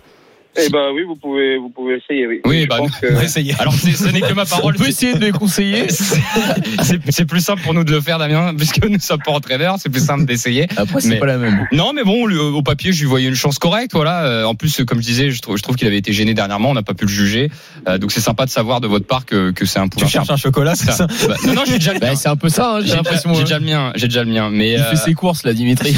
Eh 0.58 0.70
ben 0.70 0.90
oui, 0.94 1.04
vous 1.08 1.16
pouvez, 1.16 1.58
vous 1.58 1.70
pouvez 1.70 1.98
essayer. 1.98 2.28
Oui, 2.28 2.42
Oui, 2.46 2.68
bah, 2.68 2.78
que 3.02 3.08
On 3.14 3.16
va 3.16 3.24
essayer. 3.24 3.54
Alors 3.60 3.74
ce 3.74 4.10
n'est 4.12 4.22
que 4.22 4.34
ma 4.34 4.46
parole. 4.46 4.74
On 4.76 4.80
peut 4.84 4.90
essayer 4.90 5.14
de 5.14 5.20
les 5.20 5.32
conseiller. 5.32 5.86
C'est 7.10 7.26
plus 7.26 7.40
simple 7.42 7.62
pour 7.62 7.74
nous 7.74 7.84
de 7.84 7.92
le 7.92 8.02
faire, 8.02 8.18
Damien, 8.18 8.54
puisque 8.56 8.84
nous 8.84 9.00
sommes 9.00 9.22
pas 9.24 9.32
entraîneurs. 9.32 9.76
C'est 9.80 9.90
plus 9.90 10.04
simple 10.06 10.26
d'essayer. 10.26 10.68
Après, 10.78 11.02
c'est 11.02 11.18
pas 11.18 11.26
la 11.26 11.38
même. 11.38 11.68
Non, 11.72 11.94
mais 11.94 12.04
bon, 12.04 12.26
le- 12.26 12.42
au 12.42 12.62
papier, 12.62 12.92
je 12.92 13.02
lui 13.02 13.08
voyais 13.08 13.28
une 13.28 13.36
chance 13.36 13.60
correcte. 13.60 13.92
Voilà. 13.94 14.26
Euh, 14.26 14.44
En 14.44 14.56
plus, 14.56 14.84
comme 14.86 15.02
je 15.02 15.06
disais, 15.08 15.30
je 15.32 15.42
trouve, 15.42 15.58
je 15.58 15.64
trouve 15.64 15.76
qu'il 15.76 15.88
avait 15.88 15.98
été 15.98 16.12
gêné 16.14 16.34
dernièrement. 16.34 16.70
On 16.72 16.74
n'a 16.74 16.82
pas 16.84 16.94
pu 16.94 17.06
le 17.06 17.12
juger. 17.12 17.52
Euh, 17.88 17.98
donc 17.98 18.12
c'est 18.12 18.20
sympa 18.22 18.46
de 18.46 18.50
savoir 18.50 18.82
de 18.82 18.88
votre 18.88 19.06
part 19.06 19.26
que, 19.26 19.52
que 19.52 19.66
c'est 19.66 19.80
un 19.80 19.88
poulain. 19.88 20.06
Tu 20.08 20.12
cherches 20.12 20.30
un 20.32 20.36
chocolat, 20.38 20.76
c'est 20.76 20.92
ça 20.92 21.08
Bah, 21.28 21.36
Non, 21.46 21.54
non, 21.54 21.62
j'ai 21.66 21.78
déjà 21.80 21.94
le 21.94 22.00
mien. 22.00 22.08
Bah, 22.10 22.16
c'est 22.16 22.30
un 22.30 22.36
peu 22.36 22.50
ça, 22.50 22.76
hein, 22.76 22.80
j'ai 22.84 22.96
l'impression. 22.96 23.34
j'ai 23.34 23.42
hein. 23.42 23.44
déjà 23.44 23.60
le 23.60 23.66
mien. 23.66 23.92
J'ai 23.96 24.08
déjà 24.08 24.24
le 24.24 24.32
mien. 24.32 24.50
Mais 24.52 24.72
Il 24.74 24.80
euh, 24.80 24.90
fait 24.92 24.96
ses 24.98 25.14
courses 25.14 25.44
là, 25.46 25.54
Dimitri. 25.54 25.96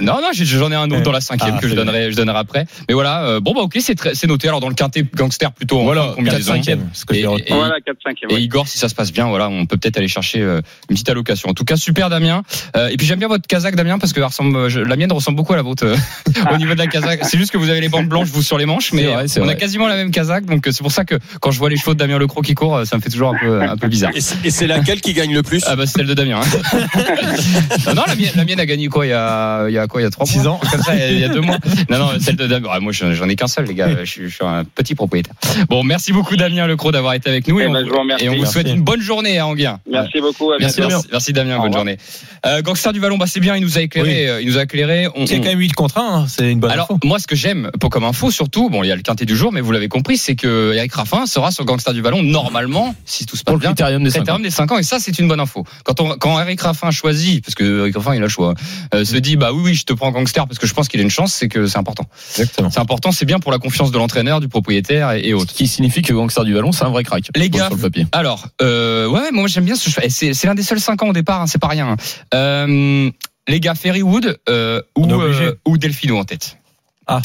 non, 0.00 0.14
non, 0.22 0.30
j'en 0.32 0.70
ai 0.72 0.74
un 0.74 0.90
autre 0.90 1.02
dans 1.02 1.12
la 1.12 1.20
cinquième 1.20 1.54
Ah, 1.58 1.60
que 1.60 1.68
je 1.68 1.74
donnerai, 1.74 2.10
je 2.12 2.16
donnerai 2.16 2.38
après. 2.38 2.66
Mais 2.88 2.94
voilà. 2.94 3.24
euh, 3.24 3.40
bon, 3.40 3.52
bah 3.52 3.60
ok, 3.62 3.76
c'est 4.14 4.26
noté. 4.26 4.48
Alors 4.48 4.60
dans 4.60 4.68
le 4.68 4.74
quintet 4.74 5.04
gangster 5.14 5.52
plutôt. 5.52 5.82
Voilà, 5.82 6.08
de 6.08 6.14
combinaison. 6.14 6.54
4 6.54 6.64
5 6.66 6.78
ce 6.92 7.04
que 7.04 7.14
Et- 7.14 7.20
j'ai 7.20 7.26
retenu. 7.26 7.46
et- 7.48 7.54
voilà 7.54 7.76
4-5 7.80 8.16
Et 8.30 8.40
Igor, 8.40 8.66
si 8.68 8.78
ça 8.78 8.88
se 8.88 8.94
passe 8.94 9.12
bien, 9.12 9.26
voilà, 9.28 9.48
on 9.48 9.66
peut 9.66 9.76
peut-être 9.76 9.96
aller 9.98 10.08
chercher 10.08 10.40
euh, 10.40 10.60
une 10.88 10.94
petite 10.96 11.08
allocation. 11.08 11.48
En 11.50 11.54
tout 11.54 11.64
cas, 11.64 11.76
super 11.76 12.10
Damien. 12.10 12.42
Euh, 12.76 12.88
et 12.88 12.96
puis 12.96 13.06
j'aime 13.06 13.18
bien 13.18 13.28
votre 13.28 13.46
casaque 13.46 13.76
Damien 13.76 13.98
parce 13.98 14.12
que 14.12 14.20
ressemble, 14.20 14.68
je- 14.68 14.80
la 14.80 14.96
mienne 14.96 15.12
ressemble 15.12 15.36
beaucoup 15.36 15.52
à 15.52 15.56
la 15.56 15.62
vôtre 15.62 15.84
euh, 15.86 15.96
au 16.52 16.56
niveau 16.56 16.74
de 16.74 16.78
la 16.78 16.86
casaque. 16.86 17.20
C'est 17.24 17.38
juste 17.38 17.52
que 17.52 17.58
vous 17.58 17.70
avez 17.70 17.80
les 17.80 17.88
bandes 17.88 18.08
blanches 18.08 18.28
vous 18.28 18.42
sur 18.42 18.58
les 18.58 18.66
manches, 18.66 18.92
mais 18.92 19.04
vrai, 19.04 19.26
on 19.40 19.48
a 19.48 19.54
quasiment 19.54 19.88
la 19.88 19.96
même 19.96 20.10
casaque. 20.10 20.44
Donc 20.46 20.66
euh, 20.66 20.72
c'est 20.72 20.82
pour 20.82 20.92
ça 20.92 21.04
que 21.04 21.16
quand 21.40 21.50
je 21.50 21.58
vois 21.58 21.70
les 21.70 21.76
chevaux 21.76 21.94
de 21.94 21.98
Damien 21.98 22.18
Lecros 22.18 22.42
qui 22.42 22.54
courent, 22.54 22.76
euh, 22.78 22.84
ça 22.84 22.96
me 22.96 23.02
fait 23.02 23.10
toujours 23.10 23.34
un 23.34 23.38
peu, 23.38 23.60
un 23.62 23.76
peu 23.76 23.88
bizarre. 23.88 24.12
Et 24.44 24.50
c'est 24.50 24.66
laquelle 24.66 25.00
qui 25.00 25.12
gagne 25.12 25.34
le 25.34 25.42
plus? 25.42 25.62
Ah 25.66 25.76
bah 25.76 25.86
c'est 25.86 25.98
celle 25.98 26.06
de 26.06 26.14
Damien. 26.14 26.40
hein. 26.40 26.88
non, 27.86 27.94
non, 27.94 28.02
la 28.06 28.14
mienne, 28.14 28.30
la 28.36 28.44
mienne 28.44 28.60
a 28.60 28.66
gagné 28.66 28.88
quoi 28.88 29.06
il 29.06 29.10
y 29.10 29.12
a, 29.12 29.66
il 29.68 29.74
y 29.74 29.78
a 29.78 29.86
quoi 29.86 30.00
il 30.00 30.04
y 30.04 30.06
a 30.06 30.10
trois 30.10 30.26
Six 30.26 30.38
mois? 30.38 30.52
ans. 30.52 30.60
Comme 30.70 30.82
ça, 30.82 30.94
il 30.96 31.18
y 31.18 31.24
a 31.24 31.28
deux 31.28 31.40
mois. 31.40 31.58
Non, 31.88 31.98
non, 31.98 32.10
celle 32.20 32.36
de 32.36 32.46
Damien. 32.46 32.68
Ah, 32.72 32.80
moi, 32.80 32.92
j'en 32.92 33.12
j'en 33.14 33.28
ai 33.28 33.36
qu'un 33.36 33.46
seul, 33.46 33.66
les 33.66 33.74
gars. 33.74 33.79
Je 33.88 34.04
suis, 34.04 34.28
je 34.28 34.34
suis 34.34 34.44
un 34.44 34.64
petit 34.64 34.94
propriétaire. 34.94 35.34
Bon, 35.68 35.82
merci 35.82 36.12
beaucoup 36.12 36.36
Damien 36.36 36.66
Lecros 36.66 36.92
d'avoir 36.92 37.14
été 37.14 37.28
avec 37.30 37.46
nous 37.48 37.60
Eh 37.60 37.64
et, 37.64 37.66
on, 37.66 37.72
ben, 37.72 37.86
et 38.18 38.28
on 38.28 38.32
vous 38.32 38.38
Merci. 38.40 38.52
souhaite 38.52 38.68
une 38.68 38.82
bonne 38.82 39.00
journée 39.00 39.38
à 39.38 39.46
Anguien. 39.46 39.80
Merci 39.90 40.20
beaucoup. 40.20 40.52
À 40.52 40.56
Merci, 40.58 40.80
merci, 40.80 41.06
merci 41.10 41.32
Damien, 41.32 41.58
bonne 41.58 41.72
journée. 41.72 41.96
Euh, 42.46 42.62
Gangster 42.62 42.92
du 42.92 43.00
Vallon, 43.00 43.18
bah 43.18 43.26
c'est 43.28 43.40
bien, 43.40 43.56
il 43.56 43.62
nous 43.62 43.78
a 43.78 43.82
éclairé. 43.82 44.28
euh, 44.28 44.40
Il 44.40 44.48
nous 44.48 44.58
a 44.58 44.62
éclairé. 44.62 45.08
On- 45.14 45.26
C'est 45.26 45.38
on- 45.38 45.42
quand 45.42 45.48
même 45.48 45.58
8 45.58 45.72
contre 45.74 45.98
1, 45.98 46.26
c'est 46.28 46.50
une 46.50 46.60
bonne 46.60 46.70
alors 46.70 46.86
info. 46.90 46.98
moi 47.04 47.18
ce 47.18 47.26
que 47.26 47.36
j'aime 47.36 47.70
pour 47.80 47.90
comme 47.90 48.04
info 48.04 48.30
surtout 48.30 48.70
bon 48.70 48.82
il 48.82 48.88
y 48.88 48.92
a 48.92 48.96
le 48.96 49.02
quintet 49.02 49.24
du 49.26 49.36
jour 49.36 49.52
mais 49.52 49.60
vous 49.60 49.72
l'avez 49.72 49.88
compris 49.88 50.16
c'est 50.16 50.36
que 50.36 50.72
Eric 50.74 50.92
Raffin 50.94 51.26
sera 51.26 51.50
sur 51.50 51.64
Gangster 51.64 51.92
du 51.92 52.00
Vallon 52.00 52.22
normalement 52.22 52.94
si 53.04 53.26
tout 53.26 53.36
se 53.36 53.42
passe 53.44 53.52
Pour 53.52 53.56
le 53.56 53.60
bien 53.60 53.70
critérium 53.70 54.02
des 54.02 54.10
5 54.10 54.18
critérium 54.20 54.42
des 54.42 54.50
5 54.50 54.72
ans 54.72 54.78
et 54.78 54.82
ça 54.82 54.98
c'est 54.98 55.18
une 55.18 55.28
bonne 55.28 55.40
info 55.40 55.64
quand 55.84 56.00
on 56.00 56.10
quand 56.16 56.40
Eric 56.40 56.60
Raffin 56.62 56.90
choisit 56.90 57.44
parce 57.44 57.54
que 57.54 57.80
Eric 57.80 57.96
Raffin 57.96 58.14
il 58.14 58.18
a 58.18 58.20
le 58.22 58.28
choix 58.28 58.54
euh, 58.94 59.04
se 59.04 59.16
dit 59.16 59.36
bah 59.36 59.52
oui 59.52 59.60
oui 59.64 59.74
je 59.74 59.84
te 59.84 59.92
prends 59.92 60.10
Gangster 60.10 60.46
parce 60.46 60.58
que 60.58 60.66
je 60.66 60.74
pense 60.74 60.88
qu'il 60.88 61.00
a 61.00 61.02
une 61.02 61.10
chance 61.10 61.32
c'est 61.34 61.48
que 61.48 61.66
c'est 61.66 61.78
important 61.78 62.04
Exactement. 62.38 62.70
c'est 62.70 62.80
important 62.80 63.12
c'est 63.12 63.26
bien 63.26 63.38
pour 63.38 63.52
la 63.52 63.58
confiance 63.58 63.69
de 63.70 63.98
l'entraîneur 63.98 64.40
du 64.40 64.48
propriétaire 64.48 65.12
et, 65.12 65.28
et 65.28 65.34
autres 65.34 65.50
Ce 65.52 65.56
qui 65.56 65.66
signifie 65.66 66.02
que 66.02 66.12
Gangster 66.12 66.44
du 66.44 66.52
Vallon, 66.54 66.72
c'est 66.72 66.84
un 66.84 66.90
vrai 66.90 67.04
crack. 67.04 67.24
Les 67.36 67.50
gars, 67.50 67.66
sur 67.66 67.76
le 67.76 67.82
papier. 67.82 68.06
Alors, 68.12 68.48
euh, 68.62 69.06
ouais, 69.08 69.30
moi 69.32 69.46
j'aime 69.48 69.64
bien 69.64 69.74
ce 69.74 69.90
C'est 70.08 70.44
l'un 70.44 70.54
des 70.54 70.62
seuls 70.62 70.80
5 70.80 71.02
ans 71.02 71.08
au 71.08 71.12
départ, 71.12 71.42
hein, 71.42 71.46
c'est 71.46 71.60
pas 71.60 71.68
rien. 71.68 71.88
hein. 71.90 71.96
Euh, 72.34 73.10
les 73.48 73.60
gars, 73.60 73.74
Ferrywood 73.74 74.38
euh, 74.48 74.80
ou, 74.96 75.10
euh, 75.10 75.54
ou 75.66 75.78
Delphino 75.78 76.18
en 76.18 76.24
tête 76.24 76.56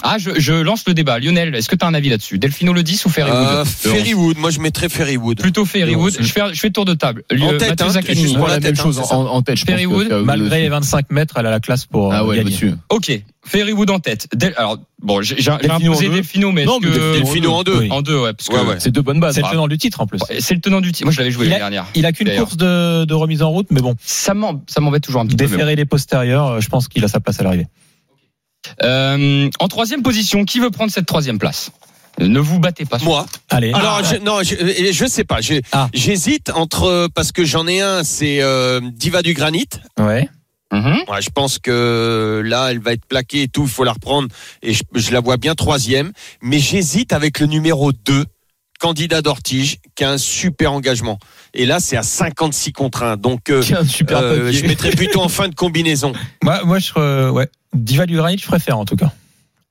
Ah. 0.04 0.18
je, 0.18 0.32
je 0.40 0.54
lance 0.54 0.84
le 0.88 0.94
débat. 0.94 1.20
Lionel, 1.20 1.54
est-ce 1.56 1.70
que 1.70 1.76
tu 1.76 1.86
as 1.86 1.88
un 1.88 1.94
avis 1.94 2.10
là-dessus? 2.10 2.40
Delphino 2.40 2.74
le 2.74 2.84
10 2.84 3.06
ou 3.06 3.10
Ferrywood 3.10 3.40
Euh, 3.40 3.54
Le 3.54 3.60
11? 3.62 3.68
Ferrywood, 3.70 4.38
moi 4.38 4.50
je 4.50 4.60
mettrais 4.60 4.90
Ferrywood. 4.90 5.40
Plutôt 5.40 5.66
Ferrywood. 5.66 6.14
Le 6.14 6.20
11. 6.20 6.28
Je 6.28 6.32
fais, 6.34 6.42
je 6.54 6.60
fais 6.60 6.70
tour 6.72 6.86
de 6.86 6.94
table. 6.94 7.24
En 7.42 7.58
tête, 7.58 7.82
hein, 7.82 7.90
Zaccanini. 7.90 8.34
la 8.36 8.48
la 8.48 8.60
même 8.60 8.76
chose 8.76 9.00
hein, 9.00 9.04
ça. 9.04 9.16
en, 9.18 9.26
en 9.28 9.42
tête. 9.42 9.58
je 9.58 9.66
pense 9.66 9.72
Ferrywood, 9.74 10.04
que 10.04 10.10
Ferrywood 10.10 10.26
Malgré 10.26 10.62
les 10.62 10.70
25 10.70 11.12
mètres, 11.12 11.36
elle 11.38 11.46
a 11.46 11.52
la 11.52 11.60
classe 11.60 11.86
pour 11.86 12.12
Ah 12.14 12.22
euh, 12.22 12.26
ouais, 12.26 12.38
gagner. 12.38 12.74
Ok, 12.90 13.12
Ferrywood 13.46 13.90
en 13.92 14.00
tête. 14.00 14.28
Del- 14.36 14.54
alors, 14.58 14.80
bon, 15.04 15.22
j'ai 15.22 15.36
imposé 15.50 16.08
en 16.08 16.10
deux. 16.10 16.16
Delphino, 16.16 16.52
mais 16.52 16.66
Non, 16.66 16.80
mais 16.82 16.90
que... 16.90 17.14
Delphino 17.20 17.52
en 17.54 17.64
deux. 17.64 17.78
Oui. 17.80 17.88
En 17.92 18.02
deux, 18.02 18.18
ouais. 18.20 18.34
Parce 18.34 18.50
que 18.50 18.56
Ouais, 18.56 18.62
ouais. 18.62 18.76
C'est 18.80 18.90
deux 18.92 19.02
bonnes 19.04 19.20
bases. 19.20 19.36
C'est 19.36 19.42
le 19.44 19.50
tenant 19.50 19.68
du 19.68 19.78
titre 19.78 20.02
en 20.02 20.08
plus. 20.08 20.20
C'est 20.40 20.56
le 20.56 20.62
tenant 20.62 20.82
du 20.82 20.92
titre. 20.92 21.06
Moi, 21.06 21.14
je 21.14 21.20
l'avais 21.20 21.32
joué 21.32 21.46
Il 21.46 21.50
la 21.50 21.58
a- 21.58 21.60
dernière. 21.60 21.86
Il 21.94 22.06
a 22.08 22.12
qu'une 22.12 22.36
course 22.36 22.58
de, 22.58 23.06
de 23.06 23.14
remise 23.14 23.44
en 23.44 23.50
route, 23.50 23.68
mais 23.70 23.82
bon, 23.82 23.96
Ça 24.04 24.34
m'en- 24.34 24.64
ça 24.68 24.82
m'embête 24.82 25.04
toujours 25.04 25.22
un 25.22 25.26
petit 25.28 25.36
peu. 25.36 25.46
bon. 25.46 25.52
déférer 25.52 25.76
les 25.76 25.86
postérieurs, 25.86 26.48
euh, 26.48 26.60
je 26.60 26.70
pense 26.70 26.88
qu'il 26.88 27.04
a 27.04 27.08
sa 27.08 27.20
place 27.20 27.40
à 27.40 27.44
l'arrivée. 27.44 27.68
Euh, 28.84 29.50
en 29.60 29.68
troisième 29.68 30.04
position, 30.04 30.46
qui 30.46 30.60
veut 30.60 30.72
prendre 30.72 30.92
cette 30.92 31.06
troisième 31.06 31.40
place? 31.40 31.72
Ne 32.20 32.40
vous 32.40 32.60
battez 32.60 32.86
pas. 32.86 32.98
Moi. 33.00 33.26
Allez. 33.50 33.74
Alors, 33.74 34.02
je, 34.04 34.16
non, 34.18 34.42
je, 34.42 34.56
euh, 34.56 34.92
je 34.92 35.06
sais 35.06 35.26
pas. 35.26 35.40
Ah. 35.72 35.90
J'hésite 35.94 36.50
entre 36.54 37.10
parce 37.14 37.32
que 37.32 37.44
j'en 37.44 37.68
ai 37.68 37.82
un, 37.82 38.04
c'est 38.04 38.42
euh, 38.42 38.80
Diva 38.82 39.22
du 39.22 39.34
Granit. 39.34 39.68
Ouais. 40.00 40.30
Mhm. 40.72 41.04
Ouais, 41.10 41.22
je 41.22 41.30
pense 41.30 41.60
que 41.60 42.42
là, 42.46 42.72
elle 42.72 42.80
va 42.80 42.94
être 42.94 43.06
plaquée 43.06 43.44
et 43.44 43.48
tout. 43.48 43.64
Il 43.64 43.70
faut 43.70 43.84
la 43.84 43.94
reprendre 43.94 44.30
et 44.62 44.74
je, 44.74 44.84
je 44.94 45.12
la 45.12 45.20
vois 45.20 45.38
bien 45.38 45.56
troisième. 45.56 46.12
Mais 46.42 46.60
j'hésite 46.60 47.12
avec 47.12 47.40
le 47.40 47.48
numéro 47.48 47.92
2 47.92 48.26
candidat 48.80 49.22
d'Ortige, 49.22 49.78
qui 49.96 50.04
a 50.04 50.12
un 50.12 50.18
super 50.18 50.74
engagement. 50.74 51.20
Et 51.56 51.66
là, 51.66 51.80
c'est 51.80 51.98
à 51.98 52.04
56 52.04 52.74
contre 52.74 53.04
1. 53.04 53.18
Donc, 53.18 53.50
euh, 53.50 53.62
Tiens, 53.62 53.84
super 53.86 54.20
euh, 54.20 54.52
je 54.52 54.66
mettrais 54.66 54.92
plutôt 54.92 55.22
en 55.22 55.30
fin 55.30 55.48
de 55.48 55.56
combinaison. 55.56 56.12
Moi, 56.44 56.62
moi 56.66 56.80
je, 56.80 56.92
euh, 56.98 57.30
ouais. 57.32 57.48
Diva 57.74 58.06
du 58.06 58.16
Granit, 58.18 58.38
je 58.38 58.46
préfère 58.46 58.78
en 58.78 58.86
tout 58.86 58.96
cas. 58.98 59.12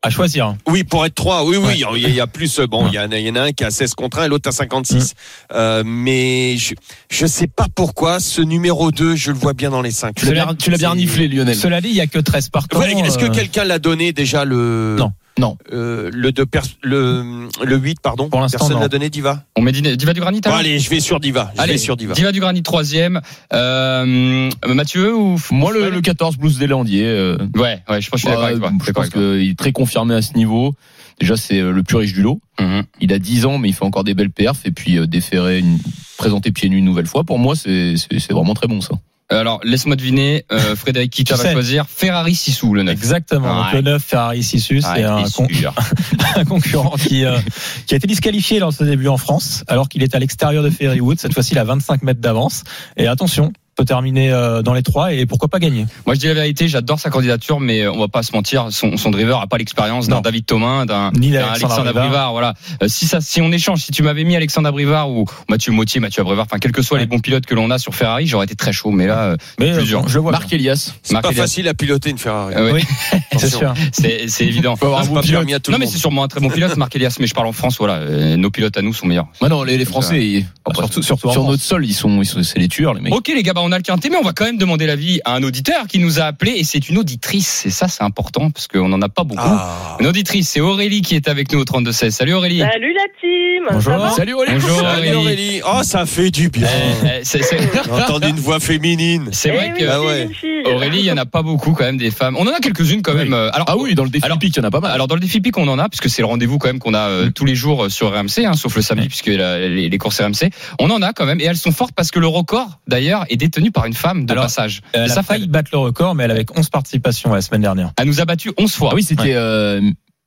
À 0.03 0.11
choisir. 0.11 0.47
hein. 0.49 0.59
Oui, 0.69 0.85
pour 0.85 1.07
être 1.07 1.15
3, 1.15 1.45
oui, 1.47 1.57
oui, 1.57 1.65
Ouais. 1.67 1.75
il 1.77 1.81
y, 1.81 1.85
a- 1.85 2.09
il 2.11 2.15
y 2.15 2.21
a 2.21 2.27
plus. 2.27 2.61
Bon, 2.61 2.87
il 2.89 2.95
y, 2.95 2.99
en 2.99 3.11
a- 3.11 3.19
il 3.19 3.27
y 3.27 3.31
en 3.31 3.37
a 3.37 3.41
un 3.45 3.53
qui 3.53 3.65
a 3.65 3.71
16 3.71 3.95
contre 3.95 4.19
1 4.19 4.25
et 4.25 4.29
l'autre 4.29 4.47
à 4.49 4.53
56. 4.53 5.15
Euh, 5.55 5.83
mais 5.87 6.59
je 6.59 6.75
je 7.11 7.25
sais 7.27 7.47
pas 7.47 7.67
pourquoi 7.75 8.21
ce 8.21 8.43
numéro 8.43 8.91
2, 8.91 9.17
je 9.17 9.31
le 9.31 9.39
vois 9.39 9.55
bien 9.55 9.71
dans 9.71 9.81
les 9.81 9.91
5. 9.91 10.15
Tu 10.17 10.27
l'as 10.27 10.33
bien, 10.45 10.77
bien 10.77 10.91
reniflé, 10.91 11.27
Lionel. 11.29 11.57
Cela 11.57 11.81
dit, 11.81 11.89
il 11.89 11.95
y 11.95 12.03
a 12.03 12.07
que 12.07 12.19
13 12.19 12.51
partants. 12.51 12.83
Est-ce 12.83 13.17
que 13.19 13.27
quelqu'un 13.33 13.65
l'a 13.65 13.79
donné 13.79 14.13
déjà 14.13 14.45
le 14.45 14.97
Non. 14.99 15.13
Non. 15.39 15.57
euh, 15.73 16.11
le 16.13 16.31
deux 16.31 16.47
pers- 16.47 16.63
le 16.83 17.49
le 17.65 17.77
8 17.77 17.99
pardon 18.01 18.29
Pour 18.29 18.41
l'instant, 18.41 18.59
personne 18.59 18.81
l'a 18.81 18.89
donné 18.89 19.11
Diva 19.11 19.43
On 19.57 19.63
met 19.63 19.73
Diva 19.73 19.97
Diva 19.97 20.13
du 20.13 20.21
Granit 20.21 20.41
bon, 20.43 20.51
allez 20.53 20.79
je 20.79 20.89
vais 20.91 21.01
sur 21.01 21.19
Diva 21.19 21.51
je 21.57 21.61
Allez, 21.61 21.73
vais 21.73 21.79
sur 21.79 21.97
Diva 21.97 22.15
Diva 22.15 22.31
du 22.31 22.39
Granit 22.41 22.63
troisième. 22.63 23.21
Euh, 23.53 24.51
Mathieu 24.67 25.15
ou 25.15 25.37
Moi, 25.51 25.73
le, 25.73 25.91
le 25.91 26.01
14 26.01 26.37
Blues 26.37 26.59
Deslandier. 26.59 27.07
Euh, 27.07 27.37
Ouais, 27.57 27.83
ouais, 27.89 28.01
je 28.01 28.11
pense 28.11 28.23
que 28.23 28.29
je 28.29 28.35
suis 28.37 28.43
d'accord 28.51 28.71
bah, 28.71 28.73
je 28.87 28.93
pense 28.93 29.09
qu'il 29.11 29.51
est 29.51 29.59
très 29.59 29.73
confirmé 29.73 30.15
à 30.15 30.23
ce 30.23 30.35
niveau. 30.35 30.75
Déjà, 31.21 31.37
c'est 31.37 31.61
euh, 31.61 31.71
le 31.73 31.83
plus 31.83 31.97
riche 31.97 32.13
du 32.13 32.23
lot. 32.23 32.41
Mhm. 32.61 32.83
Il 33.01 33.13
a 33.13 33.19
10 33.19 33.47
ans, 33.47 33.59
mais 33.59 33.69
il 33.69 33.73
fait 33.73 33.85
encore 33.85 34.05
des 34.05 34.15
belles 34.15 34.31
perfs. 34.33 34.65
Et 34.67 34.71
puis, 34.73 34.99
euh, 34.99 35.07
déférer, 35.07 35.59
une, 35.61 35.79
présenter 36.17 36.51
pieds 36.53 36.69
nus 36.69 36.79
une 36.79 36.85
nouvelle 36.85 37.07
fois, 37.07 37.25
pour 37.25 37.39
moi, 37.39 37.55
c'est 37.57 37.95
c'est- 37.97 38.19
c'est 38.19 38.33
vraiment 38.33 38.55
très 38.55 38.67
bon, 38.67 38.81
ça. 38.81 38.95
Euh, 39.33 39.41
Alors, 39.41 39.61
laisse-moi 39.65 39.97
deviner, 39.97 40.45
euh, 40.53 40.77
Frédéric 40.77 41.11
Kita 41.13 41.37
Tu 41.37 41.43
va 41.43 41.53
choisir 41.53 41.87
Ferrari 41.89 42.35
Sissou, 42.35 42.75
le 42.75 42.83
9. 42.83 42.93
Exactement. 42.93 43.55
Donc 43.57 43.67
Ouais. 43.73 43.77
le 43.77 43.81
9 43.83 44.03
Ferrari 44.05 44.43
c'est 44.43 44.81
un, 45.03 45.19
et 45.25 45.31
con- 45.31 45.49
sûr. 45.49 45.75
un 46.37 46.45
concurrent 46.45 46.97
qui, 46.99 47.25
euh, 47.25 47.39
qui 47.87 47.95
a 47.95 47.97
été 47.97 48.07
disqualifié 48.07 48.59
lors 48.59 48.71
de 48.71 48.77
ses 48.77 48.85
débuts 48.85 49.09
en 49.09 49.17
France, 49.17 49.65
alors 49.67 49.89
qu'il 49.89 50.03
est 50.03 50.15
à 50.15 50.19
l'extérieur 50.19 50.63
de 50.63 50.69
Ferrywood. 50.71 51.19
Cette 51.19 51.33
fois-ci, 51.33 51.53
il 51.53 51.59
a 51.59 51.65
25 51.65 52.03
mètres 52.03 52.21
d'avance. 52.21 52.65
Et 52.99 53.07
attention, 53.07 53.53
peut 53.75 53.85
terminer 53.85 54.31
euh, 54.33 54.63
dans 54.63 54.73
les 54.75 54.83
trois 54.83 55.13
et 55.13 55.27
pourquoi 55.27 55.49
pas 55.49 55.59
gagner. 55.59 55.87
Moi, 56.07 56.15
je 56.15 56.21
dis 56.21 56.27
la 56.27 56.35
vérité, 56.35 56.69
j'adore 56.69 56.99
sa 56.99 57.11
candidature, 57.11 57.61
mais 57.61 57.83
euh, 57.83 57.93
on 57.93 57.99
va 57.99 58.09
pas 58.09 58.23
se 58.23 58.33
mentir, 58.33 58.69
son, 58.71 58.97
son 58.97 59.11
driver 59.11 59.41
a 59.41 59.47
pas 59.47 59.59
l'expérience 59.59 60.09
d'un. 60.09 60.21
David 60.21 60.47
Thomas, 60.47 60.85
d'un 60.87 61.11
Ni 61.13 61.31
d'un 61.31 61.41
d'Alexandre 61.41 61.75
Alexandre 61.75 61.99
Abrivard. 62.01 62.33
Voilà. 62.33 62.55
Euh, 62.83 62.89
si 62.89 63.07
ça, 63.07 63.21
si 63.21 63.41
on 63.43 63.51
échange, 63.53 63.81
si 63.83 63.93
tu 63.93 64.03
m'avais 64.03 64.25
mis 64.25 64.37
Alexandre 64.37 64.69
Abrivard 64.69 65.11
ou 65.11 65.27
Mathieu 65.49 65.73
Mautier, 65.73 66.01
Mathieu 66.01 66.23
Abrivard, 66.23 66.47
enfin 66.47 66.59
quels 66.59 66.73
que 66.73 66.83
soient 66.83 66.99
les 66.99 67.07
bons 67.07 67.19
pilotes 67.21 67.47
que 67.47 67.55
l'on 67.55 67.71
a 67.71 67.79
sur 67.79 67.95
Ferrari, 67.95 68.27
j'aurais 68.27 68.45
été 68.47 68.55
très 68.55 68.73
chaud. 68.73 68.91
Mais 68.91 69.07
là, 69.07 69.37
Mais 69.59 69.73
Plus 69.73 69.83
euh, 69.83 69.85
dur. 69.85 70.03
bon, 70.03 70.09
je 70.09 70.19
vois. 70.19 70.33
Marc 70.33 70.53
Elias. 70.53 70.93
C'est 71.03 71.21
pas 71.21 71.29
Elias. 71.31 71.43
facile 71.43 71.69
à 71.69 71.75
piloter 71.75 72.11
une 72.11 72.19
Ferrari. 72.19 72.55
euh, 72.57 72.73
oui, 72.75 72.85
c'est 73.37 73.49
sûr. 73.49 73.75
c'est 73.93 74.29
c'est 74.29 74.45
évident. 74.47 74.77
Faut 74.77 74.87
avoir 74.87 75.01
un 75.01 75.05
C'est 75.05 75.11
bon 75.11 75.21
pilote. 75.21 75.69
Non, 75.69 75.79
mais 75.79 75.87
c'est 75.87 75.99
sûrement 75.99 76.25
un 76.25 76.29
très 76.29 76.41
bon 76.41 76.49
pilote, 76.51 76.77
Marc 76.77 76.95
Elias. 76.97 77.17
Mais 77.21 77.27
je 77.27 77.35
parle 77.35 77.47
en 77.49 77.53
France, 77.53 77.77
voilà. 77.79 78.37
nos 78.37 78.51
pilotes 78.51 78.77
à 78.77 78.83
nous 78.83 78.95
sont 78.95 79.07
meilleurs. 79.07 79.27
Ouais, 79.41 79.49
non, 79.49 79.63
les, 79.63 79.77
les 79.77 79.85
Français, 79.85 80.45
Surtout, 80.75 81.03
surtout 81.03 81.31
sur 81.31 81.45
notre 81.45 81.63
sol, 81.63 81.85
ils 81.87 81.95
sont, 81.95 82.21
ils 82.23 82.27
sont, 82.27 82.43
c'est 82.43 82.59
les 82.59 82.69
tueurs, 82.69 82.95
les 82.95 83.01
mecs. 83.01 83.15
Ok 83.15 83.29
les 83.29 83.43
gars, 83.43 83.53
bah 83.53 83.61
on 83.65 83.73
a 83.73 83.77
le 83.77 83.83
quintet, 83.83 84.09
mais 84.11 84.17
on 84.17 84.23
va 84.23 84.33
quand 84.33 84.45
même 84.45 84.59
demander 84.59 84.87
l'avis 84.87 85.21
à 85.25 85.35
un 85.35 85.43
auditeur 85.43 85.87
qui 85.89 85.99
nous 85.99 86.21
a 86.21 86.25
appelé 86.25 86.53
et 86.53 86.65
c'est 86.65 86.89
une 86.89 86.99
auditrice. 86.99 87.65
Et 87.67 87.71
ça 87.71 87.89
c'est 87.89 88.03
important 88.03 88.51
parce 88.51 88.67
qu'on 88.69 88.89
n'en 88.89 89.01
a 89.03 89.09
pas 89.09 89.25
beaucoup. 89.25 89.43
Ah. 89.45 89.97
Une 90.01 90.07
auditrice, 90.07 90.49
c'est 90.49 90.61
Aurélie 90.61 91.03
qui 91.03 91.15
est 91.15 91.29
avec 91.29 91.53
nous 91.53 91.61
au 91.61 91.65
32 91.65 91.93
16. 91.93 92.15
Salut 92.15 92.35
Aurélie. 92.35 92.61
Salut 92.61 92.93
la 92.93 93.03
team 93.21 93.65
Bonjour. 93.71 93.93
Ça 93.93 93.99
va? 93.99 94.11
Salut 94.11 94.35
Aurélie. 94.35 94.53
Bonjour 94.55 94.81
Salut 94.81 94.91
Aurélie. 94.99 95.15
Aurélie. 95.15 95.61
Oh, 95.67 95.81
ça 95.83 96.05
fait 96.07 96.31
du 96.31 96.49
bien. 96.51 96.67
Euh, 96.67 97.21
c'est- 97.23 97.43
c'est- 97.43 97.57
D'entendre 97.89 98.27
une 98.27 98.37
voix 98.37 98.61
féminine. 98.61 99.29
C'est 99.33 99.49
Eh 99.51 99.57
vrai 99.57 99.73
oui, 99.75 99.81
que 99.81 99.89
Ah 99.89 100.03
ouais. 100.03 100.29
fille. 100.33 100.51
Aurélie, 100.67 100.99
il 101.01 101.05
y 101.07 101.13
en 101.13 101.17
a 101.17 101.27
pas 101.27 101.43
beaucoup 101.43 101.73
quand 101.73 101.85
même 101.85 101.97
des 101.97 102.11
femmes. 102.11 102.37
On 102.39 102.47
en 102.47 102.53
a 102.53 102.59
quelques-unes 102.61 103.03
quand 103.03 103.15
même. 103.15 103.33
euh, 103.33 103.51
Alors 103.53 103.67
Ah 103.69 103.77
oui, 103.79 103.95
dans 103.95 104.05
le 104.05 104.11
défi 104.11 104.25
Alors- 104.25 104.37
hippique, 104.37 104.55
il 104.57 104.61
y 104.61 104.63
en 104.63 104.69
a 104.69 104.71
pas 104.71 104.81
mal. 104.81 104.93
Alors 104.93 105.09
dans 105.09 105.15
le 105.15 105.21
défi 105.21 105.41
pic 105.41 105.57
on 105.59 105.69
en 105.69 105.79
a 105.79 105.89
puisque 105.89 106.09
c'est 106.11 106.23
le 106.23 106.27
rendez-vous 106.27 106.59
quand 106.59 106.69
même 106.69 106.79
qu'on 106.79 106.95
a 106.95 107.09
euh, 107.09 107.31
tous 107.31 107.45
les 107.45 107.55
jours 107.55 107.85
euh, 107.85 107.89
sur 107.89 108.13
RMC, 108.13 108.45
hein, 108.47 108.53
sauf 108.55 108.75
le 108.77 108.83
samedi 108.83 109.09
puisque 109.09 109.27
la- 109.29 109.59
les, 109.61 109.89
les 109.89 109.99
courses 109.99 110.21
RMC. 110.21 110.51
On 110.79 110.91
en 110.91 111.03
a 111.03 111.13
quand 111.13 111.27
même 111.27 111.41
et 111.41 111.45
elles 111.45 111.57
sont 111.57 111.73
fortes 111.73 111.93
parce 111.95 112.11
que 112.11 112.19
le 112.19 112.27
record 112.27 112.81
d'ailleurs 112.87 113.25
est 113.29 113.37
détenu 113.37 113.71
par 113.71 113.87
une 113.87 113.95
femme 113.95 114.27
de 114.27 114.33
Alors, 114.33 114.45
passage. 114.45 114.81
Elle 114.93 115.03
Et 115.03 115.05
a 115.05 115.09
ça 115.09 115.23
failli 115.23 115.45
fait. 115.45 115.51
battre 115.51 115.71
le 115.73 115.79
record, 115.79 116.15
mais 116.15 116.25
elle 116.25 116.31
avait 116.31 116.47
11 116.55 116.69
participations 116.71 117.33
la 117.33 117.41
semaine 117.41 117.63
dernière. 117.63 117.91
Elle 118.01 118.07
nous 118.07 118.21
a 118.21 118.25
battu 118.25 118.53
11 118.59 118.73
fois. 118.75 118.91
Ah 118.93 118.95
oui, 118.95 119.03
c'était 119.03 119.35
euh, 119.35 119.81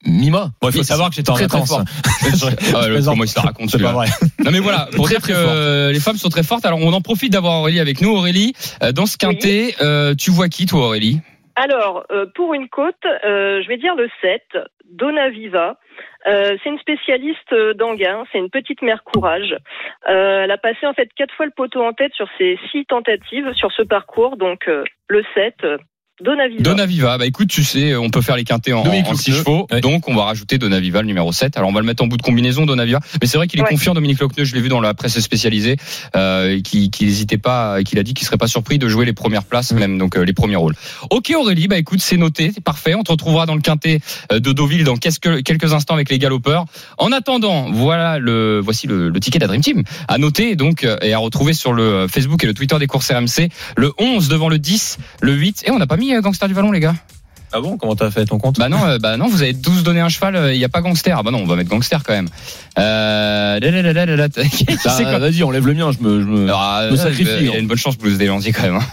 Mima. 0.06 0.52
Bon, 0.62 0.70
il 0.70 0.74
faut 0.76 0.84
savoir 0.84 1.10
que 1.10 1.16
j'étais 1.16 1.30
en 1.30 1.34
très, 1.36 1.48
très 1.48 1.66
fort. 1.66 1.84
Ah, 2.74 2.88
le- 2.88 2.94
plaisante. 2.94 3.14
comment 3.16 3.24
il 3.24 3.28
se 3.28 3.36
la 3.36 3.42
raconte 3.44 3.70
C'est 3.72 3.82
pas 3.82 3.92
vrai. 3.94 4.08
Non 4.44 4.52
mais 4.52 4.60
voilà, 4.60 4.88
pour 4.96 5.06
Très, 5.06 5.16
dire 5.16 5.22
très 5.22 5.34
que 5.34 5.40
fort. 5.40 5.52
euh, 5.54 5.92
les 5.92 6.00
femmes 6.00 6.18
sont 6.18 6.30
très 6.30 6.44
fortes. 6.44 6.66
Alors 6.66 6.80
on 6.82 6.94
en 6.94 7.02
profite 7.02 7.32
d'avoir 7.34 7.62
Aurélie 7.62 7.80
avec 7.80 8.02
nous. 8.02 8.10
Aurélie, 8.10 8.54
euh, 8.84 8.92
dans 8.92 9.06
ce 9.06 9.18
quintet, 9.18 9.76
euh, 9.82 10.14
tu 10.16 10.32
vois 10.32 10.50
qui 10.50 10.66
toi 10.66 10.86
Aurélie? 10.88 11.20
Alors, 11.56 12.04
euh, 12.12 12.26
pour 12.36 12.54
une 12.54 12.70
côte, 12.70 12.94
euh, 13.06 13.62
je 13.64 13.68
vais 13.68 13.78
dire 13.78 13.96
le 13.96 14.08
7, 14.22 14.42
Donna 14.94 15.30
Viva. 15.32 15.78
Euh, 16.28 16.58
c'est 16.62 16.70
une 16.70 16.80
spécialiste 16.80 17.54
euh, 17.54 17.74
d'Anguin, 17.74 18.26
c'est 18.32 18.38
une 18.38 18.50
petite 18.50 18.82
mère 18.82 19.04
courage. 19.04 19.56
Euh, 20.10 20.44
elle 20.44 20.52
a 20.52 20.58
passé 20.58 20.86
en 20.86 20.94
fait 20.94 21.10
quatre 21.16 21.34
fois 21.34 21.46
le 21.46 21.52
poteau 21.52 21.84
en 21.84 21.94
tête 21.94 22.14
sur 22.14 22.28
ses 22.38 22.60
six 22.72 22.86
tentatives 22.86 23.54
sur 23.54 23.72
ce 23.72 23.84
parcours, 23.84 24.36
donc 24.36 24.70
le 25.10 25.24
7, 25.34 25.66
euh, 26.22 26.24
Donna 26.26 26.48
Viva. 26.48 26.62
Donna 26.64 26.86
Viva. 26.86 27.18
Bah 27.18 27.26
écoute, 27.26 27.48
tu 27.50 27.64
sais, 27.64 27.96
on 27.96 28.10
peut 28.10 28.22
faire 28.22 28.36
les 28.36 28.44
quintés 28.44 28.74
en, 28.74 28.80
en 28.82 28.92
6 28.92 28.98
Lochneux. 29.32 29.34
chevaux. 29.36 29.68
Ouais. 29.72 29.82
Donc 29.82 30.08
on 30.08 30.16
va 30.16 30.24
rajouter 30.26 30.58
Donna 30.58 30.80
Viva, 30.80 31.02
le 31.02 31.08
numéro 31.08 31.32
7. 31.32 31.58
Alors 31.58 31.70
on 31.70 31.74
va 31.74 31.80
le 31.82 31.86
mettre 31.86 32.04
en 32.04 32.08
bout 32.08 32.18
de 32.18 32.22
combinaison, 32.22 32.66
Donna 32.66 32.86
Viva. 32.86 33.00
Mais 33.22 33.28
c'est 33.28 33.38
vrai 33.38 33.48
qu'il 33.48 33.60
est 33.60 33.64
Ouais. 33.64 33.70
confiant, 33.70 33.94
Dominique 33.94 34.20
Lochneux. 34.20 34.44
Je 34.46 34.56
l'ai 34.56 34.62
vu 34.62 34.70
dans 34.70 34.80
la 34.82 34.94
presse 34.94 35.20
spécialisée, 35.20 35.78
euh, 36.16 36.56
et 36.58 36.62
qui 36.62 36.90
n'hésitait 37.02 37.38
pas, 37.38 37.80
et 37.80 37.84
qu'il 37.84 38.00
a 38.00 38.04
dit 38.04 38.14
qu'il 38.14 38.26
serait 38.26 38.38
pas 38.38 38.48
surpris 38.48 38.78
de 38.80 38.88
jouer 38.88 39.06
les 39.06 39.14
premières 39.14 39.44
places, 39.44 39.74
même 39.74 39.98
donc 39.98 40.16
euh, 40.18 40.24
les 40.24 40.34
premiers 40.34 40.56
rôles. 40.56 40.76
Ok 41.10 41.32
Aurélie, 41.36 41.68
bah 41.68 41.78
écoute, 41.78 42.00
c'est 42.02 42.18
noté, 42.18 42.52
c'est 42.54 42.64
parfait. 42.64 42.96
On 42.96 43.04
te 43.04 43.12
retrouvera 43.12 43.46
dans 43.46 43.56
le 43.56 43.62
quintet 43.62 44.00
euh, 44.32 44.40
de 44.40 44.52
Deauville 44.54 44.84
dans 44.84 44.98
quelques, 44.98 45.44
quelques 45.44 45.74
instants 45.74 45.94
avec 45.94 46.10
les 46.10 46.20
galopeurs. 46.20 46.66
En 46.98 47.12
attendant, 47.12 47.70
voilà 47.72 48.18
le 48.20 48.60
voici 48.60 48.88
le, 48.88 49.10
le 49.10 49.20
ticket 49.20 49.40
de 49.40 49.44
la 49.44 49.48
Dream 49.48 49.62
Team 49.62 49.84
à 50.08 50.18
noter 50.18 50.56
donc 50.56 50.84
euh, 50.84 50.98
et 51.02 51.14
à 51.14 51.18
retrouver 51.20 51.54
sur 51.54 51.74
le 51.74 52.08
Facebook 52.08 52.44
et 52.44 52.48
le 52.48 52.54
Twitter 52.54 52.78
des 52.80 52.88
courses 52.88 53.12
RMC. 53.12 53.50
Le 53.76 53.92
11 53.98 54.28
devant 54.30 54.50
le 54.50 54.58
10, 54.60 54.98
le 55.22 55.34
8. 55.34 55.64
Et 55.68 55.72
on 55.72 55.78
n'a 55.80 55.88
pas 55.88 55.98
mis 55.98 56.07
euh, 56.16 56.22
Gangster 56.22 56.48
du 56.48 56.54
Vallon 56.54 56.72
les 56.72 56.80
gars. 56.80 56.96
Ah 57.54 57.62
bon 57.62 57.78
Comment 57.78 57.96
t'as 57.96 58.12
fait 58.12 58.26
ton 58.26 58.40
compte? 58.40 58.60
Bah 58.60 58.68
non, 58.68 58.86
euh, 58.86 58.98
bah 59.00 59.16
non, 59.16 59.28
vous 59.28 59.42
avez 59.42 59.54
tous 59.54 59.82
donné 59.82 60.02
un 60.02 60.10
cheval, 60.10 60.52
il 60.54 60.58
n'y 60.58 60.66
a 60.66 60.70
pas 60.70 60.82
gangster. 60.82 61.16
Ah 61.18 61.24
bah 61.24 61.32
non, 61.32 61.40
on 61.40 61.46
va 61.46 61.56
mettre 61.56 61.70
gangster 61.70 62.04
quand 62.04 62.12
même. 62.12 62.28
Euh... 62.78 63.58
Bah, 63.62 65.20
Vas-y, 65.20 65.44
on 65.44 65.52
lève 65.52 65.66
le 65.66 65.74
mien. 65.74 65.92
Je 65.98 66.06
me, 66.06 66.22
je 66.22 66.26
me... 66.26 66.44
Alors, 66.46 66.76
euh, 66.82 66.92
me 66.92 66.96
sacrifie, 66.98 67.30
Il 67.40 67.46
y 67.46 67.50
a 67.50 67.54
hein. 67.54 67.60
une 67.60 67.68
bonne 67.68 67.78
chance 67.78 67.98
Blues 67.98 68.18
Deslandiers 68.18 68.52
quand 68.52 68.64
même. 68.64 68.76
hein. 68.76 68.84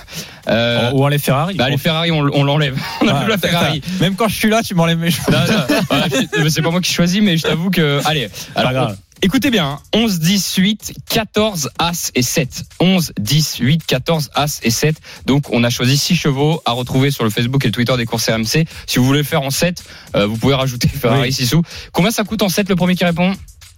Euh, 0.49 0.91
Ou 0.93 1.03
en 1.05 1.09
les 1.09 1.19
Ferrari. 1.19 1.55
bah 1.55 1.69
les 1.71 1.79
Ferrari, 1.79 2.11
on, 2.13 2.19
on 2.33 2.45
l'enlève. 2.45 2.77
On 3.01 3.09
Ah, 3.09 3.25
la 3.29 3.39
Ferrari. 3.39 3.83
Même 4.01 4.15
quand 4.15 4.29
je 4.29 4.35
suis 4.37 4.51
là, 4.51 4.63
tu 4.63 4.75
m'enlèves 4.75 4.99
mes 4.99 5.11
je- 5.11 6.49
c'est 6.49 6.63
pas 6.63 6.71
moi 6.71 6.81
qui 6.81 6.93
choisis, 6.93 7.23
mais 7.23 7.37
je 7.37 7.43
t'avoue 7.45 7.71
que. 7.71 8.01
Allez, 8.05 8.29
alors. 8.55 8.93
Écoutez 9.23 9.51
bien, 9.51 9.67
hein. 9.67 9.79
11, 9.95 10.19
10, 10.19 10.55
8, 10.57 10.93
14, 11.09 11.71
As 11.79 12.11
et 12.15 12.23
7. 12.23 12.65
11, 12.81 13.13
10, 13.19 13.57
8, 13.61 13.87
14, 13.87 14.31
As 14.35 14.61
et 14.63 14.71
7. 14.71 14.97
Donc 15.27 15.51
on 15.51 15.65
a 15.65 15.71
choisi 15.71 15.97
6 15.97 16.17
chevaux 16.17 16.61
à 16.67 16.73
retrouver 16.73 17.11
sur 17.11 17.25
le 17.25 17.31
Facebook 17.31 17.65
et 17.65 17.69
le 17.69 17.73
Twitter 17.73 17.97
des 17.97 18.05
courses 18.07 18.29
RMC. 18.29 18.67
Si 18.87 18.99
vous 18.99 19.05
voulez 19.05 19.21
le 19.21 19.25
faire 19.25 19.43
en 19.43 19.51
7, 19.51 19.83
euh, 20.15 20.27
vous 20.27 20.37
pouvez 20.37 20.55
rajouter 20.55 20.89
Ferrari 21.01 21.29
Oui. 21.29 21.33
6 21.33 21.47
sous. 21.47 21.63
Combien 21.93 22.11
ça 22.11 22.25
coûte 22.25 22.43
en 22.43 22.49
7 22.49 22.69
le 22.69 22.77
premier 22.77 22.97
qui 22.97 23.05
répond? 23.05 23.35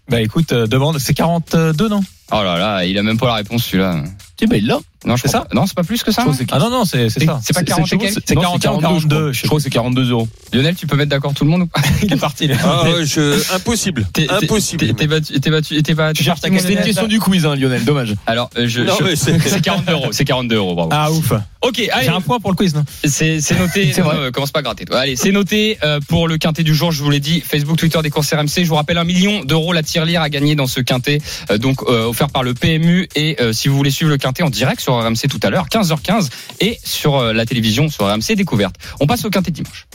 Bah 0.08 0.20
écoute, 0.20 0.52
euh, 0.52 0.66
demande, 0.66 0.98
c'est 0.98 1.14
42 1.14 1.88
non? 1.88 2.00
Oh 2.32 2.42
là 2.42 2.58
là, 2.58 2.84
il 2.84 2.98
a 2.98 3.02
même 3.02 3.18
pas 3.18 3.26
la 3.26 3.34
réponse 3.34 3.64
celui-là. 3.66 4.02
Tu 4.36 4.46
sais, 4.46 4.52
mais 4.52 4.60
là, 4.60 4.78
Non, 5.06 5.16
je 5.16 5.22
C'est 5.22 5.28
ça? 5.28 5.46
Non, 5.54 5.66
c'est 5.66 5.74
pas 5.76 5.82
plus 5.82 6.02
que 6.02 6.10
ça? 6.12 6.24
Ah 6.52 6.58
non 6.58 6.68
non, 6.70 6.84
c'est 6.84 7.08
ça. 7.08 7.40
C'est 7.42 7.54
pas 7.54 7.62
40 7.62 7.86
et 7.86 7.88
chevaux, 7.88 8.00
quelques? 8.02 8.22
C'est 8.26 8.34
non, 8.34 8.42
41 8.42 8.72
ou 8.74 8.78
42, 8.80 9.32
je 9.32 9.46
crois. 9.46 9.58
que 9.58 9.62
c'est 9.64 9.70
42 9.70 10.10
euros. 10.10 10.28
Lionel, 10.52 10.74
tu 10.74 10.86
peux 10.86 10.96
mettre 10.96 11.08
d'accord 11.10 11.32
tout 11.32 11.44
le 11.44 11.50
monde 11.50 11.62
ou 11.62 11.66
pas? 11.66 11.80
Il 12.02 12.12
est 12.12 12.16
parti. 12.16 12.46
là. 12.46 12.56
Ah 12.62 12.82
ouais, 12.84 13.06
je... 13.06 13.54
Impossible. 13.54 14.06
Impossible. 14.28 14.94
T'es 14.94 15.06
battu, 15.06 15.40
t'es 15.40 15.50
battu, 15.50 15.82
t'es 15.82 15.94
battu. 15.94 16.22
C'était 16.24 16.48
une 16.48 16.56
est- 16.78 16.82
question 16.84 17.06
du 17.06 17.18
quiz, 17.18 17.46
hein, 17.46 17.54
Lionel. 17.56 17.84
Dommage. 17.84 18.14
Alors, 18.26 18.50
euh, 18.58 18.66
je, 18.68 18.82
Non, 18.82 18.94
je- 18.98 19.04
mais 19.04 19.16
c'est- 19.16 19.38
c'est 19.48 19.60
42 19.62 19.92
euros. 19.92 20.08
C'est 20.12 20.24
42 20.24 20.56
euros, 20.56 20.74
bravo. 20.74 20.90
Ah 20.92 21.10
ouf. 21.10 21.32
Ok, 21.62 21.80
allez. 21.92 22.04
J'ai 22.04 22.10
un 22.10 22.20
point 22.20 22.38
pour 22.38 22.50
le 22.50 22.56
quiz, 22.56 22.74
non? 22.74 22.84
C'est 23.04 23.40
noté. 23.58 23.92
C'est 23.94 24.02
vrai. 24.02 24.16
Non, 24.16 24.30
commence 24.32 24.50
pas 24.52 24.60
à 24.60 24.62
gratter. 24.62 24.84
toi. 24.84 24.98
Allez, 25.00 25.16
c'est 25.16 25.32
noté 25.32 25.78
euh, 25.82 25.98
pour 26.08 26.28
le 26.28 26.36
quintet 26.38 26.62
du 26.62 26.74
jour. 26.74 26.92
Je 26.92 27.02
vous 27.02 27.10
l'ai 27.10 27.20
dit. 27.20 27.40
Facebook, 27.40 27.76
Twitter 27.78 28.00
des 28.02 28.10
courses 28.10 28.32
RMC. 28.32 28.48
Je 28.64 28.68
vous 28.68 28.74
rappelle 28.76 28.98
un 28.98 29.04
million 29.04 29.42
d'euros 29.44 29.72
la 29.72 29.82
tirelire 29.82 30.20
à 30.22 30.28
gagner 30.28 30.54
dans 30.54 30.66
ce 30.66 30.80
quintet, 30.80 31.20
euh, 31.50 31.58
donc 31.58 31.82
offert 31.88 32.28
par 32.28 32.42
le 32.42 32.54
PMU. 32.54 33.08
Et 33.16 33.36
si 33.52 33.68
vous 33.68 33.76
voulez 33.76 33.90
suivre 33.90 34.10
le 34.10 34.18
quintet 34.26 34.42
en 34.42 34.50
direct 34.50 34.80
sur 34.80 34.94
RMC 34.96 35.28
tout 35.30 35.40
à 35.44 35.50
l'heure, 35.50 35.68
15h15, 35.68 36.30
et 36.60 36.78
sur 36.82 37.16
euh, 37.16 37.32
la 37.32 37.46
télévision 37.46 37.88
sur 37.88 38.06
RMC 38.06 38.34
découverte. 38.34 38.74
On 38.98 39.06
passe 39.06 39.24
au 39.24 39.30
quintet 39.30 39.52
dimanche. 39.52 39.86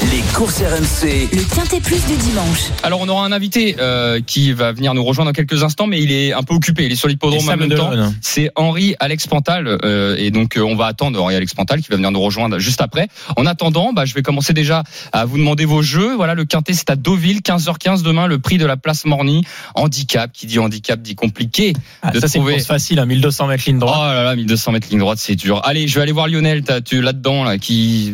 Les 0.00 0.20
courses 0.32 0.60
RMC. 0.62 1.28
Le 1.32 1.42
Quintet 1.54 1.80
Plus 1.80 2.06
du 2.06 2.16
dimanche. 2.16 2.68
Alors 2.84 3.00
on 3.00 3.08
aura 3.08 3.24
un 3.26 3.32
invité 3.32 3.74
euh, 3.80 4.20
qui 4.24 4.52
va 4.52 4.70
venir 4.70 4.94
nous 4.94 5.02
rejoindre 5.04 5.30
dans 5.30 5.34
quelques 5.34 5.64
instants, 5.64 5.88
mais 5.88 6.00
il 6.00 6.12
est 6.12 6.32
un 6.32 6.44
peu 6.44 6.54
occupé. 6.54 6.84
Il 6.86 6.92
est 6.92 6.96
sur 6.96 7.08
l'hippodrome 7.08 7.48
en 7.48 7.56
même 7.56 7.74
temps. 7.74 7.90
C'est 8.22 8.50
Henri 8.54 8.94
Alex 9.00 9.26
Pantal 9.26 9.66
euh, 9.84 10.14
et 10.16 10.30
donc 10.30 10.56
euh, 10.56 10.60
on 10.62 10.76
va 10.76 10.86
attendre 10.86 11.20
Henri 11.20 11.34
Alex 11.34 11.52
Pantal 11.52 11.80
qui 11.82 11.88
va 11.90 11.96
venir 11.96 12.12
nous 12.12 12.20
rejoindre 12.20 12.60
juste 12.60 12.80
après. 12.80 13.08
En 13.36 13.44
attendant, 13.44 13.92
bah, 13.92 14.04
je 14.04 14.14
vais 14.14 14.22
commencer 14.22 14.52
déjà 14.52 14.84
à 15.12 15.24
vous 15.24 15.36
demander 15.36 15.64
vos 15.64 15.82
jeux. 15.82 16.14
Voilà, 16.14 16.34
le 16.34 16.44
quintet 16.44 16.74
c'est 16.74 16.90
à 16.90 16.96
Deauville, 16.96 17.40
15h15 17.40 18.02
demain, 18.02 18.28
le 18.28 18.38
prix 18.38 18.56
de 18.58 18.66
la 18.66 18.76
place 18.76 19.04
Morny. 19.04 19.44
Handicap, 19.74 20.30
qui 20.32 20.46
dit 20.46 20.60
handicap 20.60 21.02
dit 21.02 21.16
compliqué. 21.16 21.72
Ah, 22.02 22.12
de 22.12 22.20
ça 22.20 22.28
c'est 22.28 22.38
trouver- 22.38 22.60
facile, 22.60 23.00
hein, 23.00 23.06
1200 23.06 23.48
mètres 23.48 23.64
ligne 23.66 23.76
Oh 23.78 23.86
droite. 23.86 24.14
là 24.14 24.22
là, 24.22 24.36
1200 24.36 24.72
mètres 24.72 24.86
ligne 24.90 25.00
droite, 25.00 25.18
c'est 25.20 25.34
dur. 25.34 25.60
Allez, 25.64 25.88
je 25.88 25.94
vais 25.96 26.02
aller 26.02 26.12
voir 26.12 26.28
Lionel. 26.28 26.62
T'as- 26.62 26.80
Tu 26.80 27.02
là-dedans 27.02 27.42
là, 27.44 27.58
qui, 27.58 28.12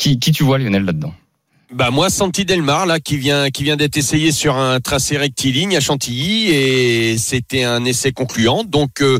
qui 0.00 0.18
qui 0.18 0.32
tu 0.32 0.42
vois 0.42 0.58
Lionel 0.58 0.84
là-dedans 0.84 1.12
Bah 1.72 1.90
moi, 1.90 2.08
Santi 2.08 2.44
Delmar 2.46 2.86
là, 2.86 2.98
qui 2.98 3.18
vient, 3.18 3.50
qui 3.50 3.62
vient 3.62 3.76
d'être 3.76 3.98
essayé 3.98 4.32
sur 4.32 4.56
un 4.56 4.80
tracé 4.80 5.18
rectiligne 5.18 5.76
à 5.76 5.80
Chantilly 5.80 6.48
et 6.48 7.18
c'était 7.18 7.64
un 7.64 7.84
essai 7.84 8.10
concluant. 8.12 8.64
Donc 8.64 9.02
euh, 9.02 9.18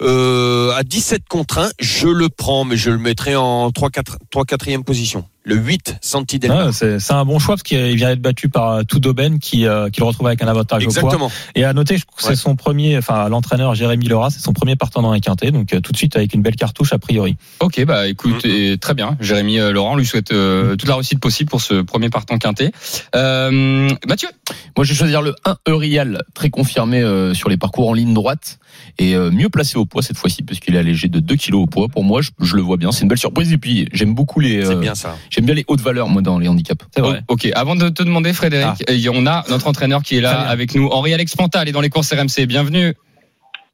euh, 0.00 0.72
à 0.72 0.82
17 0.82 1.24
contre 1.28 1.58
1, 1.58 1.70
je 1.78 2.08
le 2.08 2.30
prends, 2.30 2.64
mais 2.64 2.76
je 2.78 2.90
le 2.90 2.98
mettrai 2.98 3.36
en 3.36 3.70
3 3.70 3.90
4 3.90 4.18
3 4.30 4.44
4e 4.44 4.82
position. 4.82 5.26
Le 5.44 5.56
8, 5.56 5.96
Santi 6.00 6.38
Delmar. 6.38 6.68
Ah, 6.68 6.72
c'est 6.72 7.00
c'est 7.00 7.12
un 7.14 7.24
bon 7.24 7.40
choix 7.40 7.56
parce 7.56 7.64
qu'il 7.64 7.96
vient 7.96 8.08
d'être 8.10 8.22
battu 8.22 8.48
par 8.48 8.70
euh, 8.70 8.82
Toudoben 8.84 9.40
qui, 9.40 9.66
euh, 9.66 9.90
qui 9.90 10.00
le 10.00 10.06
retrouve 10.06 10.28
avec 10.28 10.40
un 10.42 10.46
avantage 10.46 10.84
au 10.86 10.90
poids. 10.90 11.00
Exactement. 11.00 11.30
Et 11.56 11.64
à 11.64 11.72
noter, 11.72 11.94
Ouais. 11.94 12.00
c'est 12.18 12.36
son 12.36 12.54
premier, 12.54 12.96
enfin 12.96 13.28
l'entraîneur 13.28 13.74
Jérémy 13.74 14.06
Laura, 14.06 14.30
c'est 14.30 14.38
son 14.40 14.52
premier 14.52 14.76
partant 14.76 15.02
dans 15.02 15.12
les 15.12 15.20
quintés, 15.20 15.50
donc 15.50 15.72
euh, 15.74 15.80
tout 15.80 15.90
de 15.90 15.96
suite 15.96 16.14
avec 16.14 16.32
une 16.34 16.42
belle 16.42 16.54
cartouche 16.54 16.92
a 16.92 16.98
priori. 16.98 17.36
Ok, 17.60 17.84
bah 17.84 18.06
écoute, 18.06 18.44
Mhm. 18.44 18.50
et 18.50 18.78
très 18.78 18.94
bien. 18.94 19.16
Jérémy 19.20 19.58
euh, 19.58 19.72
Laurent 19.72 19.96
lui 19.96 20.06
souhaite 20.06 20.32
euh, 20.32 20.76
toute 20.76 20.88
la 20.88 20.94
réussite 20.94 21.18
possible 21.18 21.50
pour 21.50 21.60
ce 21.60 21.82
premier 21.82 22.08
partant 22.08 22.38
quintet. 22.38 22.70
Euh, 23.16 23.88
Mathieu 24.06 24.28
Moi, 24.76 24.84
je 24.84 24.92
vais 24.92 24.96
choisir 24.98 25.22
le 25.22 25.34
1 25.44 25.56
Eurial, 25.68 26.22
très 26.34 26.50
confirmé 26.50 27.00
euh, 27.02 27.34
sur 27.34 27.48
les 27.48 27.56
parcours 27.56 27.88
en 27.88 27.94
ligne 27.94 28.14
droite 28.14 28.58
et 28.98 29.14
euh, 29.14 29.30
mieux 29.30 29.48
placé 29.48 29.78
au 29.78 29.86
poids 29.86 30.02
cette 30.02 30.16
fois-ci 30.16 30.42
parce 30.42 30.60
qu'il 30.60 30.74
est 30.74 30.78
allégé 30.78 31.08
de 31.08 31.20
2 31.20 31.36
kilos 31.36 31.62
au 31.62 31.66
poids. 31.66 31.88
Pour 31.88 32.04
moi, 32.04 32.20
je, 32.20 32.30
je 32.40 32.56
le 32.56 32.62
vois 32.62 32.76
bien. 32.76 32.92
C'est 32.92 33.02
une 33.02 33.08
belle 33.08 33.18
surprise 33.18 33.52
et 33.52 33.58
puis 33.58 33.88
j'aime 33.92 34.14
beaucoup 34.14 34.40
les. 34.40 34.64
C'est 34.64 34.72
euh, 34.72 34.76
bien 34.76 34.94
ça. 34.94 35.16
J'aime 35.30 35.44
bien 35.44 35.54
les 35.54 35.64
hautes 35.68 35.80
valeurs 35.80 36.08
moi 36.08 36.22
dans 36.22 36.38
les 36.38 36.48
handicaps. 36.48 36.84
C'est 36.94 37.00
vrai. 37.00 37.20
Oh, 37.28 37.34
Ok, 37.34 37.48
avant 37.54 37.76
de 37.76 37.88
te 37.88 38.02
demander 38.02 38.32
Frédéric, 38.32 38.84
euh, 38.88 39.12
on 39.12 39.26
a 39.26 39.44
notre 39.48 39.66
entraîneur 39.66 40.02
qui 40.02 40.16
est 40.16 40.20
là 40.20 40.40
avec 40.40 40.74
nous, 40.74 40.88
Henri 40.88 41.14
Alex 41.14 41.34
Pantal, 41.36 41.68
est 41.68 41.72
dans 41.72 41.80
les 41.80 41.90
courses 41.90 42.12
RMC. 42.12 42.46
Bienvenue. 42.46 42.94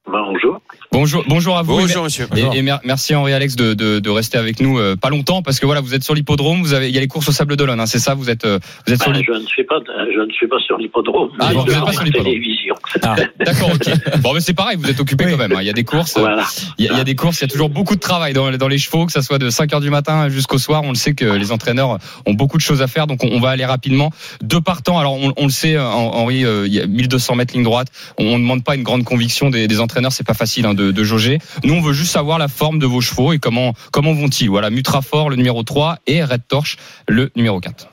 Bonjour. 0.07 0.61
Bonjour, 0.91 1.23
bonjour 1.29 1.59
à 1.59 1.63
vous. 1.63 1.77
Bonjour, 1.79 2.05
monsieur. 2.05 2.25
Et, 2.35 2.41
Bonjour. 2.41 2.55
et 2.55 2.63
mer- 2.63 2.81
merci 2.83 3.15
Henri 3.15 3.35
Alex 3.35 3.57
de, 3.57 3.75
de, 3.75 3.99
de 3.99 4.11
rester 4.11 4.39
avec 4.39 4.59
nous 4.61 4.79
euh, 4.79 4.97
pas 4.97 5.11
longtemps 5.11 5.43
parce 5.43 5.61
que 5.61 5.67
voilà 5.67 5.83
vous 5.83 5.95
êtes 5.95 6.03
sur 6.03 6.15
l'hippodrome, 6.15 6.63
vous 6.63 6.73
avez 6.73 6.89
il 6.89 6.95
y 6.95 6.99
a 6.99 7.01
les 7.03 7.07
courses 7.09 7.29
au 7.29 7.33
Sable 7.33 7.57
d'Olonne, 7.57 7.79
hein, 7.79 7.87
c'est 7.87 7.99
ça, 7.99 8.15
vous 8.15 8.31
êtes 8.31 8.47
euh, 8.47 8.59
vous 8.87 8.95
êtes 8.95 9.03
sur 9.03 9.13
Ben, 9.13 9.19
l'hi- 9.19 9.25
je 9.27 9.33
ne 9.33 9.45
suis 9.47 9.65
pas, 9.65 9.77
je 9.87 10.21
ne 10.21 10.33
suis 10.33 10.49
pas 10.49 10.59
sur 10.61 10.79
l'hippodrome. 10.79 11.29
Ah, 11.41 11.51
vous 11.53 11.65
pas 11.67 11.93
sur 11.93 12.05
télévision. 12.05 12.75
Ah. 13.03 13.17
D'accord, 13.39 13.71
ok. 13.75 13.93
Bon 14.23 14.33
mais 14.33 14.41
c'est 14.41 14.55
pareil, 14.55 14.79
vous 14.81 14.89
êtes 14.89 14.99
occupé 14.99 15.27
Oui. 15.27 15.33
quand 15.33 15.37
même. 15.39 15.53
hein. 15.53 15.59
Il 15.61 15.67
y 15.67 15.71
a 15.71 15.75
des 15.75 15.85
courses, 15.85 16.17
euh, 16.17 16.21
Voilà. 16.21 16.45
il 16.79 16.87
y, 16.87 16.89
a, 16.89 16.93
il 16.93 16.97
y 16.99 17.01
a 17.01 17.05
des 17.05 17.15
courses, 17.15 17.39
il 17.41 17.43
y 17.43 17.45
a 17.45 17.49
toujours 17.49 17.69
beaucoup 17.69 17.95
de 17.95 18.01
travail 18.01 18.33
dans, 18.33 18.51
dans 18.51 18.69
les 18.69 18.79
chevaux, 18.79 19.05
que 19.05 19.13
ça 19.13 19.21
soit 19.23 19.39
de 19.39 19.51
5 19.51 19.73
heures 19.75 19.81
du 19.83 19.91
matin 19.91 20.31
jusqu'au 20.31 20.59
soir. 20.59 20.83
On 20.85 20.89
le 20.91 20.95
sait 20.97 21.13
que 21.15 21.27
les 21.27 21.53
entraîneurs 21.53 21.99
ont 22.27 22.33
beaucoup 22.35 22.57
de 22.57 22.63
choses 22.63 22.81
à 22.81 22.87
faire, 22.87 23.07
donc 23.07 23.23
on, 23.25 23.29
on 23.31 23.41
va 23.41 23.51
aller 23.51 23.67
rapidement. 23.67 24.11
Deux 24.43 24.63
partants. 24.63 24.99
Alors 24.99 25.13
on, 25.15 25.33
on 25.37 25.45
le 25.45 25.51
sait, 25.53 25.77
euh, 25.77 25.85
Henri, 25.85 26.47
euh, 26.47 26.67
il 26.67 26.73
y 26.73 26.81
a 26.81 26.87
1200 26.87 27.35
mètres 27.37 27.53
ligne 27.55 27.63
droite. 27.65 27.89
On 28.19 28.25
ne 28.39 28.43
demande 28.43 28.65
pas 28.65 28.75
une 28.75 28.83
grande 28.85 29.05
conviction 29.05 29.51
des, 29.51 29.69
des 29.69 29.81
entraîneurs, 29.81 30.13
c'est 30.13 30.27
pas 30.27 30.35
facile 30.35 30.65
hein, 30.67 30.75
de, 30.79 31.05
jauger. 31.05 31.39
Nous 31.65 31.75
on 31.75 31.81
veut 31.81 31.93
juste 31.93 32.13
savoir 32.13 32.39
la 32.39 32.49
forme 32.49 32.79
de 32.79 32.87
vos 32.87 33.01
chevaux 33.01 33.33
et 33.33 33.39
comment 33.39 33.73
comment 33.93 34.13
vont-ils. 34.13 34.49
Voilà, 34.49 34.71
Mutrafort 34.71 35.31
le 35.31 35.37
numéro 35.37 35.63
3 35.63 35.97
et 36.07 36.23
Red 36.25 36.47
Torch 36.49 36.77
le 37.09 37.31
numéro 37.37 37.61
4. 37.61 37.89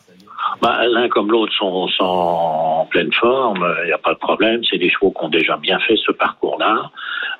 Bah, 0.62 0.86
L'un 0.88 1.10
comme 1.10 1.32
l'autre 1.32 1.54
sont, 1.54 1.90
en 2.00 2.86
pleine 2.86 3.12
forme, 3.14 3.66
il 3.84 3.88
n'y 3.88 3.94
a 3.94 3.98
pas 3.98 4.14
de 4.14 4.20
problème. 4.20 4.62
C'est 4.70 4.78
des 4.78 4.90
chevaux 4.90 5.12
qui 5.12 5.26
ont 5.26 5.30
déjà 5.30 5.58
bien 5.58 5.80
fait 5.80 5.98
ce 5.98 6.12
parcours-là. 6.12 6.92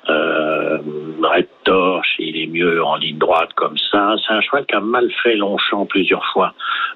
Euh, 0.08 0.78
Red 1.22 1.48
Torch, 1.64 2.14
il 2.18 2.36
est 2.36 2.46
mieux 2.46 2.84
en 2.84 2.96
ligne 2.96 3.18
droite 3.18 3.50
comme 3.54 3.76
ça. 3.90 4.14
C'est 4.24 4.32
un 4.32 4.40
cheval 4.40 4.66
qui 4.66 4.74
a 4.74 4.80
mal 4.80 5.10
fait 5.22 5.34
Longchamp 5.34 5.86
plusieurs 5.86 6.24
fois. 6.32 6.54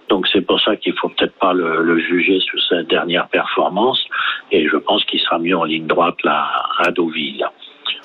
Donc 0.09 0.29
c'est 0.29 0.43
pour 0.43 0.61
ça 0.61 0.77
qu'il 0.77 0.95
faut 0.95 1.09
peut-être 1.09 1.37
pas 1.39 1.53
le, 1.53 1.99
juger 1.99 2.41
sur 2.41 2.61
sa 2.63 2.83
dernière 2.83 3.29
performance. 3.29 4.05
Et 4.53 4.69
je 4.69 4.77
pense 4.77 5.05
qu'il 5.05 5.21
sera 5.21 5.39
mieux 5.39 5.57
en 5.57 5.65
ligne 5.65 5.87
droite 5.87 6.23
là 6.23 6.49
à 6.79 6.91
Deauville. 6.91 7.45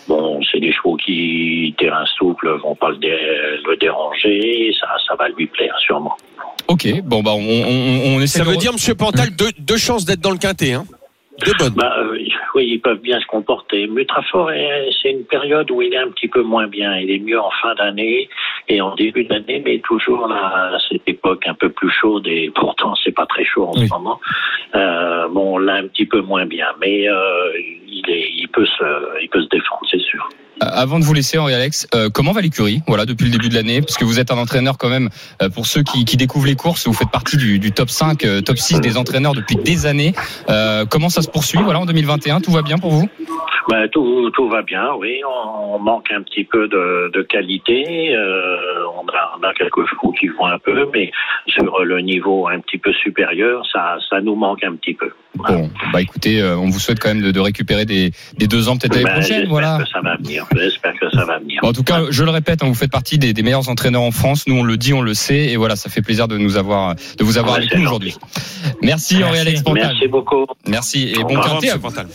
Bon, 0.07 0.39
c'est 0.51 0.59
des 0.59 0.71
chevaux 0.71 0.95
qui, 0.97 1.73
terrain 1.77 2.05
souple, 2.17 2.47
vont 2.63 2.75
pas 2.75 2.89
le, 2.91 2.97
dé- 2.97 3.59
le 3.67 3.75
déranger. 3.77 4.71
Ça, 4.79 4.87
ça 5.07 5.15
va 5.15 5.29
lui 5.29 5.47
plaire 5.47 5.75
sûrement. 5.79 6.15
Ok, 6.67 6.87
bon 7.03 7.21
bah 7.21 7.31
on, 7.33 7.39
on, 7.41 8.15
on 8.15 8.21
essaie 8.21 8.39
Ça 8.39 8.43
veut 8.45 8.55
re- 8.55 8.59
dire, 8.59 8.73
monsieur 8.73 8.95
Pantal, 8.95 9.29
deux, 9.37 9.49
deux 9.59 9.77
chances 9.77 10.05
d'être 10.05 10.21
dans 10.21 10.31
le 10.31 10.37
quintet. 10.37 10.73
Hein. 10.73 10.83
Deux 11.45 11.51
bonnes. 11.59 11.73
Bah, 11.75 11.93
euh, 11.99 12.17
oui, 12.55 12.65
ils 12.65 12.79
peuvent 12.79 13.01
bien 13.01 13.19
se 13.19 13.25
comporter. 13.25 13.87
Mutrafort, 13.87 14.51
est- 14.51 14.89
c'est 15.01 15.11
une 15.11 15.25
période 15.25 15.69
où 15.69 15.81
il 15.81 15.93
est 15.93 15.97
un 15.97 16.09
petit 16.09 16.27
peu 16.29 16.41
moins 16.41 16.67
bien. 16.67 16.97
Il 16.97 17.11
est 17.11 17.19
mieux 17.19 17.39
en 17.39 17.51
fin 17.61 17.75
d'année 17.75 18.29
et 18.69 18.79
en 18.81 18.95
début 18.95 19.25
d'année, 19.25 19.61
mais 19.63 19.79
toujours 19.79 20.27
là, 20.27 20.71
à 20.73 20.77
cette 20.89 21.07
époque 21.07 21.45
un 21.45 21.53
peu 21.53 21.69
plus 21.69 21.91
chaude 21.91 22.25
et 22.27 22.49
pourtant 22.55 22.93
c'est 23.03 23.11
pas 23.11 23.25
très 23.25 23.43
chaud 23.43 23.65
en 23.65 23.73
Oui. 23.77 23.87
ce 23.87 23.93
moment. 23.93 24.19
Euh, 24.75 25.27
bon, 25.27 25.57
là 25.57 25.73
un 25.75 25.87
petit 25.87 26.05
peu 26.05 26.21
moins 26.21 26.45
bien, 26.45 26.67
mais 26.79 27.07
euh, 27.09 27.51
il 27.95 28.09
est, 28.09 28.29
il 28.37 28.47
peut 28.49 28.65
se, 28.65 29.21
il 29.23 29.29
peut 29.29 29.41
se 29.41 29.49
défendre, 29.49 29.81
c'est 29.89 30.01
sûr. 30.01 30.27
Euh, 30.63 30.67
Avant 30.71 30.99
de 30.99 31.03
vous 31.03 31.13
laisser, 31.13 31.37
Henri 31.37 31.53
Alex, 31.53 31.87
euh, 31.93 32.09
comment 32.09 32.31
va 32.31 32.39
l'écurie 32.41 32.81
Voilà, 32.87 33.05
depuis 33.05 33.25
le 33.25 33.31
début 33.31 33.49
de 33.49 33.55
l'année, 33.55 33.81
parce 33.81 33.97
que 33.97 34.05
vous 34.05 34.19
êtes 34.19 34.31
un 34.31 34.37
entraîneur 34.37 34.77
quand 34.77 34.89
même. 34.89 35.09
euh, 35.41 35.49
pour 35.49 35.65
ceux 35.65 35.83
qui, 35.83 36.05
qui 36.05 36.15
découvrent 36.17 36.47
les 36.47 36.55
courses, 36.55 36.87
vous 36.87 36.93
faites 36.93 37.11
partie 37.11 37.35
du, 37.37 37.59
du 37.59 37.71
top 37.71 37.89
5, 37.89 38.23
euh, 38.23 38.41
top 38.41 38.57
6 38.57 38.79
des 38.81 38.97
entraîneurs 38.97 39.33
depuis 39.33 39.55
des 39.57 39.85
années. 39.85 40.13
Comment 40.89 41.09
ça 41.09 41.21
se 41.21 41.29
poursuit 41.29 41.59
Voilà, 41.61 41.79
en 41.79 41.85
2021, 41.85 42.39
tout 42.41 42.51
va 42.51 42.61
bien 42.61 42.77
pour 42.77 42.91
vous? 42.91 43.09
Ben, 43.67 43.87
tout, 43.89 44.29
tout 44.35 44.47
va 44.47 44.61
bien, 44.61 44.93
oui. 44.99 45.21
On, 45.27 45.75
on 45.75 45.79
manque 45.79 46.11
un 46.11 46.21
petit 46.21 46.43
peu 46.43 46.67
de, 46.67 47.11
de 47.13 47.21
qualité. 47.23 48.15
On, 48.95 49.07
a, 49.09 49.37
on 49.39 49.43
a 49.43 49.53
quelques 49.53 49.85
chevaux 49.89 50.11
qui 50.19 50.27
vont 50.27 50.45
un 50.45 50.59
peu, 50.59 50.87
mais 50.93 51.11
sur 51.47 51.83
le 51.83 51.99
niveau 52.01 52.47
un 52.47 52.59
petit 52.59 52.77
peu 52.77 52.93
supérieur, 52.93 53.63
ça, 53.73 53.97
ça 54.09 54.21
nous 54.21 54.35
manque 54.35 54.63
un 54.63 54.75
petit 54.75 54.93
peu. 54.93 55.09
Bon, 55.35 55.69
bah 55.91 56.01
écoutez, 56.01 56.41
on 56.43 56.69
vous 56.69 56.79
souhaite 56.79 56.99
quand 56.99 57.09
même 57.09 57.21
de, 57.23 57.31
de 57.31 57.39
récupérer 57.39 57.84
des, 57.85 58.11
des 58.37 58.47
deux 58.47 58.67
ans 58.69 58.77
peut-être 58.77 58.93
l'année 58.95 59.05
Ben, 59.05 59.13
prochaine. 59.13 59.27
J'espère 59.41 59.49
Voilà. 59.49 59.77
que 59.83 59.89
ça 59.89 60.01
va 60.01 60.15
venir. 60.17 60.45
J'espère 60.55 60.93
que 60.99 61.09
ça 61.11 61.25
va 61.25 61.39
venir. 61.39 61.59
Bon, 61.61 61.69
en 61.69 61.73
tout 61.73 61.83
cas, 61.83 62.01
je 62.09 62.23
le 62.23 62.31
répète, 62.31 62.63
hein, 62.63 62.67
vous 62.67 62.73
faites 62.75 62.91
partie 62.91 63.17
des, 63.17 63.33
des 63.33 63.43
meilleurs 63.43 63.69
entraîneurs 63.69 64.01
en 64.03 64.11
France. 64.11 64.45
Nous, 64.47 64.55
on 64.55 64.63
le 64.63 64.77
dit, 64.77 64.93
on 64.93 65.01
le 65.01 65.13
sait, 65.13 65.45
et 65.47 65.57
voilà, 65.57 65.75
ça 65.75 65.89
fait 65.89 66.01
plaisir 66.01 66.27
de 66.27 66.37
nous 66.37 66.57
avoir, 66.57 66.95
de 66.95 67.23
vous 67.23 67.37
avoir 67.37 67.55
Ouais, 67.55 67.61
avec 67.61 67.75
nous 67.77 67.83
aujourd'hui. 67.83 68.15
Merci, 68.81 69.23
Henri 69.23 69.39
Alex 69.39 69.61
Pantal. 69.61 69.83
Merci 69.91 70.07
beaucoup. 70.07 70.45
Merci 70.67 71.13
et 71.17 71.23
bon 71.23 71.39
quintet 71.39 71.69
à. 71.69 71.77
Pantal. 71.77 72.07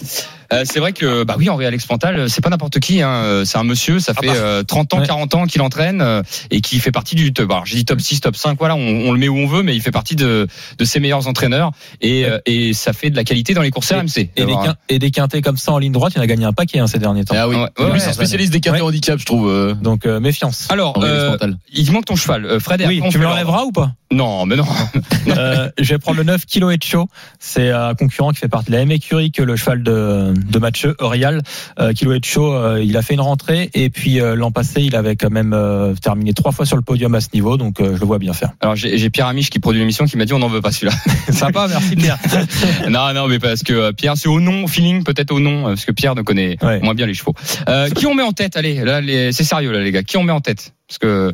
Euh, 0.53 0.62
c'est 0.64 0.81
vrai 0.81 0.93
que 0.93 1.23
bah 1.23 1.37
oui 1.39 1.49
Henri 1.49 1.64
Alex 1.64 1.87
Pantal 1.87 2.29
c'est 2.29 2.41
pas 2.43 2.51
n'importe 2.51 2.81
qui 2.81 3.03
hein. 3.03 3.09
Euh, 3.23 3.45
c'est 3.45 3.57
un 3.59 3.62
monsieur 3.62 4.01
ça 4.01 4.14
Ah 4.16 4.21
fait 4.21 4.27
bah. 4.27 4.35
euh, 4.35 4.62
30 4.64 4.95
ans 4.95 4.99
Ouais. 4.99 5.07
40 5.07 5.35
ans 5.37 5.47
qu'il 5.47 5.61
entraîne 5.62 6.01
euh, 6.03 6.23
et 6.51 6.61
qui 6.61 6.81
fait 6.81 6.91
partie 6.91 7.14
du 7.14 7.33
top 7.33 7.49
alors 7.53 7.66
j'ai 7.66 7.77
dit 7.77 7.85
top 7.85 8.01
6 8.01 8.21
top 8.21 8.35
5 8.35 8.59
voilà 8.59 8.75
on, 8.75 8.81
on 9.07 9.12
le 9.12 9.18
met 9.21 9.29
où 9.29 9.37
on 9.37 9.47
veut 9.47 9.62
mais 9.62 9.77
il 9.77 9.81
fait 9.81 9.93
partie 9.93 10.16
de 10.16 10.49
de 10.77 10.85
ses 10.85 10.99
meilleurs 10.99 11.29
entraîneurs 11.29 11.71
et 12.01 12.25
euh, 12.25 12.39
et 12.47 12.73
ça 12.73 12.93
fait 12.93 13.11
de 13.11 13.16
la 13.16 13.23
qualité 13.23 13.55
dans 13.55 13.62
les 13.62 13.71
courses 13.71 13.93
RMC 13.93 14.31
Et 14.37 14.45
des, 14.45 14.55
et 14.89 14.99
des 14.99 15.11
quintés 15.12 15.41
comme 15.41 15.57
ça 15.57 15.59
en 15.68 15.78
ligne 15.78 15.92
droite, 15.92 16.12
il 16.16 16.20
en 16.20 16.22
a 16.22 16.26
gagné 16.26 16.44
un 16.44 16.52
paquet 16.52 16.78
hein, 16.78 16.86
ces 16.86 16.98
derniers 16.98 17.24
temps. 17.24 17.34
Ah 17.38 17.48
oui. 17.48 17.56
Ouais, 17.56 17.62
ouais, 17.62 17.84
Lui, 17.86 17.92
ouais, 17.92 17.98
c'est 18.00 18.11
un 18.11 18.12
spécialiste 18.12 18.52
des 18.52 18.61
quintés 18.61 18.80
Ouais. 18.80 18.86
handicap, 18.88 19.18
je 19.18 19.26
trouve. 19.26 19.48
euh, 19.48 19.74
Donc 19.74 20.06
euh, 20.06 20.20
méfiance. 20.20 20.66
alors 20.70 20.94
euh, 21.02 21.36
il 21.72 21.90
manque 21.92 22.04
ton 22.06 22.16
cheval 22.16 22.44
euh, 22.46 22.61
Fred 22.61 22.82
oui, 22.86 23.02
tu 23.11 23.18
me 23.18 23.24
l'enlèveras 23.24 23.64
ou 23.64 23.72
pas? 23.72 23.92
Non 24.12 24.44
mais 24.46 24.56
non 24.56 24.64
Je 25.28 25.88
vais 25.94 25.98
prendre 25.98 26.16
le 26.18 26.24
9 26.24 26.44
kilo 26.46 26.70
et 26.70 26.78
chaud. 26.82 27.08
C'est 27.38 27.70
un 27.70 27.94
concurrent 27.94 28.30
qui 28.32 28.38
fait 28.38 28.48
partie 28.48 28.66
de 28.70 28.72
la 28.76 28.78
même 28.80 28.90
écurie 28.90 29.30
que 29.30 29.42
le 29.42 29.54
cheval 29.56 29.82
de, 29.82 30.32
de 30.34 30.58
Mathieu, 30.58 30.96
Orial. 30.98 31.42
Euh, 31.78 31.92
kilo 31.92 32.12
et 32.14 32.20
chaud, 32.24 32.52
euh, 32.52 32.82
il 32.82 32.96
a 32.96 33.02
fait 33.02 33.14
une 33.14 33.20
rentrée 33.20 33.70
et 33.74 33.88
puis 33.90 34.20
euh, 34.20 34.34
l'an 34.34 34.50
passé, 34.50 34.82
il 34.82 34.96
avait 34.96 35.16
quand 35.16 35.30
même 35.30 35.52
euh, 35.52 35.94
terminé 35.94 36.32
trois 36.32 36.52
fois 36.52 36.66
sur 36.66 36.76
le 36.76 36.82
podium 36.82 37.14
à 37.14 37.20
ce 37.20 37.28
niveau, 37.34 37.56
donc 37.56 37.80
euh, 37.80 37.94
je 37.94 38.00
le 38.00 38.06
vois 38.06 38.18
bien 38.18 38.32
faire. 38.32 38.50
alors 38.61 38.74
j'ai 38.76 38.98
j'ai 38.98 39.11
Pierre 39.11 39.26
Amiche 39.26 39.50
qui 39.50 39.58
produit 39.61 39.80
l'émission 39.80 40.04
qui 40.06 40.16
m'a 40.16 40.24
dit 40.24 40.32
on 40.32 40.38
n'en 40.38 40.48
veut 40.48 40.61
pas 40.61 40.72
celui-là 40.72 40.92
Sympa, 41.32 41.66
merci 41.68 41.96
Pierre. 41.96 42.18
non 42.88 43.12
non 43.14 43.28
mais 43.28 43.38
parce 43.38 43.62
que 43.62 43.72
euh, 43.72 43.92
Pierre 43.92 44.14
c'est 44.16 44.28
au 44.28 44.40
nom 44.40 44.64
au 44.64 44.66
feeling 44.68 45.04
peut-être 45.04 45.30
au 45.32 45.39
nom 45.41 45.66
euh, 45.66 45.70
parce 45.70 45.84
que 45.84 45.93
Pierre 45.93 46.14
ne 46.14 46.22
connaît 46.22 46.57
Ouais. 46.62 46.80
moins 46.80 46.95
bien 46.95 47.07
les 47.07 47.14
chevaux 47.14 47.34
euh, 47.68 47.88
qui 47.91 48.07
on 48.07 48.14
met 48.14 48.22
en 48.22 48.32
tête? 48.32 48.57
Allez 48.57 48.84
là 48.84 49.01
les- 49.01 49.32
c'est 49.32 49.45
sérieux 49.45 49.72
là 49.72 49.80
les 49.80 49.93
gars 49.93 50.03
qui 50.03 50.16
on 50.16 50.22
met 50.24 50.32
en 50.32 50.41
tête? 50.41 50.72
Parce 50.88 50.99
que 50.99 51.32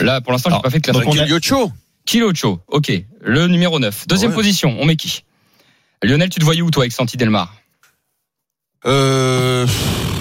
là 0.00 0.20
pour 0.20 0.32
l'instant 0.32 0.50
j'ai 0.54 0.60
pas 0.62 0.70
fait 0.70 0.78
de 0.78 0.84
classement 0.84 1.04
donc 1.04 1.14
on 1.14 1.18
a- 1.22 1.26
Yocho. 1.26 1.72
Kilo 2.06 2.32
Cho, 2.32 2.60
ok. 2.68 2.92
Le 3.20 3.48
numéro 3.48 3.80
9. 3.80 4.06
Deuxième 4.06 4.30
Ouais. 4.30 4.36
position, 4.36 4.76
on 4.80 4.84
met 4.84 4.94
qui? 4.94 5.24
Lionel, 6.04 6.28
tu 6.28 6.38
te 6.38 6.44
voyais 6.44 6.62
où 6.62 6.70
toi 6.70 6.84
avec 6.84 6.92
Santi 6.92 7.16
Delmar? 7.16 7.52
Euh, 8.86 9.66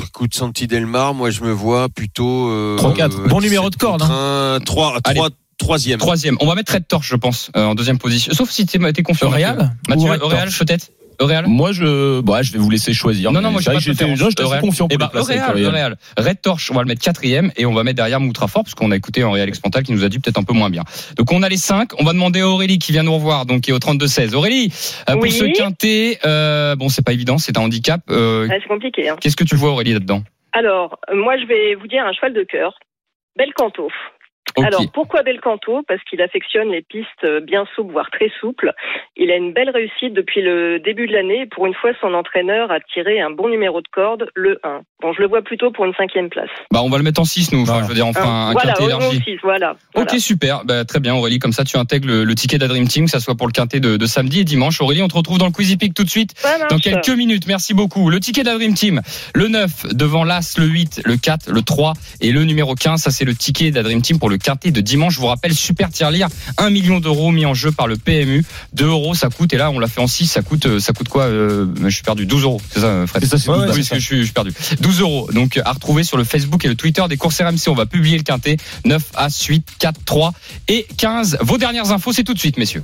écoute, 0.07 0.33
Santi 0.33 0.65
Delmar, 0.67 1.13
moi 1.13 1.29
je 1.29 1.41
me 1.43 1.51
vois 1.51 1.89
plutôt. 1.89 2.49
Euh, 2.49 2.75
3-4. 2.77 3.27
Bon 3.27 3.41
numéro 3.41 3.69
de 3.69 3.75
corde, 3.75 4.01
hein. 4.01 4.59
3, 4.65 4.97
Allez. 5.03 5.15
3, 5.19 5.29
troisième. 5.57 5.99
Troisième. 5.99 6.37
On 6.39 6.47
va 6.47 6.55
mettre 6.55 6.73
Red 6.73 6.87
Torch, 6.87 7.07
je 7.07 7.15
pense, 7.15 7.51
euh, 7.55 7.65
en 7.65 7.75
deuxième 7.75 7.99
position. 7.99 8.33
Sauf 8.33 8.49
si 8.49 8.65
t'es 8.65 8.79
t'es 8.93 9.03
confiant. 9.03 9.29
Real 9.29 9.75
Mathieu. 9.87 10.09
Real, 10.09 10.19
Torch 10.19 10.63
Real 11.19 11.45
Moi, 11.47 11.71
je, 11.71 12.21
bah, 12.21 12.41
je 12.41 12.51
vais 12.51 12.59
vous 12.59 12.69
laisser 12.69 12.93
choisir. 12.93 13.31
Non, 13.31 13.41
non, 13.41 13.51
moi 13.51 13.61
assez 13.61 13.69
Real. 13.91 14.61
confiant 14.61 14.87
pour 14.87 14.97
ben, 14.97 15.05
le 15.05 15.11
placer 15.11 15.33
avec 15.39 15.43
Real, 15.55 15.67
Real. 15.67 15.73
Real. 15.75 15.97
Red 16.17 16.41
Torch, 16.41 16.71
on 16.71 16.75
va 16.75 16.81
le 16.81 16.87
mettre 16.87 17.01
quatrième 17.01 17.51
et 17.57 17.65
on 17.65 17.73
va 17.73 17.83
mettre 17.83 17.97
derrière 17.97 18.19
Moutrafort 18.19 18.63
parce 18.63 18.75
qu'on 18.75 18.91
a 18.91 18.95
écouté 18.95 19.23
Henri 19.23 19.41
Alex 19.41 19.59
Pantal 19.59 19.83
qui 19.83 19.91
nous 19.93 20.03
a 20.03 20.09
dit 20.09 20.19
peut-être 20.19 20.37
un 20.37 20.43
peu 20.43 20.53
moins 20.53 20.69
bien. 20.69 20.83
Donc 21.17 21.31
on 21.31 21.43
a 21.43 21.49
les 21.49 21.57
cinq. 21.57 21.91
On 21.99 22.03
va 22.03 22.13
demander 22.13 22.41
à 22.41 22.47
Aurélie 22.47 22.79
qui 22.79 22.91
vient 22.91 23.03
nous 23.03 23.13
revoir, 23.15 23.45
donc 23.45 23.61
qui 23.61 23.71
est 23.71 23.73
au 23.73 23.79
32-16. 23.79 24.35
Aurélie, 24.35 24.71
euh, 25.09 25.13
pour 25.13 25.23
Oui. 25.23 25.31
ce 25.31 25.45
quintet, 25.45 26.19
euh, 26.25 26.75
bon 26.75 26.89
c'est 26.89 27.03
pas 27.05 27.13
évident, 27.13 27.37
c'est 27.37 27.57
un 27.57 27.61
handicap. 27.61 28.01
Euh, 28.09 28.47
Ouais, 28.47 28.59
c'est 28.61 28.67
compliqué. 28.67 29.09
Hein. 29.09 29.15
Qu'est-ce 29.21 29.35
que 29.35 29.43
tu 29.43 29.55
vois 29.55 29.71
Aurélie 29.71 29.93
là-dedans? 29.93 30.23
Alors, 30.53 30.99
moi, 31.13 31.35
je 31.37 31.45
vais 31.45 31.75
vous 31.75 31.87
dire 31.87 32.05
un 32.05 32.13
cheval 32.13 32.33
de 32.33 32.43
cœur. 32.43 32.73
Belcanto. 33.37 33.89
Alors, 34.63 34.83
pourquoi 34.93 35.23
Belcanto 35.23 35.83
Parce 35.83 36.03
qu'il 36.03 36.21
affectionne 36.21 36.71
les 36.71 36.81
pistes 36.81 37.25
bien 37.43 37.65
souples, 37.75 37.91
voire 37.91 38.09
très 38.11 38.29
souples. 38.39 38.71
Il 39.15 39.31
a 39.31 39.35
une 39.35 39.53
belle 39.53 39.69
réussite 39.69 40.13
depuis 40.13 40.41
le 40.41 40.79
début 40.79 41.07
de 41.07 41.13
l'année. 41.13 41.45
Pour 41.45 41.65
une 41.65 41.73
fois, 41.73 41.91
son 41.99 42.13
entraîneur 42.13 42.71
a 42.71 42.79
tiré 42.79 43.19
un 43.19 43.31
bon 43.31 43.49
numéro 43.49 43.81
de 43.81 43.87
corde, 43.87 44.29
le 44.33 44.59
1. 44.63 44.81
Bon, 45.05 45.13
je 45.13 45.21
le 45.21 45.27
vois 45.27 45.43
plutôt 45.43 45.69
pour 45.69 45.85
une 45.85 45.93
cinquième 45.93 46.29
place. 46.29 46.49
Bah 46.71 46.81
on 46.81 46.89
va 46.89 46.97
le 46.97 47.03
mettre 47.03 47.21
en 47.21 47.25
6 47.25 47.51
nous, 47.51 47.61
enfin, 47.61 47.73
Voilà. 47.73 47.83
je 47.83 47.89
veux 47.89 47.93
dire 47.93 48.11
fera 48.11 48.27
un, 48.27 48.49
un 48.49 48.51
voilà, 48.53 48.73
quintet 48.73 48.85
élargi. 48.85 49.21
6, 49.23 49.37
voilà. 49.43 49.71
Ok 49.93 50.05
voilà. 50.07 50.19
super, 50.19 50.65
bah, 50.65 50.83
très 50.83 50.99
bien 50.99 51.13
Aurélie, 51.13 51.37
comme 51.37 51.53
ça 51.53 51.63
tu 51.63 51.77
intègres 51.77 52.07
le, 52.07 52.23
le 52.23 52.33
ticket 52.33 52.57
d'Adream 52.57 52.87
Team, 52.87 53.05
que 53.05 53.11
ça 53.11 53.19
soit 53.19 53.35
pour 53.35 53.45
le 53.45 53.51
quintet 53.51 53.79
de, 53.79 53.97
de 53.97 54.05
samedi 54.07 54.39
et 54.39 54.43
dimanche. 54.43 54.81
Aurélie, 54.81 55.03
on 55.03 55.07
te 55.07 55.13
retrouve 55.15 55.37
dans 55.37 55.45
le 55.45 55.51
Quizy 55.51 55.77
Peak 55.77 55.93
tout 55.93 56.03
de 56.03 56.09
suite, 56.09 56.33
dans 56.71 56.79
quelques 56.79 57.09
minutes, 57.09 57.45
merci 57.45 57.75
beaucoup. 57.75 58.09
Le 58.09 58.19
ticket 58.19 58.41
d'Adream 58.41 58.73
Team, 58.73 59.03
le 59.35 59.47
9 59.47 59.93
devant 59.93 60.23
l'As, 60.23 60.57
le 60.57 60.65
8, 60.65 61.01
le 61.05 61.17
4, 61.17 61.51
le 61.51 61.61
3 61.61 61.93
et 62.21 62.31
le 62.31 62.43
numéro 62.43 62.73
15, 62.73 62.99
ça 62.99 63.11
c'est 63.11 63.25
le 63.25 63.35
ticket 63.35 63.69
d'Adream 63.69 64.01
Team 64.01 64.17
pour 64.17 64.31
le 64.31 64.39
quintet 64.39 64.71
de 64.71 64.81
dimanche. 64.81 65.13
Je 65.13 65.19
vous 65.19 65.27
rappelle, 65.27 65.53
super 65.53 65.89
tirelire, 65.89 66.29
1 66.57 66.71
million 66.71 66.99
d'euros 66.99 67.29
mis 67.29 67.45
en 67.45 67.53
jeu 67.53 67.71
par 67.71 67.87
le 67.87 67.95
PMU, 67.95 68.43
2 68.73 68.85
euros 68.87 69.13
ça 69.13 69.29
coûte, 69.29 69.53
et 69.53 69.57
là 69.57 69.69
on 69.69 69.77
l'a 69.77 69.87
fait 69.87 70.01
en 70.01 70.07
6, 70.07 70.25
ça 70.25 70.41
coûte, 70.41 70.65
euh, 70.65 70.79
ça 70.79 70.93
coûte 70.93 71.09
quoi 71.09 71.25
euh, 71.25 71.67
Je 71.83 71.89
suis 71.89 72.03
perdu, 72.03 72.25
12 72.25 72.43
euros, 72.43 72.61
c'est 72.71 72.79
ça 72.79 73.05
Fred? 73.05 73.23
C'est 73.23 73.37
c'est 73.37 73.49
Ouais, 73.49 73.57
oui, 73.71 73.83
je 73.83 73.99
suis, 73.99 74.17
je 74.19 74.23
suis 74.23 74.33
perdu. 74.33 74.51
12 74.79 74.94
euros. 74.99 75.29
Donc, 75.33 75.59
à 75.63 75.71
retrouver 75.71 76.03
sur 76.03 76.17
le 76.17 76.23
Facebook 76.23 76.65
et 76.65 76.67
le 76.67 76.75
Twitter 76.75 77.03
des 77.09 77.17
courses 77.17 77.41
RMC. 77.41 77.67
On 77.67 77.75
va 77.75 77.85
publier 77.85 78.17
le 78.17 78.23
quintet. 78.23 78.57
9, 78.85 79.03
As, 79.15 79.43
8, 79.43 79.67
4, 79.79 80.05
3 80.05 80.33
et 80.67 80.87
15. 80.97 81.37
Vos 81.41 81.57
dernières 81.57 81.91
infos, 81.91 82.13
c'est 82.13 82.23
tout 82.23 82.33
de 82.33 82.39
suite, 82.39 82.57
messieurs. 82.57 82.83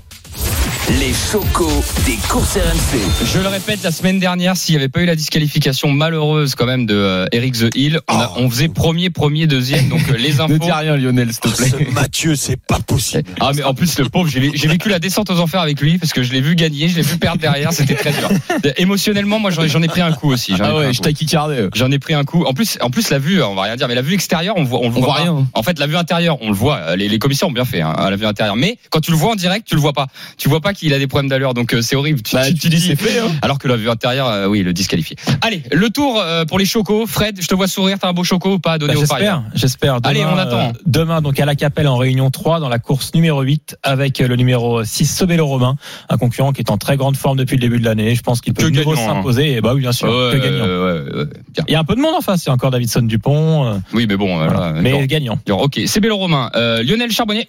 Les 1.00 1.14
chocos 1.14 1.84
des 2.06 2.18
courses 2.28 2.56
RMC. 2.58 3.00
Je 3.34 3.40
le 3.40 3.48
répète, 3.48 3.82
la 3.84 3.92
semaine 3.92 4.20
dernière, 4.20 4.58
s'il 4.58 4.76
n'y 4.76 4.82
avait 4.82 4.90
pas 4.90 5.02
eu 5.02 5.06
la 5.06 5.16
disqualification 5.16 5.90
malheureuse 5.92 6.56
quand 6.56 6.66
même 6.66 6.86
de 6.86 6.96
euh, 6.96 7.26
Eric 7.32 7.54
The 7.54 7.76
Hill, 7.76 8.00
on, 8.10 8.14
a- 8.18 8.32
on 8.38 8.50
faisait 8.50 8.68
premier, 8.68 9.10
premier, 9.10 9.48
deuxième, 9.48 9.88
donc 9.90 10.02
euh, 10.10 10.18
les 10.18 10.40
infos. 10.42 10.52
Ne 10.54 10.58
dis 10.58 10.72
rien, 10.72 10.98
Lionel, 10.98 11.32
s'il 11.32 11.40
te 11.42 11.50
plaît. 11.56 11.70
Ce 11.88 11.92
Mathieu, 11.94 12.36
c'est 12.36 12.58
pas 12.58 12.80
possible. 12.80 13.30
Ah 13.40 13.52
mais 13.56 13.64
en 13.64 13.74
plus 13.74 13.98
le 14.00 14.10
pauvre, 14.10 14.30
j'ai 14.30 14.68
vécu 14.68 14.90
la 14.90 15.00
descente 15.00 15.30
aux 15.30 15.40
enfers 15.40 15.62
avec 15.62 15.80
lui 15.80 15.98
parce 15.98 16.12
que 16.14 16.24
je 16.24 16.32
l'ai 16.34 16.42
vu 16.42 16.56
gagner, 16.56 16.90
je 16.90 16.96
l'ai 16.98 17.02
vu 17.04 17.18
perdre 17.18 17.40
derrière, 17.42 17.72
c'était 17.74 17.96
très 17.96 18.12
dur. 18.12 18.30
Émotionnellement, 18.78 19.40
moi 19.40 19.52
j'en 19.52 19.82
ai- 19.82 19.88
pris 19.88 20.02
un 20.02 20.12
coup 20.14 20.32
aussi. 20.32 20.56
j'en 20.58 20.64
ai 20.66 20.68
Ah 20.68 20.72
pris 20.72 20.76
un 20.78 20.80
ouais, 20.82 20.88
coup. 20.88 20.94
je 20.94 21.00
t'ai 21.02 21.14
kickardé. 21.14 21.68
J'en 21.74 21.92
ai 21.92 22.00
pris 22.00 22.14
un 22.16 22.24
coup. 22.26 22.44
En 22.46 22.54
plus, 22.54 22.78
en 22.82 22.90
plus 22.90 23.10
la 23.10 23.20
vue, 23.20 23.42
on 23.44 23.56
va 23.56 23.64
rien 23.64 23.76
dire, 23.76 23.88
mais 23.88 23.96
la 23.96 24.02
vue 24.02 24.14
extérieure, 24.14 24.56
on 24.58 24.64
voit, 24.64 24.80
on 24.82 24.90
le 24.90 24.98
On 24.98 25.02
voit, 25.02 25.14
rien. 25.16 25.48
En 25.54 25.64
fait, 25.64 25.80
la 25.80 25.88
vue 25.88 25.96
intérieure, 25.98 26.38
on 26.42 26.50
le 26.50 26.56
voit. 26.56 26.96
Les, 26.96 27.08
les 27.08 27.20
commissaires 27.20 27.48
ont 27.48 27.54
bien 27.54 27.66
fait 27.66 27.82
hein, 27.82 27.94
à 27.98 28.10
la 28.10 28.16
vue 28.18 28.26
intérieure, 28.26 28.56
mais 28.56 28.78
quand 28.90 29.00
tu 29.02 29.12
le 29.12 29.18
vois 29.18 29.32
en 29.32 29.36
direct, 29.36 29.68
tu 29.68 29.76
le 29.76 29.82
vois 29.82 29.94
pas. 29.94 30.08
Tu 30.38 30.50
vois 30.50 30.62
pas 30.62 30.74
qu'il 30.74 30.94
a 30.94 31.00
des 31.00 31.08
problèmes 31.08 31.30
d'allure, 31.30 31.54
donc 31.54 31.74
euh, 31.74 31.82
c'est 31.82 31.96
horrible. 31.96 32.22
Tu, 32.22 32.36
Bah, 32.36 32.46
tu- 32.48 32.54
tu 32.54 32.60
tu 32.62 32.70
dis, 32.70 32.76
dis 32.78 32.82
c'est 32.88 32.96
fait, 32.96 33.20
hein. 33.20 33.28
Alors 33.42 33.58
que 33.60 33.68
la 33.68 33.76
vue 33.78 33.90
intérieure, 33.90 34.28
euh, 34.28 34.46
oui, 34.48 34.64
le 34.64 34.74
disqualifie. 34.74 35.16
Allez, 35.42 35.64
le 35.72 35.90
tour 35.90 36.20
euh, 36.20 36.46
pour 36.46 36.60
les 36.60 36.66
chocos. 36.66 37.06
Fred, 37.08 37.40
je 37.42 37.48
te 37.48 37.56
vois 37.56 37.68
sourire. 37.68 37.98
T'as 38.00 38.10
un 38.10 38.14
beau 38.14 38.24
choco 38.24 38.54
ou 38.54 38.60
pas 38.60 38.74
à 38.74 38.78
donner 38.78 38.94
Bah, 38.94 39.00
au 39.02 39.08
parieur 39.08 39.44
J'espère, 39.54 39.96
j'espère. 39.96 40.00
Allez, 40.04 40.24
on 40.26 40.38
attend. 40.38 40.70
euh, 40.70 40.72
demain, 40.86 41.22
donc 41.22 41.40
à 41.40 41.46
la 41.46 41.56
Capelle 41.56 41.88
en 41.88 41.98
réunion 41.98 42.30
3 42.30 42.60
dans 42.60 42.70
la 42.70 42.80
course 42.80 43.14
numéro 43.14 43.42
8 43.42 43.78
avec 43.84 44.20
le 44.20 44.36
numéro 44.36 44.84
6 44.84 45.06
Sobelo 45.06 45.46
Romain, 45.46 45.76
un 46.10 46.18
concurrent 46.18 46.52
qui 46.54 46.62
est 46.62 46.72
en 46.72 46.78
très 46.78 46.98
grande 46.98 47.18
forme 47.18 47.38
depuis 47.38 47.56
le 47.58 47.62
début 47.62 47.80
de 47.80 47.86
l'année. 47.86 48.16
Je 48.16 48.22
pense 48.22 48.42
qu'il 48.42 48.54
peut 48.54 48.70
nouveau 48.70 48.94
hein. 48.94 48.96
s'imposer. 48.96 49.54
Et 49.54 49.62
bah 49.62 49.74
oui, 49.74 49.82
bien 49.82 49.92
sûr, 49.92 50.08
que 50.08 50.38
gagnant. 50.38 51.26
Il 51.68 51.72
y 51.72 51.76
a 51.76 51.80
un 51.80 51.84
peu 51.84 51.96
de 51.96 52.02
monde 52.02 52.16
en 52.16 52.22
face. 52.22 52.46
Il 52.46 52.48
y 52.48 52.50
a 52.52 52.54
encore 52.54 52.72
Davidson 52.72 53.02
Dupont. 53.02 53.82
Oui, 53.94 54.06
mais 54.08 54.18
bon, 54.18 54.36
voilà. 54.38 54.74
mais 54.82 55.08
gagnant. 55.08 55.40
ok, 55.50 55.82
c'est 55.86 56.00
Bélo 56.00 56.18
Romain. 56.18 56.50
Euh, 56.56 56.84
Lionel 56.84 57.12
Charbonnier. 57.12 57.48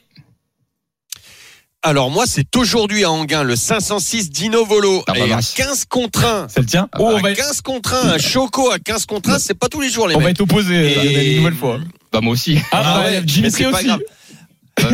Alors 1.85 2.11
moi, 2.11 2.25
c'est 2.29 2.55
aujourd'hui 2.57 3.03
à 3.03 3.11
Anguin, 3.11 3.43
le 3.43 3.57
506 3.57 4.31
Dino 4.31 4.65
Volo. 4.65 5.03
Ah 5.09 5.13
bah 5.15 5.19
et 5.19 5.23
à 5.33 5.37
mince. 5.37 5.53
15 5.57 5.85
contre 5.87 6.25
1. 6.25 6.47
C'est 6.49 6.61
le 6.61 6.67
tien 6.67 6.89
Ah, 6.93 6.99
Oh, 7.01 7.11
on 7.13 7.17
à 7.17 7.21
va, 7.23 7.35
15 7.35 7.61
contre 7.61 7.95
1, 7.95 8.09
un 8.13 8.19
choco 8.19 8.71
à 8.71 8.79
15 8.79 9.07
contre 9.07 9.31
1, 9.31 9.39
c'est 9.41 9.55
pas 9.55 9.69
tous 9.69 9.81
les 9.81 9.89
jours 9.91 10.07
les 10.07 10.15
on 10.15 10.19
va 10.21 10.27
mecs. 10.27 10.37
être 10.37 10.43
opposés, 10.43 10.93
Et- 10.93 11.31
une 11.33 11.39
nouvelle 11.39 11.55
fois. 11.55 11.81
Bah 12.13 12.21
moi 12.23 12.35
aussi. 12.35 12.57
Ah, 12.71 12.99
ouais, 13.01 13.05
ouais, 13.07 13.11
mais 13.21 13.23
Dimitri 13.23 13.65
c'est 13.65 13.71
pas 13.71 13.77
aussi. 13.79 13.87
grave. 13.87 14.01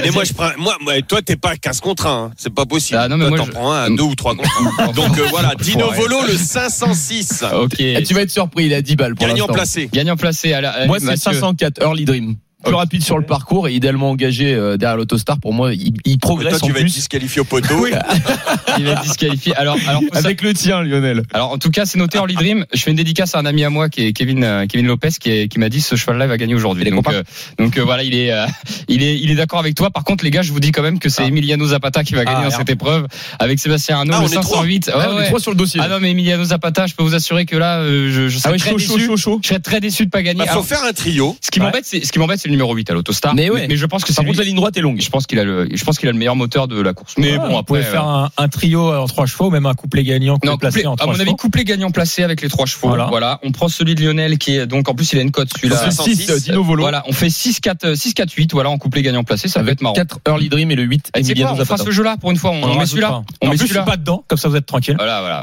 Mais 0.03 0.11
moi, 0.11 0.25
je 0.25 0.33
prends, 0.33 0.51
moi, 0.59 0.77
toi, 1.07 1.21
t'es 1.23 1.37
pas 1.37 1.51
à 1.51 1.57
15 1.57 1.81
contre 1.81 2.07
1, 2.07 2.11
hein. 2.11 2.31
c'est 2.39 2.53
pas 2.53 2.65
possible. 2.65 2.99
Ah, 3.03 3.09
non, 3.09 3.17
mais 3.19 3.27
toi, 3.29 3.37
moi, 3.37 3.39
t'en 3.39 3.45
je- 3.47 3.51
prends 3.53 3.73
un 3.73 3.83
à 3.85 3.91
2 3.91 4.03
ou 4.03 4.15
3 4.15 4.35
contre 4.35 4.81
1. 4.81 4.87
Donc 4.93 5.19
euh, 5.19 5.27
voilà, 5.31 5.55
Dino. 5.61 5.91
Volo, 5.93 6.23
le 6.27 6.37
506. 6.39 7.45
Ok. 7.55 7.75
Eh, 7.81 8.03
tu 8.03 8.15
vas 8.15 8.23
être 8.23 8.31
surpris, 8.31 8.65
il 8.67 8.73
a 8.75 8.81
10 8.81 8.97
balles 8.97 9.15
pour 9.15 9.27
Gagnant 9.27 9.47
placé. 9.47 9.89
Gagnant 9.93 10.17
placé 10.17 10.53
à 10.55 10.63
la. 10.63 10.87
Moi, 10.87 10.99
c'est 11.01 11.05
Mathieu. 11.05 11.33
504, 11.33 11.83
Early 11.83 12.05
Dream. 12.07 12.37
Plus 12.65 12.75
rapide 12.75 13.03
sur 13.05 13.17
le 13.19 13.25
parcours 13.25 13.69
et 13.69 13.73
idéalement 13.75 14.11
engagé 14.11 14.53
euh, 14.53 14.77
derrière 14.77 14.97
l'autostar. 14.97 15.39
Pour 15.39 15.53
moi, 15.55 15.73
il, 15.73 15.93
il 16.05 16.13
Mais 16.13 16.17
progresse 16.19 16.59
toi, 16.59 16.67
tu 16.67 16.73
vas 16.75 16.81
être 16.81 16.87
disqualifié 16.87 17.41
au 17.41 17.45
poteau. 17.45 17.87
Il 18.79 18.85
va 18.85 18.93
être 18.93 19.03
disqualifié. 19.03 19.55
Alors, 19.57 19.77
alors, 19.89 20.03
Avec 20.13 20.43
le 20.43 20.53
tien, 20.55 20.83
Lionel. 20.83 21.23
alors, 21.33 21.51
en 21.53 21.59
tout 21.59 21.71
cas, 21.71 21.85
c'est 21.87 21.99
noté 21.99 22.19
Early 22.19 22.35
Dream. 22.35 22.65
Je 22.73 22.81
fais 22.83 22.91
une 22.91 22.97
dédicace 22.97 23.35
à 23.35 23.39
un 23.39 23.47
ami 23.47 23.65
à 23.65 23.71
moi 23.71 23.89
qui 23.89 24.03
est 24.07 24.13
Kevin, 24.13 24.45
euh, 24.45 24.67
Kevin 24.67 24.87
Lopez, 24.87 25.09
qui, 25.21 25.31
est- 25.31 25.49
qui 25.49 25.59
m'a 25.59 25.69
dit 25.69 25.81
ce 25.81 25.97
cheval-là 25.97 26.27
va 26.27 26.37
gagner 26.37 26.55
aujourd'hui. 26.55 26.87
Est 26.87 26.91
Donc, 26.91 27.09
euh, 27.09 27.23
donc 27.59 27.77
euh, 27.77 27.83
voilà, 27.85 28.03
il 28.05 28.15
est, 28.15 28.31
euh, 28.33 28.47
il 28.89 29.03
est, 29.03 29.19
il 29.19 29.31
est 29.31 29.35
d'accord 29.35 29.59
avec 29.61 29.75
toi. 29.75 29.91
Par 29.91 30.05
contre, 30.05 30.25
les 30.25 30.31
gars, 30.31 30.43
je 30.43 30.53
vous 30.53 30.61
dis 30.61 30.71
quand 30.73 30.83
même 30.83 30.99
que 30.99 31.09
c'est 31.09 31.23
Ah. 31.23 31.27
Emiliano 31.27 31.65
Zapata 31.67 32.05
qui 32.05 32.15
va 32.15 32.25
gagner 32.25 32.43
Ah, 32.45 32.51
dans 32.51 32.57
cette 32.57 32.71
épreuve 32.71 33.07
avec 33.39 33.59
Sébastien 33.59 33.97
Arnaud, 33.99 34.13
Ah, 34.17 34.21
le 34.21 34.25
on 34.27 34.29
est 34.29 34.35
trois. 34.43 34.59
508. 34.59 34.87
Ouais, 34.89 34.93
Ah, 34.97 35.09
on 35.11 35.13
est 35.13 35.17
ouais. 35.21 35.27
trois 35.27 35.41
sur 35.41 35.51
le 35.51 35.57
dossier. 35.57 35.81
Ah 35.83 35.89
non, 35.89 35.99
mais 36.01 36.11
Emiliano 36.11 36.45
Zapata, 36.45 36.87
je 36.87 36.95
peux 36.95 37.03
vous 37.03 37.15
assurer 37.15 37.47
que 37.47 37.57
là, 37.57 37.79
euh, 37.79 38.11
je, 38.13 38.29
je 38.29 38.37
Ah 38.37 38.41
serais 38.41 38.53
ouais, 38.53 38.59
très 38.59 38.71
chaud, 38.71 38.79
chaud, 38.79 38.95
déçu. 38.97 39.07
chaud, 39.07 39.17
chaud. 39.17 39.41
Je 39.43 39.49
serais 39.49 39.61
très 39.61 39.81
déçu 39.81 40.05
de 40.07 40.11
pas 40.11 40.23
gagner. 40.23 40.39
Bah, 40.41 40.47
faut 40.47 40.53
Alors, 40.53 40.67
faire 40.67 40.85
un 40.85 40.93
trio. 40.93 41.37
ce 41.41 41.51
qui 41.51 41.59
Ouais. 41.61 41.67
m'embête, 41.67 41.85
c'est 41.85 42.05
ce 42.05 42.13
qui 42.13 42.19
m'embête, 42.19 42.39
c'est 42.41 42.48
le 42.49 42.53
numéro 42.53 42.75
8 42.75 42.91
à 42.91 42.95
l'Autostar. 42.95 43.35
Mais 43.35 43.51
ouais. 43.51 43.67
mais 43.69 43.77
je 43.77 43.87
pense 43.87 44.03
que 44.03 44.09
c'est 44.13 44.17
Par 44.17 44.25
contre, 44.27 44.39
la 44.39 44.45
ligne 44.45 44.57
droite 44.57 44.77
est 44.77 44.81
longue. 44.81 45.01
Je 45.01 45.09
pense 45.11 45.27
qu'il 45.27 45.39
a 45.39 45.45
le, 45.45 45.69
je 45.73 45.85
pense 45.85 45.99
qu'il 45.99 46.09
a 46.09 46.13
le 46.13 46.19
meilleur 46.19 46.37
moteur 46.37 46.69
de 46.69 46.81
la 46.81 46.93
course. 46.93 47.15
Mais 47.19 47.33
Ouais, 47.33 47.39
bon, 47.39 47.45
vous 47.49 47.53
après. 47.53 47.63
pouvez 47.65 47.83
faire 47.83 48.09
euh, 48.09 48.25
un, 48.25 48.31
un 48.45 48.49
trio 48.49 48.93
en 48.93 49.07
trois 49.07 49.27
chevaux, 49.27 49.47
ou 49.47 49.51
même 49.51 49.67
un 49.67 49.75
couplet 49.75 50.03
gagnant, 50.03 50.35
couplet 50.35 50.51
non, 50.51 50.57
placé 50.59 50.81
couplé- 50.81 50.87
en 50.89 50.95
à 50.95 50.97
trois 50.97 51.13
mon 51.15 51.21
avis, 51.21 51.37
couplet 51.37 51.65
gagnant 51.65 51.91
placé 51.91 52.23
avec 52.25 52.41
les 52.43 52.49
trois 52.49 52.67
chevaux. 52.67 52.89
Voilà. 52.89 53.07
Voilà. 53.07 53.39
On 53.45 53.53
prend 53.53 53.69
celui 53.69 53.95
de 53.95 54.03
Lionel 54.05 54.39
qui 54.39 54.57
est 54.57 54.67
donc 54.67 54.89
en 54.89 54.95
plus 54.95 55.13
il 55.13 55.19
a 55.19 55.23
une 55.23 55.31
cote 55.31 55.51
celui-là. 55.55 55.91
C'est 55.91 56.03
6, 56.15 56.31
euh, 56.31 56.39
Dino 56.41 56.63
Volo. 56.65 56.83
Voilà, 56.83 57.05
on 57.07 57.13
fait 57.13 57.31
6 57.31 57.61
4 57.61 57.95
6 57.95 58.15
4 58.15 58.33
8 58.33 58.53
voilà 58.53 58.71
en 58.71 58.79
couplet 58.79 59.03
gagnant 59.03 59.25
placé, 59.25 59.49
ça 59.49 59.63
va 59.63 59.71
être 59.73 59.83
marrant. 59.83 59.95
4 59.95 60.21
Early 60.27 60.49
Dream 60.49 60.71
et 60.71 60.75
le 60.77 60.83
8 60.85 61.11
Et 61.15 61.21
Emiliano 61.21 61.53
on 61.61 61.65
fera 61.65 61.77
ce 61.77 61.91
jeu-là 61.91 62.17
pour 62.21 62.31
une 62.31 62.37
fois, 62.37 62.51
on, 62.51 62.79
met 62.79 62.87
celui-là. 62.87 63.23
On 63.43 63.51
met 63.51 63.57
celui-là. 63.57 63.83
pas 63.83 63.97
dedans, 63.97 64.25
comme 64.27 64.39
ça 64.39 64.49
vous 64.49 64.57
êtes 64.57 64.67
tranquille. 64.67 64.95
Voilà, 64.99 65.21
voilà. 65.21 65.41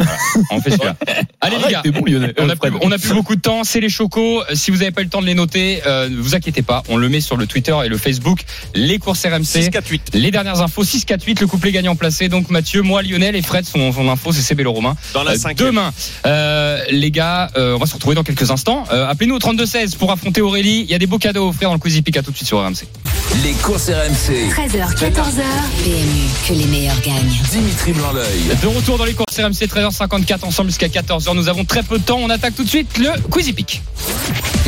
On 0.51 0.59
fait 0.61 0.71
celui-là. 0.71 0.95
Allez 1.41 1.57
les 1.57 1.71
gars. 1.71 1.83
On 1.85 2.49
Euh, 2.49 2.93
a, 2.93 2.97
plus, 2.97 3.13
beaucoup 3.13 3.35
de 3.35 3.41
temps, 3.41 3.63
c'est 3.63 3.79
les 3.79 3.89
chocos. 3.89 4.41
Euh, 4.41 4.55
Si 4.55 4.71
vous 4.71 4.77
n'avez 4.77 4.91
pas 4.91 5.01
eu 5.01 5.05
le 5.05 5.09
temps 5.09 5.21
de 5.21 5.25
les 5.25 5.33
noter, 5.35 5.81
euh, 5.85 6.09
ne 6.09 6.15
vous 6.15 6.35
inquiétez 6.35 6.61
pas, 6.61 6.83
on 6.95 6.97
le 6.97 7.09
met 7.09 7.19
sur 7.19 7.35
le 7.35 7.45
Twitter 7.45 7.75
et 7.83 7.89
le 7.89 7.97
Facebook. 7.97 8.39
Les 8.73 8.99
courses 8.99 9.19
6, 9.19 9.27
RMC. 9.27 9.69
4, 9.69 9.87
8. 9.89 10.01
Les 10.13 10.31
dernières 10.31 10.61
infos 10.61 10.83
6 10.85 11.03
4 11.03 11.23
8 11.25 11.41
le 11.41 11.47
couplet 11.47 11.71
gagnant 11.73 11.95
placé. 11.95 12.29
Donc 12.29 12.49
Mathieu, 12.49 12.81
moi 12.83 13.01
Lionel 13.01 13.35
et 13.35 13.41
Fred 13.41 13.65
son, 13.65 13.91
son 13.91 14.07
info 14.09 14.31
c'est 14.31 14.41
CB 14.41 14.63
le 14.63 14.69
Romain. 14.69 14.95
Dans 15.13 15.23
la 15.23 15.31
Euh, 15.33 15.37
cinquième. 15.37 15.67
Demain, 15.67 15.91
euh, 16.25 16.79
les 16.89 17.11
gars, 17.11 17.49
euh, 17.57 17.75
on 17.75 17.79
va 17.79 17.85
se 17.85 17.93
retrouver 17.93 18.15
dans 18.15 18.23
quelques 18.23 18.49
instants. 18.49 18.85
Euh, 18.93 19.07
Appelez-nous 19.09 19.35
au 19.35 19.39
32 19.39 19.65
16 19.65 19.95
pour 19.95 20.11
affronter 20.11 20.41
Aurélie. 20.41 20.81
Il 20.83 20.89
y 20.89 20.93
a 20.95 20.99
des 20.99 21.07
beaux 21.07 21.17
cadeaux 21.17 21.45
à 21.45 21.49
offrir 21.49 21.67
dans 21.69 21.75
le 21.75 21.79
Quizy 21.81 22.01
à 22.17 22.21
tout 22.23 22.31
de 22.31 22.35
suite 22.37 22.47
sur 22.47 22.59
RMC. 22.59 22.87
Les 23.43 23.51
courses 23.53 23.89
RMC. 23.89 24.49
13h, 24.53 24.95
14h. 24.95 25.43
PMU, 25.83 26.29
que 26.47 26.53
les 26.53 26.65
meilleurs 26.65 27.01
gagnent. 27.01 27.35
Dimitri 27.51 27.91
Blanc-L'œil. 27.91 28.55
De 28.61 28.67
retour 28.67 28.97
dans 28.97 29.05
les 29.05 29.13
courses 29.13 29.37
RMC 29.37 29.67
13h54 29.67 30.45
ensemble 30.45 30.69
jusqu'à 30.69 30.87
14h. 30.87 31.35
Nous 31.35 31.49
avons 31.49 31.65
très 31.65 31.83
peu 31.83 31.97
de 31.99 32.03
temps. 32.03 32.19
On 32.21 32.29
attaque 32.29 32.55
tout 32.55 32.63
de 32.63 32.69
suite 32.69 32.97
le 32.97 33.09
Quizy 33.29 33.51
Pick. 33.51 33.81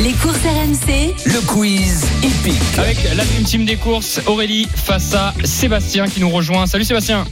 Les 0.00 0.12
courses 0.12 0.36
RMC, 0.44 1.14
Le 1.26 1.40
quiz 1.46 2.04
hippique. 2.22 2.78
Avec 2.78 2.98
la 3.16 3.24
Dream 3.24 3.44
Team 3.44 3.64
des 3.64 3.76
courses, 3.76 4.20
Aurélie 4.26 4.66
face 4.74 5.14
à 5.14 5.34
Sébastien 5.44 6.06
qui 6.08 6.20
nous 6.20 6.30
rejoint. 6.30 6.66
Salut 6.66 6.84
Sébastien. 6.84 7.24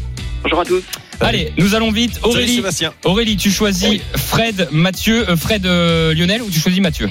Bonjour 0.43 0.61
à 0.61 0.65
tous. 0.65 0.83
Allez, 1.21 1.53
nous 1.57 1.75
allons 1.75 1.91
vite. 1.91 2.15
Salut 2.15 2.27
Aurélie, 2.27 2.57
Sébastien. 2.57 2.93
Aurélie, 3.05 3.37
tu 3.37 3.51
choisis 3.51 4.01
Fred, 4.15 4.69
Mathieu, 4.71 5.29
euh, 5.31 5.37
Fred, 5.37 5.65
euh, 5.67 6.15
Lionel 6.15 6.43
ou 6.43 6.51
tu 6.51 6.61
choisis 6.61 6.81
Mathieu? 6.81 7.09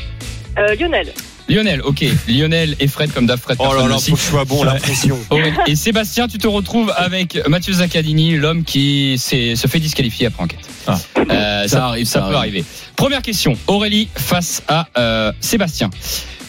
Euh, 0.57 0.75
Lionel. 0.75 1.11
Lionel, 1.47 1.81
ok. 1.81 2.03
Lionel 2.27 2.75
et 2.79 2.87
Fred 2.87 3.11
comme 3.13 3.25
d'hab. 3.27 3.39
Fred, 3.39 3.57
Oh 3.59 3.73
là 3.73 3.87
là, 3.87 3.97
faut 3.99 4.13
que 4.13 4.17
je 4.17 4.23
sois 4.23 4.45
bon, 4.45 4.63
la 4.63 4.75
pression. 4.75 5.17
Aurélie. 5.29 5.55
Et 5.67 5.75
Sébastien, 5.75 6.27
tu 6.27 6.37
te 6.37 6.47
retrouves 6.47 6.93
avec 6.95 7.37
Mathieu 7.47 7.73
Zaccadini, 7.73 8.35
l'homme 8.37 8.63
qui 8.63 9.15
se 9.17 9.67
fait 9.67 9.79
disqualifier 9.79 10.27
après 10.27 10.43
enquête. 10.43 10.59
Ah. 10.87 10.97
Euh, 11.31 11.67
Ça 11.67 11.85
arrive, 11.87 12.05
ça 12.07 12.19
peut 12.19 12.25
arrive. 12.27 12.37
arriver. 12.37 12.63
Première 12.95 13.21
question. 13.21 13.53
Aurélie 13.67 14.07
face 14.15 14.63
à 14.67 14.87
euh, 14.97 15.31
Sébastien. 15.39 15.89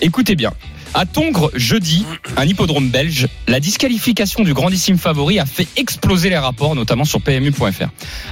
Écoutez 0.00 0.34
bien. 0.36 0.52
À 0.94 1.04
Tongres, 1.04 1.50
jeudi, 1.54 2.06
un 2.36 2.44
hippodrome 2.46 2.88
belge, 2.88 3.28
la 3.48 3.60
disqualification 3.60 4.44
du 4.44 4.54
grandissime 4.54 4.96
favori 4.96 5.38
a 5.38 5.44
fait 5.44 5.66
exploser 5.76 6.30
les 6.30 6.38
rapports, 6.38 6.74
notamment 6.74 7.04
sur 7.04 7.20
PMU.fr. 7.20 7.88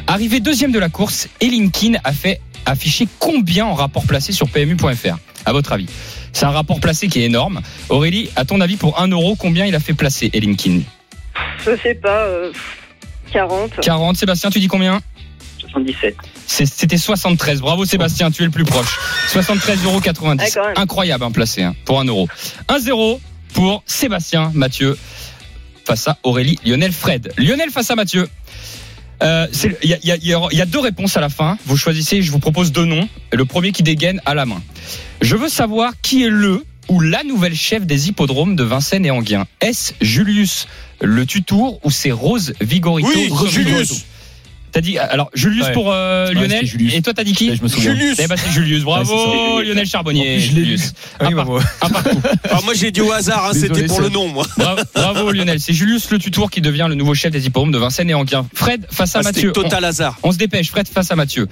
Arrivé 0.06 0.40
deuxième 0.40 0.72
de 0.72 0.78
la 0.78 0.88
course, 0.88 1.28
Elinkin 1.40 1.94
a 2.04 2.12
fait 2.12 2.40
afficher 2.64 3.06
combien 3.18 3.66
en 3.66 3.74
rapport 3.74 4.06
placé 4.06 4.32
sur 4.32 4.48
PMU.fr 4.48 5.16
À 5.44 5.52
votre 5.52 5.72
avis 5.72 5.88
C'est 6.32 6.46
un 6.46 6.50
rapport 6.50 6.80
placé 6.80 7.08
qui 7.08 7.20
est 7.20 7.24
énorme. 7.24 7.60
Aurélie, 7.90 8.30
à 8.34 8.46
ton 8.46 8.60
avis, 8.62 8.76
pour 8.76 8.98
1 8.98 9.08
euro, 9.08 9.36
combien 9.36 9.66
il 9.66 9.74
a 9.74 9.80
fait 9.80 9.92
placer 9.94 10.30
Elinkin 10.32 10.80
Je 11.66 11.76
sais 11.82 11.94
pas. 11.94 12.24
euh, 12.24 12.52
40. 13.30 13.80
40. 13.82 14.16
Sébastien, 14.16 14.48
tu 14.48 14.58
dis 14.60 14.68
combien? 14.68 15.02
77. 15.58 16.16
C'était 16.46 16.98
73. 16.98 17.60
Bravo 17.60 17.84
Sébastien, 17.84 18.30
tu 18.30 18.42
es 18.42 18.44
le 18.46 18.50
plus 18.50 18.64
proche. 18.64 18.98
73,90 19.32 19.84
euros. 19.84 20.00
Incroyable, 20.76 21.24
hein, 21.24 21.30
placé 21.32 21.62
hein, 21.62 21.74
pour 21.84 22.00
1 22.00 22.04
euro. 22.04 22.28
1-0 22.68 23.20
pour 23.54 23.82
Sébastien 23.86 24.50
Mathieu 24.54 24.96
face 25.84 26.06
à 26.08 26.18
Aurélie 26.22 26.58
Lionel 26.64 26.92
Fred. 26.92 27.32
Lionel 27.38 27.70
face 27.70 27.90
à 27.90 27.94
Mathieu. 27.96 28.28
Euh, 29.22 29.46
c'est- 29.52 29.76
Il 29.82 29.90
y, 29.90 29.94
a- 29.94 29.98
il 30.02 30.08
y 30.08 30.12
a- 30.12 30.16
il 30.16 30.26
y 30.28 30.34
a- 30.34 30.40
il 30.52 30.58
y 30.58 30.60
a 30.60 30.66
deux 30.66 30.80
réponses 30.80 31.16
à 31.16 31.20
la 31.20 31.28
fin. 31.28 31.56
Vous 31.66 31.76
choisissez, 31.76 32.20
je 32.22 32.30
vous 32.30 32.40
propose 32.40 32.72
deux 32.72 32.84
noms. 32.84 33.08
Le 33.32 33.44
premier 33.44 33.72
qui 33.72 33.82
dégaine 33.82 34.20
à 34.26 34.34
la 34.34 34.44
main. 34.44 34.60
Je 35.22 35.36
veux 35.36 35.48
savoir 35.48 35.92
qui 36.02 36.24
est 36.24 36.28
le 36.30 36.64
ou 36.88 37.00
la 37.00 37.22
nouvelle 37.24 37.54
chef 37.56 37.86
des 37.86 38.08
hippodromes 38.08 38.56
de 38.56 38.64
Vincennes 38.64 39.06
et 39.06 39.10
Anguien. 39.10 39.46
Est-ce 39.60 39.92
Julius 40.00 40.66
le 41.00 41.24
Tutour 41.26 41.80
ou 41.84 41.90
c'est 41.90 42.10
Rose 42.12 42.52
Vigorito 42.60 43.08
Oui, 43.14 43.30
Julius. 43.50 44.04
T'as 44.74 44.80
dit 44.80 44.98
alors 44.98 45.30
Julius 45.34 45.66
Ouais. 45.66 45.72
pour 45.72 45.92
euh, 45.92 46.32
Lionel 46.32 46.66
Julius. 46.66 46.94
et 46.94 47.00
toi 47.00 47.14
t'as 47.14 47.22
dit 47.22 47.32
qui 47.32 47.54
Je 47.54 47.62
me 47.62 47.68
souviens. 47.68 47.92
Julius. 47.94 48.16
Eh 48.18 48.26
ben 48.26 48.36
c'est 48.36 48.50
Julius, 48.50 48.82
bravo 48.82 49.56
Ouais, 49.58 49.64
Lionel 49.66 49.86
Charbonnier. 49.86 50.20
En 50.22 50.34
plus, 50.34 50.40
je 50.40 50.48
l'ai 50.48 50.60
lu. 50.62 50.64
Julius. 50.64 50.94
Oui, 51.20 51.28
Un, 51.28 51.30
bah, 51.30 51.44
par- 51.44 51.88
un 51.88 51.90
partout. 51.92 52.20
Ah, 52.50 52.58
moi, 52.64 52.74
j'ai 52.74 52.90
dit 52.90 53.00
au 53.00 53.12
hasard, 53.12 53.46
hein, 53.46 53.50
c'était 53.54 53.84
pour 53.86 54.00
le 54.00 54.08
nom, 54.08 54.26
moi. 54.26 54.44
Bravo, 54.58 54.82
bravo, 54.92 55.30
Lionel, 55.30 55.60
c'est 55.60 55.72
Julius 55.72 56.10
Le 56.10 56.18
Tutour 56.18 56.50
qui 56.50 56.60
devient 56.60 56.86
le 56.88 56.96
nouveau 56.96 57.14
chef 57.14 57.30
des 57.30 57.46
hippodromes 57.46 57.70
de 57.70 57.78
Vincennes 57.78 58.10
et 58.10 58.14
Anguien. 58.14 58.46
Fred 58.52 58.84
face 58.90 59.14
à 59.14 59.20
Ah, 59.20 59.22
Mathieu. 59.22 59.52
total 59.52 59.84
hasard. 59.84 60.18
On, 60.24 60.32
se 60.32 60.38
dépêche, 60.38 60.70
Fred 60.70 60.88
face 60.88 61.08
à 61.12 61.14
Mathieu. 61.14 61.46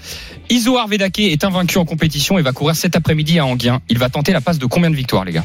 Isoar 0.51 0.89
Vedake 0.89 1.21
est 1.21 1.45
invaincu 1.45 1.79
en 1.79 1.85
compétition 1.85 2.41
et 2.41 2.43
va 2.43 2.51
courir 2.53 2.75
cet 2.75 2.97
après-midi 2.97 3.39
à 3.39 3.47
Anguien. 3.47 3.81
Il 3.89 3.99
va 3.99 4.09
tenter 4.09 4.33
la 4.33 4.41
passe 4.41 4.59
de 4.59 4.67
combien 4.67 4.91
de 4.91 4.97
victoires, 4.97 5.25
les 5.25 5.33
gars? 5.33 5.45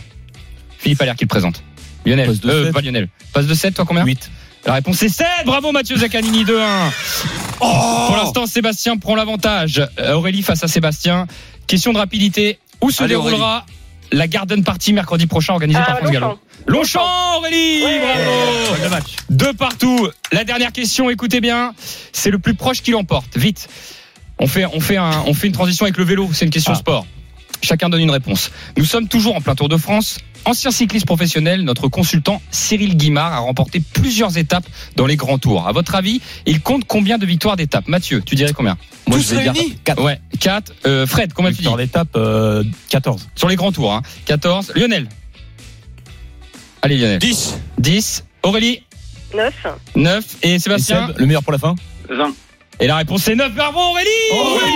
Philippe 0.79 0.99
Allaire 1.01 1.15
qui 1.15 1.25
le 1.25 1.29
présente. 1.29 1.63
Lionel, 2.07 2.27
Passe 2.27 2.39
de 2.41 2.49
euh, 2.49 2.71
pas 2.71 2.81
Lionel. 2.81 3.07
Passe 3.33 3.45
de 3.45 3.53
7, 3.53 3.75
toi 3.75 3.85
combien? 3.85 4.03
8. 4.03 4.31
La 4.65 4.73
réponse 4.73 5.01
est 5.03 5.09
7. 5.09 5.25
Bravo 5.45 5.71
Mathieu 5.71 5.95
Zaccanini 5.97 6.43
2-1. 6.43 6.91
Pour 7.59 8.15
l'instant, 8.17 8.45
Sébastien 8.45 8.97
prend 8.97 9.15
l'avantage. 9.15 9.81
Euh, 9.99 10.13
Aurélie 10.13 10.41
face 10.43 10.63
à 10.63 10.67
Sébastien. 10.67 11.25
Question 11.67 11.93
de 11.93 11.97
rapidité. 11.97 12.59
Où 12.81 12.91
se 12.91 13.01
Allez, 13.03 13.09
déroulera 13.15 13.65
la 14.11 14.27
Garden 14.27 14.63
Party 14.63 14.93
mercredi 14.93 15.25
prochain 15.27 15.53
organisée 15.53 15.79
Ah, 15.81 15.85
par 15.85 15.97
France 15.99 16.11
Gallo. 16.11 16.39
Longchamp. 16.67 17.37
Aurélie 17.37 17.81
Bravo 17.81 18.83
Le 18.83 18.89
match. 18.89 19.15
Deux 19.29 19.53
partout. 19.53 20.09
La 20.31 20.43
dernière 20.43 20.71
question, 20.71 21.09
écoutez 21.09 21.39
bien. 21.41 21.73
C'est 22.11 22.29
le 22.29 22.39
plus 22.39 22.53
proche 22.53 22.81
qui 22.81 22.91
l'emporte. 22.91 23.37
Vite. 23.37 23.67
On 24.39 24.47
fait, 24.47 24.65
on 24.65 24.79
fait, 24.79 24.97
un, 24.97 25.23
on 25.25 25.33
fait 25.33 25.47
une 25.47 25.53
transition 25.53 25.85
avec 25.85 25.97
le 25.97 26.03
vélo. 26.03 26.29
C'est 26.33 26.45
une 26.45 26.51
question 26.51 26.73
Ah. 26.75 26.79
sport. 26.79 27.05
Chacun 27.61 27.89
donne 27.89 28.01
une 28.01 28.11
réponse. 28.11 28.51
Nous 28.77 28.85
sommes 28.85 29.07
toujours 29.07 29.35
en 29.35 29.41
plein 29.41 29.55
Tour 29.55 29.69
de 29.69 29.77
France. 29.77 30.19
Ancien 30.45 30.71
cycliste 30.71 31.05
professionnel, 31.05 31.63
notre 31.63 31.87
consultant 31.89 32.41
Cyril 32.51 32.95
Guimard 32.95 33.33
a 33.33 33.39
remporté 33.39 33.81
plusieurs 33.81 34.37
étapes 34.37 34.65
dans 34.95 35.05
les 35.05 35.17
grands 35.17 35.39
tours. 35.39 35.67
À 35.67 35.71
votre 35.73 35.95
avis, 35.95 36.21
il 36.45 36.61
compte 36.61 36.85
combien 36.85 37.17
de 37.17 37.25
victoires 37.25 37.57
d'étapes? 37.57 37.87
Mathieu, 37.87 38.21
tu 38.25 38.35
dirais 38.35 38.53
combien? 38.53 38.77
Moi, 39.07 39.17
Tous 39.17 39.29
je 39.29 39.35
vais 39.35 39.43
dire 39.43 39.53
réunis 39.53 39.77
4. 39.83 40.01
Ouais, 40.03 40.21
4. 40.39 40.73
Euh, 40.85 41.05
Fred, 41.07 41.33
combien 41.33 41.51
tu 41.51 41.55
dis? 41.57 41.61
Victoire 41.63 41.77
d'étape, 41.77 42.09
euh, 42.15 42.63
14. 42.89 43.27
Sur 43.35 43.49
les 43.49 43.55
grands 43.55 43.71
tours, 43.71 43.93
hein. 43.93 44.01
14. 44.25 44.71
Lionel 44.75 45.09
Allez 46.81 46.97
Lionel. 46.97 47.19
10. 47.19 47.57
10. 47.79 48.23
Aurélie 48.43 48.83
9. 49.35 49.53
9. 49.95 50.25
Et 50.43 50.53
Et 50.53 50.59
Sébastien 50.59 51.07
Seb, 51.07 51.17
le 51.17 51.25
meilleur 51.25 51.43
pour 51.43 51.51
la 51.51 51.57
fin? 51.57 51.75
20. 52.09 52.33
Et 52.79 52.87
la 52.87 52.97
réponse 52.97 53.27
est 53.27 53.35
9. 53.35 53.53
Bravo 53.53 53.79
Aurélie 53.79 54.07
Aurélie 54.31 54.71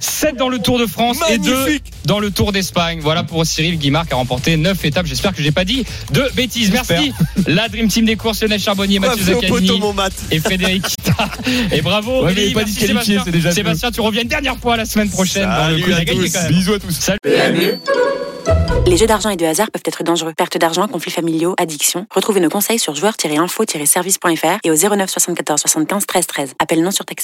7 0.00 0.36
dans 0.36 0.48
le 0.48 0.58
Tour 0.58 0.78
de 0.78 0.86
France 0.86 1.18
et 1.30 1.38
2 1.38 1.54
Magnifique. 1.54 1.84
dans 2.06 2.18
le 2.18 2.30
Tour 2.30 2.52
d'Espagne. 2.52 2.98
Voilà 3.02 3.22
pour 3.22 3.46
Cyril 3.46 3.78
Guimard 3.78 4.06
qui 4.06 4.14
a 4.14 4.16
remporté 4.16 4.56
9 4.56 4.84
étapes. 4.84 5.06
J'espère 5.06 5.32
que 5.34 5.42
j'ai 5.42 5.52
pas 5.52 5.64
dit 5.64 5.84
de 6.12 6.28
bêtises. 6.34 6.70
Merci. 6.72 7.12
La 7.46 7.68
Dream 7.68 7.88
Team 7.88 8.04
des 8.04 8.16
courses, 8.16 8.42
Lionel 8.42 8.60
Charbonnier, 8.60 8.98
Mathieu 8.98 9.24
Bravo, 9.24 9.40
Zaccagni 9.40 9.66
poteau, 9.68 9.78
mon 9.78 9.92
mat. 9.92 10.12
et 10.30 10.40
Frédéric 10.40 10.82
Kita. 10.86 11.28
Et 11.70 11.82
bravo 11.82 12.12
Ouais, 12.24 12.32
Aurélie. 12.32 12.52
pas 12.52 12.60
Merci, 12.60 12.86
Sébastien. 12.86 13.24
déjà 13.30 13.52
Sébastien, 13.52 13.90
tu 13.90 14.00
reviens 14.00 14.22
une 14.22 14.28
dernière 14.28 14.56
fois 14.58 14.76
la 14.76 14.84
semaine 14.84 15.10
prochaine 15.10 15.48
dans 15.48 15.68
le 15.68 15.76
à 15.94 16.04
tous. 16.04 16.32
quand 16.32 16.42
même. 16.42 16.52
Bisous 16.52 16.74
à 16.74 16.78
tous. 16.78 16.90
Salut. 16.98 17.18
Les 18.88 18.96
jeux 18.96 19.06
d'argent 19.06 19.30
et 19.30 19.36
de 19.36 19.46
hasard 19.46 19.70
peuvent 19.70 19.82
être 19.86 20.02
dangereux. 20.02 20.32
Perte 20.36 20.58
d'argent, 20.58 20.88
conflits 20.88 21.12
familiaux, 21.12 21.54
addiction. 21.58 22.06
Retrouvez 22.10 22.40
nos 22.40 22.48
conseils 22.48 22.80
sur 22.80 22.92
joueurs-info-service.fr 22.96 24.58
et 24.64 24.70
au 24.72 24.74
09 24.74 25.08
74 25.22 25.58
75 25.60 26.06
13 26.06 26.26
13. 26.26 26.54
Appel 26.58 26.82
non 26.82 26.90
surtaxé. 26.90 27.20